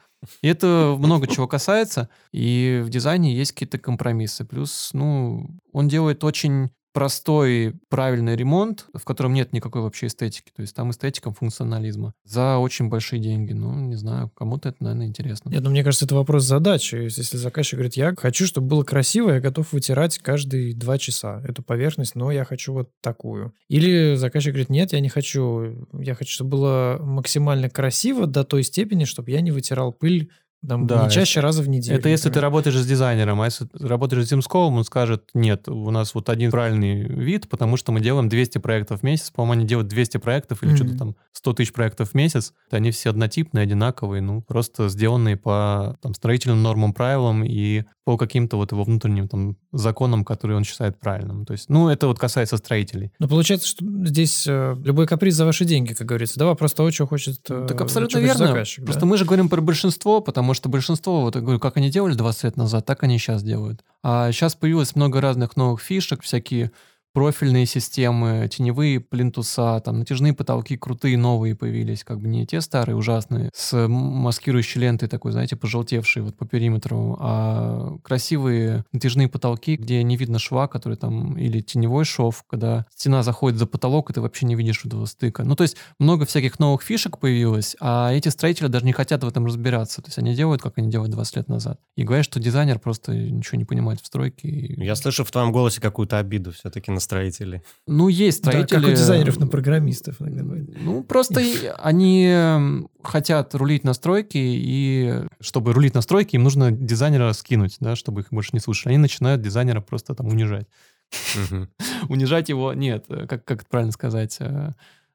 И 0.40 0.48
это 0.48 0.96
много 0.98 1.26
чего 1.26 1.46
касается, 1.46 2.08
и 2.32 2.82
в 2.82 2.88
дизайне 2.88 3.34
есть 3.34 3.52
какие-то 3.52 3.78
компромиссы. 3.78 4.46
Плюс, 4.46 4.88
ну, 4.94 5.50
он 5.72 5.88
делает 5.88 6.24
очень 6.24 6.70
простой, 6.92 7.74
правильный 7.88 8.36
ремонт, 8.36 8.86
в 8.94 9.04
котором 9.04 9.32
нет 9.32 9.52
никакой 9.52 9.82
вообще 9.82 10.06
эстетики. 10.06 10.50
То 10.54 10.62
есть 10.62 10.74
там 10.74 10.90
эстетика 10.90 11.32
функционализма 11.32 12.14
за 12.24 12.58
очень 12.58 12.88
большие 12.88 13.20
деньги. 13.20 13.52
Ну, 13.52 13.74
не 13.74 13.96
знаю, 13.96 14.30
кому-то 14.30 14.70
это, 14.70 14.82
наверное, 14.82 15.06
интересно. 15.06 15.50
Нет, 15.50 15.62
ну, 15.62 15.70
мне 15.70 15.84
кажется, 15.84 16.04
это 16.04 16.14
вопрос 16.14 16.44
задачи. 16.44 16.96
Если 16.96 17.36
заказчик 17.36 17.74
говорит, 17.74 17.94
я 17.94 18.14
хочу, 18.16 18.46
чтобы 18.46 18.68
было 18.68 18.82
красиво, 18.82 19.30
я 19.30 19.40
готов 19.40 19.72
вытирать 19.72 20.18
каждые 20.18 20.74
два 20.74 20.98
часа 20.98 21.42
эту 21.46 21.62
поверхность, 21.62 22.14
но 22.14 22.30
я 22.30 22.44
хочу 22.44 22.72
вот 22.72 22.90
такую. 23.00 23.54
Или 23.68 24.14
заказчик 24.16 24.52
говорит, 24.52 24.70
нет, 24.70 24.92
я 24.92 25.00
не 25.00 25.08
хочу, 25.08 25.86
я 25.92 26.14
хочу, 26.14 26.32
чтобы 26.32 26.50
было 26.50 26.98
максимально 27.00 27.70
красиво 27.70 28.26
до 28.26 28.44
той 28.44 28.62
степени, 28.62 29.04
чтобы 29.04 29.30
я 29.30 29.40
не 29.40 29.50
вытирал 29.50 29.92
пыль 29.92 30.30
там 30.66 30.86
да, 30.86 31.04
не 31.04 31.10
чаще 31.10 31.40
это, 31.40 31.46
раза 31.46 31.62
в 31.62 31.68
неделю. 31.68 31.98
Это 31.98 32.08
если 32.08 32.30
ты 32.30 32.40
работаешь 32.40 32.76
с 32.76 32.86
дизайнером, 32.86 33.40
а 33.40 33.46
если 33.46 33.66
работаешь 33.80 34.26
с 34.26 34.28
Земсковым, 34.28 34.76
он 34.76 34.84
скажет, 34.84 35.24
нет, 35.32 35.68
у 35.68 35.90
нас 35.90 36.14
вот 36.14 36.28
один 36.28 36.50
правильный 36.50 37.02
вид, 37.02 37.48
потому 37.48 37.76
что 37.76 37.92
мы 37.92 38.00
делаем 38.00 38.28
200 38.28 38.58
проектов 38.58 39.00
в 39.00 39.02
месяц, 39.02 39.30
по-моему, 39.30 39.52
они 39.60 39.66
делают 39.66 39.88
200 39.88 40.18
проектов 40.18 40.62
или 40.62 40.72
mm-hmm. 40.72 40.76
что-то 40.76 40.98
там 40.98 41.16
100 41.32 41.52
тысяч 41.54 41.72
проектов 41.72 42.10
в 42.10 42.14
месяц, 42.14 42.52
они 42.70 42.90
все 42.90 43.10
однотипные, 43.10 43.62
одинаковые, 43.62 44.20
ну, 44.20 44.42
просто 44.42 44.88
сделанные 44.88 45.36
по 45.36 45.96
там, 46.02 46.14
строительным 46.14 46.62
нормам, 46.62 46.92
правилам 46.92 47.42
и 47.44 47.84
по 48.04 48.16
каким-то 48.16 48.56
вот 48.56 48.72
его 48.72 48.82
внутренним 48.82 49.28
там 49.28 49.56
законам, 49.72 50.24
которые 50.24 50.56
он 50.56 50.64
считает 50.64 50.98
правильным. 50.98 51.44
То 51.44 51.52
есть, 51.52 51.68
ну, 51.68 51.88
это 51.88 52.08
вот 52.08 52.18
касается 52.18 52.56
строителей. 52.56 53.12
Но 53.18 53.28
получается, 53.28 53.68
что 53.68 53.84
здесь 54.04 54.46
э, 54.48 54.74
любой 54.82 55.06
каприз 55.06 55.34
за 55.34 55.44
ваши 55.44 55.64
деньги, 55.64 55.92
как 55.92 56.08
говорится. 56.08 56.38
Да, 56.38 56.46
вопрос 56.46 56.72
того, 56.72 56.90
чего 56.90 57.06
хочет 57.06 57.38
э, 57.48 57.66
Так 57.68 57.80
абсолютно 57.80 58.18
верно. 58.18 58.48
Заказчик, 58.48 58.84
Просто 58.84 59.02
да? 59.02 59.06
мы 59.06 59.16
же 59.16 59.24
говорим 59.24 59.48
про 59.48 59.60
большинство, 59.60 60.20
потому 60.20 60.49
что 60.54 60.68
большинство, 60.68 61.22
вот 61.22 61.34
я 61.34 61.40
говорю, 61.40 61.58
как 61.58 61.76
они 61.76 61.90
делали 61.90 62.14
20 62.14 62.44
лет 62.44 62.56
назад, 62.56 62.86
так 62.86 63.02
они 63.02 63.18
сейчас 63.18 63.42
делают. 63.42 63.84
А 64.02 64.30
сейчас 64.32 64.54
появилось 64.54 64.94
много 64.96 65.20
разных 65.20 65.56
новых 65.56 65.80
фишек, 65.80 66.22
всякие 66.22 66.72
профильные 67.12 67.66
системы, 67.66 68.48
теневые 68.50 69.00
плинтуса, 69.00 69.80
там 69.84 69.98
натяжные 69.98 70.32
потолки 70.32 70.76
крутые 70.76 71.18
новые 71.18 71.54
появились, 71.54 72.04
как 72.04 72.20
бы 72.20 72.28
не 72.28 72.46
те 72.46 72.60
старые 72.60 72.96
ужасные, 72.96 73.50
с 73.54 73.88
маскирующей 73.88 74.80
лентой 74.80 75.08
такой, 75.08 75.32
знаете, 75.32 75.56
пожелтевшей 75.56 76.22
вот 76.22 76.36
по 76.36 76.46
периметру, 76.46 77.16
а 77.20 77.98
красивые 78.02 78.84
натяжные 78.92 79.28
потолки, 79.28 79.76
где 79.76 80.02
не 80.02 80.16
видно 80.16 80.38
шва, 80.38 80.68
который 80.68 80.96
там, 80.96 81.36
или 81.36 81.60
теневой 81.60 82.04
шов, 82.04 82.44
когда 82.48 82.86
стена 82.94 83.22
заходит 83.22 83.58
за 83.58 83.66
потолок, 83.66 84.10
и 84.10 84.12
ты 84.12 84.20
вообще 84.20 84.46
не 84.46 84.54
видишь 84.54 84.84
этого 84.84 85.06
стыка. 85.06 85.44
Ну, 85.44 85.56
то 85.56 85.62
есть 85.62 85.76
много 85.98 86.26
всяких 86.26 86.58
новых 86.58 86.82
фишек 86.82 87.18
появилось, 87.18 87.76
а 87.80 88.12
эти 88.12 88.28
строители 88.28 88.68
даже 88.68 88.84
не 88.84 88.92
хотят 88.92 89.24
в 89.24 89.28
этом 89.28 89.46
разбираться. 89.46 90.02
То 90.02 90.08
есть 90.08 90.18
они 90.18 90.34
делают, 90.34 90.62
как 90.62 90.78
они 90.78 90.90
делали 90.90 91.10
20 91.10 91.36
лет 91.36 91.48
назад. 91.48 91.80
И 91.96 92.04
говорят, 92.04 92.24
что 92.24 92.40
дизайнер 92.40 92.78
просто 92.78 93.14
ничего 93.14 93.58
не 93.58 93.64
понимает 93.64 94.00
в 94.00 94.06
стройке. 94.06 94.48
И... 94.48 94.84
Я 94.84 94.94
слышу 94.94 95.24
в 95.24 95.30
твоем 95.30 95.52
голосе 95.52 95.80
какую-то 95.80 96.18
обиду 96.18 96.52
все-таки 96.52 96.90
на 96.90 96.99
строителей. 97.00 97.62
Ну, 97.86 98.08
есть 98.08 98.38
строители... 98.38 98.76
Да, 98.76 98.82
как 98.82 98.92
у 98.92 98.96
дизайнеров 98.96 99.38
на 99.40 99.46
программистов. 99.46 100.16
Ну, 100.20 101.02
просто 101.02 101.42
они 101.78 102.84
хотят 103.02 103.54
рулить 103.54 103.84
настройки, 103.84 104.38
и 104.38 105.24
чтобы 105.40 105.72
рулить 105.72 105.94
настройки, 105.94 106.36
им 106.36 106.44
нужно 106.44 106.70
дизайнера 106.70 107.32
скинуть, 107.32 107.76
да, 107.80 107.96
чтобы 107.96 108.20
их 108.22 108.28
больше 108.30 108.50
не 108.52 108.60
слушали. 108.60 108.92
Они 108.92 108.98
начинают 108.98 109.42
дизайнера 109.42 109.80
просто 109.80 110.14
там 110.14 110.28
унижать. 110.28 110.66
Унижать 112.08 112.48
его, 112.48 112.72
нет, 112.72 113.06
как, 113.08 113.44
как 113.44 113.62
это 113.62 113.68
правильно 113.68 113.92
сказать, 113.92 114.36
э, 114.40 114.70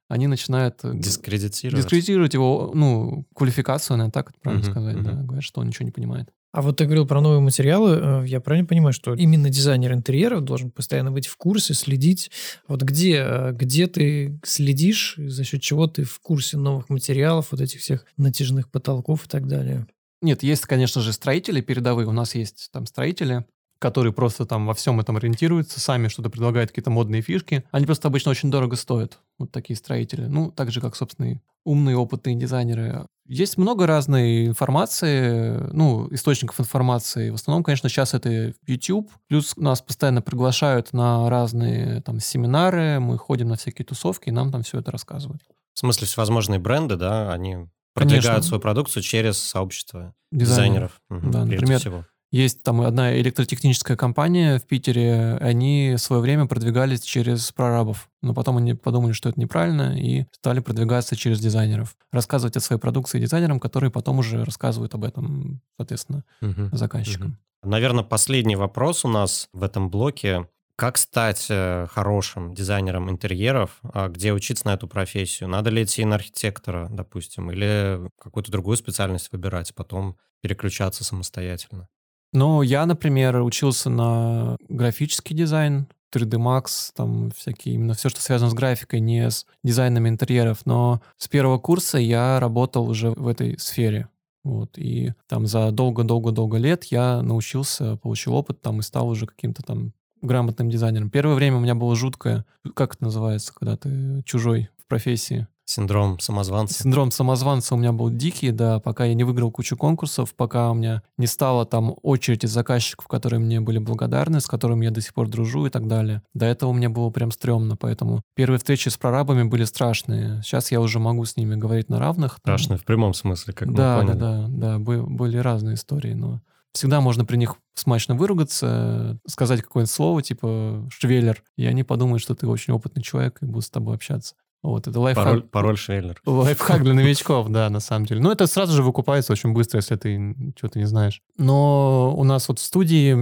они 0.07 0.27
начинают... 0.27 0.83
Э, 0.83 0.91
дискредитировать. 0.93 1.83
Дискредитировать 1.83 2.33
его, 2.33 2.71
ну, 2.73 3.25
квалификацию, 3.33 3.97
наверное, 3.97 4.11
так 4.11 4.29
это 4.31 4.39
правильно 4.39 4.65
сказать, 4.65 5.01
да, 5.01 5.11
говорят, 5.13 5.43
что 5.43 5.61
он 5.61 5.67
ничего 5.67 5.85
не 5.85 5.91
понимает. 5.91 6.29
А 6.55 6.61
вот 6.61 6.77
ты 6.77 6.85
говорил 6.85 7.05
про 7.05 7.19
новые 7.19 7.41
материалы. 7.41 7.99
Э, 8.01 8.23
я 8.25 8.39
правильно 8.39 8.65
понимаю, 8.65 8.93
что 8.93 9.13
именно 9.13 9.49
дизайнер 9.49 9.91
интерьеров 9.91 10.41
должен 10.45 10.71
постоянно 10.71 11.11
быть 11.11 11.27
в 11.27 11.35
курсе, 11.35 11.73
следить. 11.73 12.31
Вот 12.69 12.81
где, 12.81 13.17
э, 13.17 13.51
где 13.51 13.87
ты 13.87 14.39
следишь, 14.41 15.15
за 15.17 15.43
счет 15.43 15.61
чего 15.61 15.87
ты 15.87 16.05
в 16.05 16.17
курсе 16.21 16.55
новых 16.55 16.87
материалов, 16.87 17.47
вот 17.51 17.59
этих 17.59 17.81
всех 17.81 18.05
натяжных 18.15 18.71
потолков 18.71 19.25
и 19.25 19.27
так 19.27 19.49
далее? 19.49 19.85
Нет, 20.21 20.43
есть, 20.43 20.61
конечно 20.61 21.01
же, 21.01 21.11
строители 21.11 21.59
передовые. 21.59 22.07
У 22.07 22.13
нас 22.13 22.35
есть 22.35 22.69
там 22.71 22.85
строители, 22.85 23.43
которые 23.79 24.13
просто 24.13 24.45
там 24.45 24.65
во 24.65 24.73
всем 24.73 24.99
этом 24.99 25.17
ориентируются, 25.17 25.79
сами 25.79 26.07
что-то 26.07 26.29
предлагают, 26.29 26.71
какие-то 26.71 26.89
модные 26.89 27.21
фишки. 27.21 27.63
Они 27.71 27.85
просто 27.85 28.07
обычно 28.07 28.31
очень 28.31 28.51
дорого 28.51 28.75
стоят, 28.75 29.19
вот 29.37 29.51
такие 29.51 29.75
строители. 29.75 30.25
Ну, 30.25 30.51
так 30.51 30.71
же, 30.71 30.81
как, 30.81 30.95
собственно, 30.95 31.31
и 31.31 31.37
умные, 31.65 31.97
опытные 31.97 32.35
дизайнеры. 32.35 33.07
Есть 33.27 33.57
много 33.57 33.87
разной 33.87 34.45
информации, 34.45 35.57
ну, 35.73 36.07
источников 36.11 36.59
информации. 36.59 37.31
В 37.31 37.35
основном, 37.35 37.63
конечно, 37.63 37.89
сейчас 37.89 38.13
это 38.13 38.53
YouTube. 38.67 39.11
Плюс 39.27 39.57
нас 39.57 39.81
постоянно 39.81 40.21
приглашают 40.21 40.93
на 40.93 41.27
разные 41.29 42.01
там 42.01 42.19
семинары, 42.19 42.99
мы 42.99 43.17
ходим 43.17 43.47
на 43.47 43.55
всякие 43.55 43.85
тусовки, 43.85 44.29
и 44.29 44.31
нам 44.31 44.51
там 44.51 44.61
все 44.61 44.79
это 44.79 44.91
рассказывают. 44.91 45.41
В 45.73 45.79
смысле, 45.79 46.05
всевозможные 46.07 46.59
бренды, 46.59 46.95
да, 46.95 47.33
они 47.33 47.67
продвигают 47.95 48.25
Конечно. 48.25 48.47
свою 48.47 48.61
продукцию 48.61 49.01
через 49.01 49.37
сообщество 49.37 50.13
дизайнеров. 50.31 51.01
дизайнеров. 51.09 51.33
да, 51.33 51.45
например, 51.45 51.79
всего. 51.79 52.05
Есть 52.35 52.63
там 52.63 52.81
одна 52.81 53.17
электротехническая 53.17 53.95
компания 53.95 54.59
в 54.59 54.63
Питере, 54.63 55.37
они 55.39 55.93
в 55.95 55.99
свое 55.99 56.21
время 56.21 56.47
продвигались 56.47 56.99
через 57.01 57.49
прорабов, 57.53 58.09
но 58.21 58.33
потом 58.33 58.57
они 58.57 58.73
подумали, 58.73 59.13
что 59.13 59.29
это 59.29 59.39
неправильно, 59.39 59.97
и 59.97 60.25
стали 60.33 60.59
продвигаться 60.59 61.15
через 61.15 61.39
дизайнеров. 61.39 61.95
Рассказывать 62.11 62.57
о 62.57 62.59
своей 62.59 62.81
продукции 62.81 63.21
дизайнерам, 63.21 63.61
которые 63.61 63.89
потом 63.89 64.19
уже 64.19 64.43
рассказывают 64.43 64.93
об 64.95 65.05
этом, 65.05 65.61
соответственно, 65.77 66.25
угу. 66.41 66.75
заказчикам. 66.75 67.39
Угу. 67.63 67.69
Наверное, 67.69 68.03
последний 68.03 68.57
вопрос 68.57 69.05
у 69.05 69.07
нас 69.07 69.47
в 69.53 69.63
этом 69.63 69.89
блоке. 69.89 70.49
Как 70.75 70.97
стать 70.97 71.47
э, 71.49 71.87
хорошим 71.89 72.53
дизайнером 72.53 73.09
интерьеров? 73.09 73.79
А 73.81 74.09
где 74.09 74.33
учиться 74.33 74.67
на 74.67 74.73
эту 74.73 74.89
профессию? 74.89 75.47
Надо 75.47 75.69
ли 75.69 75.83
идти 75.85 76.03
на 76.03 76.15
архитектора, 76.15 76.89
допустим, 76.91 77.49
или 77.49 78.09
какую-то 78.19 78.51
другую 78.51 78.75
специальность 78.75 79.31
выбирать, 79.31 79.73
потом 79.73 80.17
переключаться 80.41 81.05
самостоятельно? 81.05 81.87
Ну, 82.33 82.61
я, 82.61 82.85
например, 82.85 83.41
учился 83.41 83.89
на 83.89 84.57
графический 84.67 85.35
дизайн, 85.35 85.87
3D 86.13 86.37
Max, 86.37 86.91
там 86.95 87.31
всякие, 87.31 87.75
именно 87.75 87.93
все, 87.93 88.09
что 88.09 88.21
связано 88.21 88.49
с 88.49 88.53
графикой, 88.53 88.99
не 88.99 89.29
с 89.29 89.45
дизайном 89.63 90.07
интерьеров, 90.07 90.65
но 90.65 91.01
с 91.17 91.27
первого 91.27 91.59
курса 91.59 91.97
я 91.97 92.39
работал 92.39 92.89
уже 92.89 93.11
в 93.11 93.27
этой 93.27 93.59
сфере. 93.59 94.09
Вот, 94.43 94.77
и 94.77 95.13
там 95.27 95.47
за 95.47 95.71
долго-долго-долго 95.71 96.57
лет 96.57 96.85
я 96.85 97.21
научился, 97.21 97.97
получил 97.97 98.35
опыт 98.35 98.61
там 98.61 98.79
и 98.79 98.83
стал 98.83 99.09
уже 99.09 99.25
каким-то 99.25 99.63
там 99.63 99.93
грамотным 100.21 100.69
дизайнером. 100.69 101.09
Первое 101.09 101.35
время 101.35 101.57
у 101.57 101.61
меня 101.61 101.75
было 101.75 101.95
жуткое, 101.95 102.45
как 102.75 102.95
это 102.95 103.05
называется, 103.05 103.53
когда 103.53 103.75
ты 103.75 104.21
чужой 104.23 104.69
в 104.77 104.87
профессии? 104.87 105.47
Синдром 105.65 106.19
самозванца. 106.19 106.83
Синдром 106.83 107.09
самозванца 107.09 107.73
у 107.73 107.77
меня 107.77 107.91
был 107.91 108.11
дикий, 108.11 108.51
да, 108.51 108.79
пока 108.79 109.05
я 109.05 109.15
не 109.15 109.23
выиграл 109.23 109.51
кучу 109.51 109.75
конкурсов, 109.75 110.35
пока 110.35 110.69
у 110.69 110.75
меня 110.75 111.01
не 111.17 111.25
стало 111.25 111.65
там 111.65 111.95
очереди 112.03 112.45
заказчиков, 112.45 113.07
которые 113.07 113.39
мне 113.39 113.59
были 113.59 113.79
благодарны, 113.79 114.41
с 114.41 114.45
которыми 114.45 114.85
я 114.85 114.91
до 114.91 115.01
сих 115.01 115.15
пор 115.15 115.27
дружу 115.27 115.65
и 115.65 115.71
так 115.71 115.87
далее. 115.87 116.21
До 116.35 116.45
этого 116.45 116.71
мне 116.71 116.87
было 116.87 117.09
прям 117.09 117.31
стрёмно, 117.31 117.75
поэтому 117.75 118.21
первые 118.35 118.59
встречи 118.59 118.89
с 118.89 118.97
прорабами 118.97 119.43
были 119.43 119.63
страшные. 119.63 120.41
Сейчас 120.43 120.71
я 120.71 120.79
уже 120.79 120.99
могу 120.99 121.25
с 121.25 121.35
ними 121.35 121.55
говорить 121.55 121.89
на 121.89 121.99
равных. 121.99 122.37
Страшные 122.37 122.77
в 122.77 122.85
прямом 122.85 123.15
смысле, 123.15 123.53
как 123.53 123.73
да, 123.73 123.97
мы 123.97 124.01
поняли. 124.03 124.19
Да, 124.19 124.47
да, 124.47 124.77
да, 124.77 124.79
были 124.79 125.37
разные 125.37 125.75
истории, 125.75 126.13
но 126.13 126.41
всегда 126.73 127.01
можно 127.01 127.25
при 127.25 127.37
них 127.37 127.55
смачно 127.73 128.13
выругаться, 128.13 129.17
сказать 129.25 129.63
какое-нибудь 129.63 129.91
слово, 129.91 130.21
типа 130.21 130.87
«швеллер», 130.91 131.41
и 131.57 131.65
они 131.65 131.83
подумают, 131.83 132.21
что 132.21 132.35
ты 132.35 132.47
очень 132.47 132.73
опытный 132.73 133.01
человек 133.01 133.39
и 133.41 133.45
будут 133.45 133.65
с 133.65 133.69
тобой 133.69 133.95
общаться. 133.95 134.35
Вот, 134.65 134.87
это 134.87 134.99
лайфхак. 134.99 135.25
Пароль, 135.25 135.41
пароль 135.43 135.77
Швеллер. 135.77 136.19
Лайфхак 136.25 136.83
для 136.83 136.93
новичков, 136.95 137.49
да, 137.49 137.69
на 137.69 137.79
самом 137.79 138.07
деле. 138.07 138.19
Но 138.21 138.31
это 138.31 138.47
сразу 138.47 138.73
же 138.73 138.81
выкупается 138.81 139.31
очень 139.31 139.53
быстро, 139.53 139.77
если 139.77 139.95
ты 139.95 140.35
что-то 140.57 140.79
не 140.79 140.85
знаешь. 140.85 141.21
Но 141.37 142.15
у 142.17 142.23
нас 142.23 142.47
вот 142.47 142.57
в 142.57 142.63
студии, 142.63 143.15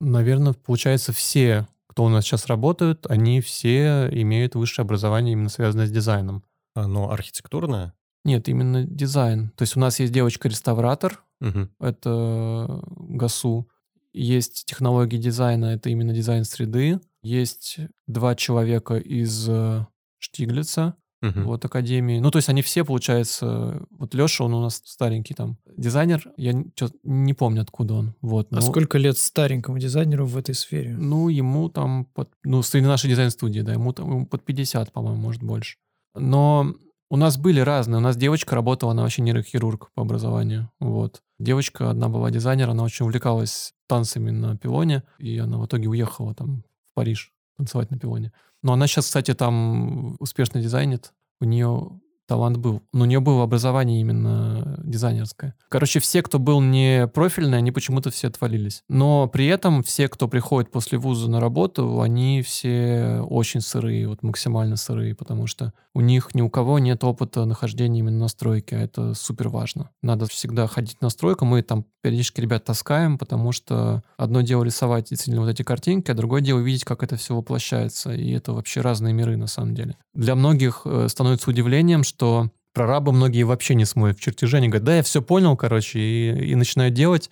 наверное, 0.00 0.52
получается, 0.52 1.12
все, 1.12 1.66
кто 1.88 2.04
у 2.04 2.08
нас 2.08 2.24
сейчас 2.24 2.46
работают, 2.46 3.04
они 3.08 3.40
все 3.40 4.08
имеют 4.12 4.54
высшее 4.54 4.84
образование, 4.84 5.32
именно 5.32 5.48
связанное 5.48 5.86
с 5.86 5.90
дизайном. 5.90 6.44
А, 6.76 6.86
но 6.86 7.10
архитектурное? 7.10 7.92
Нет, 8.24 8.48
именно 8.48 8.84
дизайн. 8.84 9.50
То 9.56 9.62
есть 9.62 9.76
у 9.76 9.80
нас 9.80 9.98
есть 9.98 10.12
девочка-реставратор, 10.12 11.20
угу. 11.40 11.68
это 11.80 12.80
ГАСУ. 12.96 13.68
Есть 14.12 14.66
технологии 14.66 15.16
дизайна, 15.16 15.66
это 15.66 15.88
именно 15.88 16.12
дизайн 16.12 16.44
среды. 16.44 17.00
Есть 17.22 17.78
два 18.06 18.36
человека 18.36 18.96
из 18.96 19.48
э, 19.48 19.84
Штиглица, 20.20 20.94
uh 21.24 21.42
вот, 21.42 21.64
Академии. 21.64 22.20
Ну, 22.20 22.30
то 22.30 22.38
есть 22.38 22.48
они 22.48 22.62
все, 22.62 22.84
получается, 22.84 23.82
вот 23.90 24.14
Леша, 24.14 24.44
он 24.44 24.54
у 24.54 24.62
нас 24.62 24.80
старенький 24.84 25.34
там 25.34 25.58
дизайнер, 25.76 26.22
я 26.36 26.52
не, 26.52 26.70
не 27.02 27.34
помню, 27.34 27.62
откуда 27.62 27.94
он. 27.94 28.14
Вот, 28.20 28.48
а 28.52 28.60
сколько 28.60 28.98
лет 28.98 29.18
старенькому 29.18 29.78
дизайнеру 29.78 30.26
в 30.26 30.36
этой 30.36 30.54
сфере? 30.54 30.96
Ну, 30.96 31.28
ему 31.28 31.68
там, 31.68 32.04
под, 32.04 32.30
ну, 32.44 32.62
среди 32.62 32.86
нашей 32.86 33.10
дизайн-студии, 33.10 33.60
да, 33.60 33.72
ему 33.72 33.92
там 33.92 34.08
ему 34.10 34.26
под 34.26 34.44
50, 34.44 34.92
по-моему, 34.92 35.20
может, 35.20 35.42
больше. 35.42 35.76
Но 36.14 36.74
у 37.10 37.16
нас 37.16 37.36
были 37.36 37.60
разные. 37.60 37.98
У 37.98 38.02
нас 38.02 38.16
девочка 38.16 38.54
работала, 38.54 38.92
она 38.92 39.02
вообще 39.02 39.22
нейрохирург 39.22 39.90
по 39.94 40.02
образованию. 40.02 40.70
Вот. 40.78 41.22
Девочка 41.38 41.90
одна 41.90 42.08
была 42.08 42.30
дизайнер, 42.30 42.70
она 42.70 42.84
очень 42.84 43.04
увлекалась 43.04 43.74
танцами 43.88 44.30
на 44.30 44.56
пилоне, 44.56 45.02
и 45.18 45.36
она 45.38 45.58
в 45.58 45.66
итоге 45.66 45.88
уехала 45.88 46.34
там 46.34 46.62
в 46.90 46.94
Париж 46.94 47.32
танцевать 47.56 47.90
на 47.90 47.98
пилоне. 47.98 48.32
Но 48.62 48.72
она 48.72 48.86
сейчас, 48.86 49.06
кстати, 49.06 49.34
там 49.34 50.16
успешно 50.18 50.60
дизайнит. 50.60 51.12
У 51.40 51.44
нее 51.44 52.00
талант 52.30 52.58
был. 52.58 52.80
Но 52.92 53.02
у 53.02 53.06
нее 53.06 53.18
было 53.18 53.42
образование 53.42 54.00
именно 54.00 54.78
дизайнерское. 54.84 55.56
Короче, 55.68 55.98
все, 55.98 56.22
кто 56.22 56.38
был 56.38 56.60
не 56.60 57.08
профильный, 57.08 57.58
они 57.58 57.72
почему-то 57.72 58.10
все 58.10 58.28
отвалились. 58.28 58.84
Но 58.88 59.26
при 59.26 59.46
этом 59.46 59.82
все, 59.82 60.08
кто 60.08 60.28
приходит 60.28 60.70
после 60.70 60.96
вуза 60.96 61.28
на 61.28 61.40
работу, 61.40 62.00
они 62.00 62.42
все 62.42 63.20
очень 63.28 63.62
сырые, 63.62 64.06
вот 64.06 64.22
максимально 64.22 64.76
сырые, 64.76 65.16
потому 65.16 65.48
что 65.48 65.72
у 65.92 66.00
них 66.00 66.34
ни 66.34 66.40
у 66.40 66.48
кого 66.48 66.78
нет 66.78 67.02
опыта 67.02 67.44
нахождения 67.46 67.98
именно 67.98 68.18
на 68.18 68.28
стройке, 68.28 68.76
а 68.76 68.80
это 68.80 69.14
супер 69.14 69.48
важно. 69.48 69.90
Надо 70.02 70.26
всегда 70.26 70.68
ходить 70.68 71.00
на 71.00 71.10
стройку, 71.10 71.44
мы 71.44 71.62
там 71.62 71.84
периодически 72.00 72.40
ребят 72.40 72.64
таскаем, 72.64 73.18
потому 73.18 73.50
что 73.50 74.02
одно 74.16 74.42
дело 74.42 74.62
рисовать 74.62 75.08
действительно 75.10 75.44
вот 75.44 75.50
эти 75.50 75.62
картинки, 75.62 76.12
а 76.12 76.14
другое 76.14 76.42
дело 76.42 76.60
видеть, 76.60 76.84
как 76.84 77.02
это 77.02 77.16
все 77.16 77.34
воплощается, 77.34 78.12
и 78.12 78.30
это 78.30 78.52
вообще 78.52 78.82
разные 78.82 79.12
миры 79.12 79.36
на 79.36 79.48
самом 79.48 79.74
деле. 79.74 79.96
Для 80.14 80.36
многих 80.36 80.82
э, 80.84 81.08
становится 81.08 81.50
удивлением, 81.50 82.04
что 82.04 82.19
что 82.20 82.50
прорабы 82.74 83.12
многие 83.12 83.44
вообще 83.44 83.74
не 83.74 83.86
смотрят 83.86 84.18
в 84.18 84.20
чертеже, 84.20 84.58
они 84.58 84.68
говорят, 84.68 84.84
да, 84.84 84.96
я 84.96 85.02
все 85.02 85.22
понял, 85.22 85.56
короче, 85.56 85.98
и, 85.98 86.50
и 86.50 86.54
начинают 86.54 86.92
делать. 86.92 87.30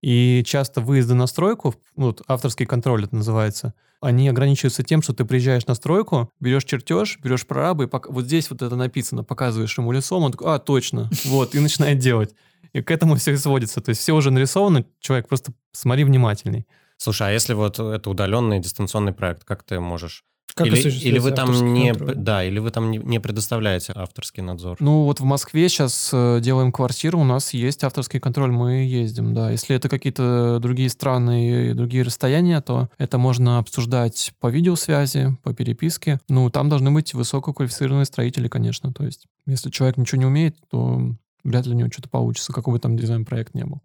И 0.00 0.44
часто 0.46 0.80
выезды 0.80 1.14
на 1.14 1.26
стройку, 1.26 1.74
вот 1.96 2.22
авторский 2.28 2.64
контроль 2.64 3.04
это 3.04 3.16
называется, 3.16 3.74
они 4.00 4.28
ограничиваются 4.28 4.84
тем, 4.84 5.02
что 5.02 5.12
ты 5.12 5.24
приезжаешь 5.24 5.66
на 5.66 5.74
стройку, 5.74 6.30
берешь 6.38 6.62
чертеж, 6.62 7.18
берешь 7.20 7.48
прорабы, 7.48 7.84
и 7.84 7.86
пок... 7.88 8.08
вот 8.10 8.26
здесь 8.26 8.48
вот 8.48 8.62
это 8.62 8.76
написано, 8.76 9.24
показываешь 9.24 9.76
ему 9.76 9.90
лицом, 9.90 10.22
он 10.22 10.30
такой, 10.30 10.54
а, 10.54 10.60
точно, 10.60 11.10
вот, 11.24 11.56
и 11.56 11.58
начинает 11.58 11.98
делать. 11.98 12.32
И 12.72 12.80
к 12.80 12.92
этому 12.92 13.16
все 13.16 13.36
сводится. 13.36 13.80
То 13.80 13.88
есть 13.88 14.00
все 14.00 14.12
уже 14.12 14.30
нарисовано, 14.30 14.84
человек 15.00 15.26
просто 15.26 15.52
смотри 15.72 16.04
внимательней. 16.04 16.64
Слушай, 16.96 17.30
а 17.30 17.32
если 17.32 17.54
вот 17.54 17.80
это 17.80 18.08
удаленный 18.08 18.60
дистанционный 18.60 19.12
проект, 19.12 19.42
как 19.42 19.64
ты 19.64 19.80
можешь 19.80 20.22
как 20.54 20.66
или, 20.66 20.76
или 20.76 21.18
вы 21.18 21.30
там 21.30 21.52
не, 21.72 21.92
да, 21.92 22.44
или 22.44 22.58
вы 22.58 22.70
там 22.70 22.90
не, 22.90 22.98
не 22.98 23.20
предоставляете 23.20 23.92
авторский 23.94 24.42
надзор? 24.42 24.76
Ну 24.80 25.04
вот 25.04 25.20
в 25.20 25.24
Москве 25.24 25.68
сейчас 25.68 26.10
э, 26.12 26.40
делаем 26.42 26.72
квартиру, 26.72 27.20
у 27.20 27.24
нас 27.24 27.54
есть 27.54 27.84
авторский 27.84 28.20
контроль, 28.20 28.50
мы 28.50 28.84
ездим, 28.84 29.34
да. 29.34 29.50
Если 29.50 29.76
это 29.76 29.88
какие-то 29.88 30.58
другие 30.60 30.90
страны 30.90 31.70
и 31.70 31.72
другие 31.74 32.02
расстояния, 32.02 32.60
то 32.60 32.88
это 32.98 33.18
можно 33.18 33.58
обсуждать 33.58 34.32
по 34.40 34.48
видеосвязи, 34.48 35.36
по 35.42 35.54
переписке. 35.54 36.20
Ну 36.28 36.50
там 36.50 36.68
должны 36.68 36.90
быть 36.90 37.14
высококвалифицированные 37.14 38.06
строители, 38.06 38.48
конечно. 38.48 38.92
То 38.92 39.04
есть 39.04 39.26
если 39.46 39.70
человек 39.70 39.96
ничего 39.96 40.20
не 40.20 40.26
умеет, 40.26 40.56
то 40.70 41.14
вряд 41.44 41.66
ли 41.66 41.72
у 41.72 41.76
него 41.76 41.90
что-то 41.90 42.08
получится, 42.08 42.52
какой 42.52 42.74
бы 42.74 42.78
там 42.78 42.96
дизайн-проект 42.96 43.54
не 43.54 43.64
был. 43.64 43.80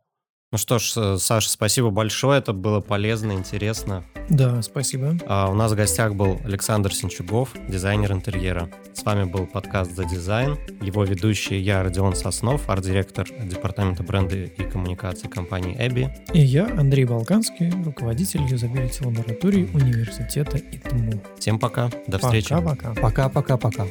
Ну 0.54 0.60
что 0.60 0.78
ж, 0.78 0.94
э, 0.98 1.18
Саша, 1.18 1.50
спасибо 1.50 1.90
большое, 1.90 2.38
это 2.38 2.54
было 2.54 2.80
полезно, 2.80 3.32
интересно. 3.32 4.04
Да, 4.30 4.62
спасибо. 4.62 5.18
А 5.26 5.50
у 5.50 5.56
нас 5.56 5.72
в 5.72 5.76
гостях 5.76 6.14
был 6.14 6.40
Александр 6.46 6.94
Синчугов, 6.94 7.50
дизайнер 7.68 8.12
интерьера. 8.12 8.70
С 8.94 9.04
вами 9.04 9.24
был 9.24 9.48
подкаст 9.48 9.96
«За 9.96 10.06
дизайн». 10.06 10.60
Его 10.80 11.06
ведущий 11.06 11.58
я, 11.58 11.82
Родион 11.82 12.16
Соснов, 12.16 12.70
арт-директор 12.70 13.28
департамента 13.44 14.04
бренда 14.04 14.36
и 14.36 14.64
коммуникации 14.70 15.28
компании 15.28 15.76
«Эбби». 15.80 16.16
И 16.36 16.42
я, 16.42 16.68
Андрей 16.68 17.06
Балканский, 17.06 17.72
руководитель 17.84 18.44
юзабилити 18.44 19.04
лаборатории 19.04 19.68
университета 19.74 20.60
ИТМУ. 20.60 21.20
Всем 21.40 21.58
пока, 21.58 21.90
до 22.06 22.20
встречи. 22.20 22.50
Пока-пока. 22.50 22.94
Пока-пока-пока. 23.02 23.88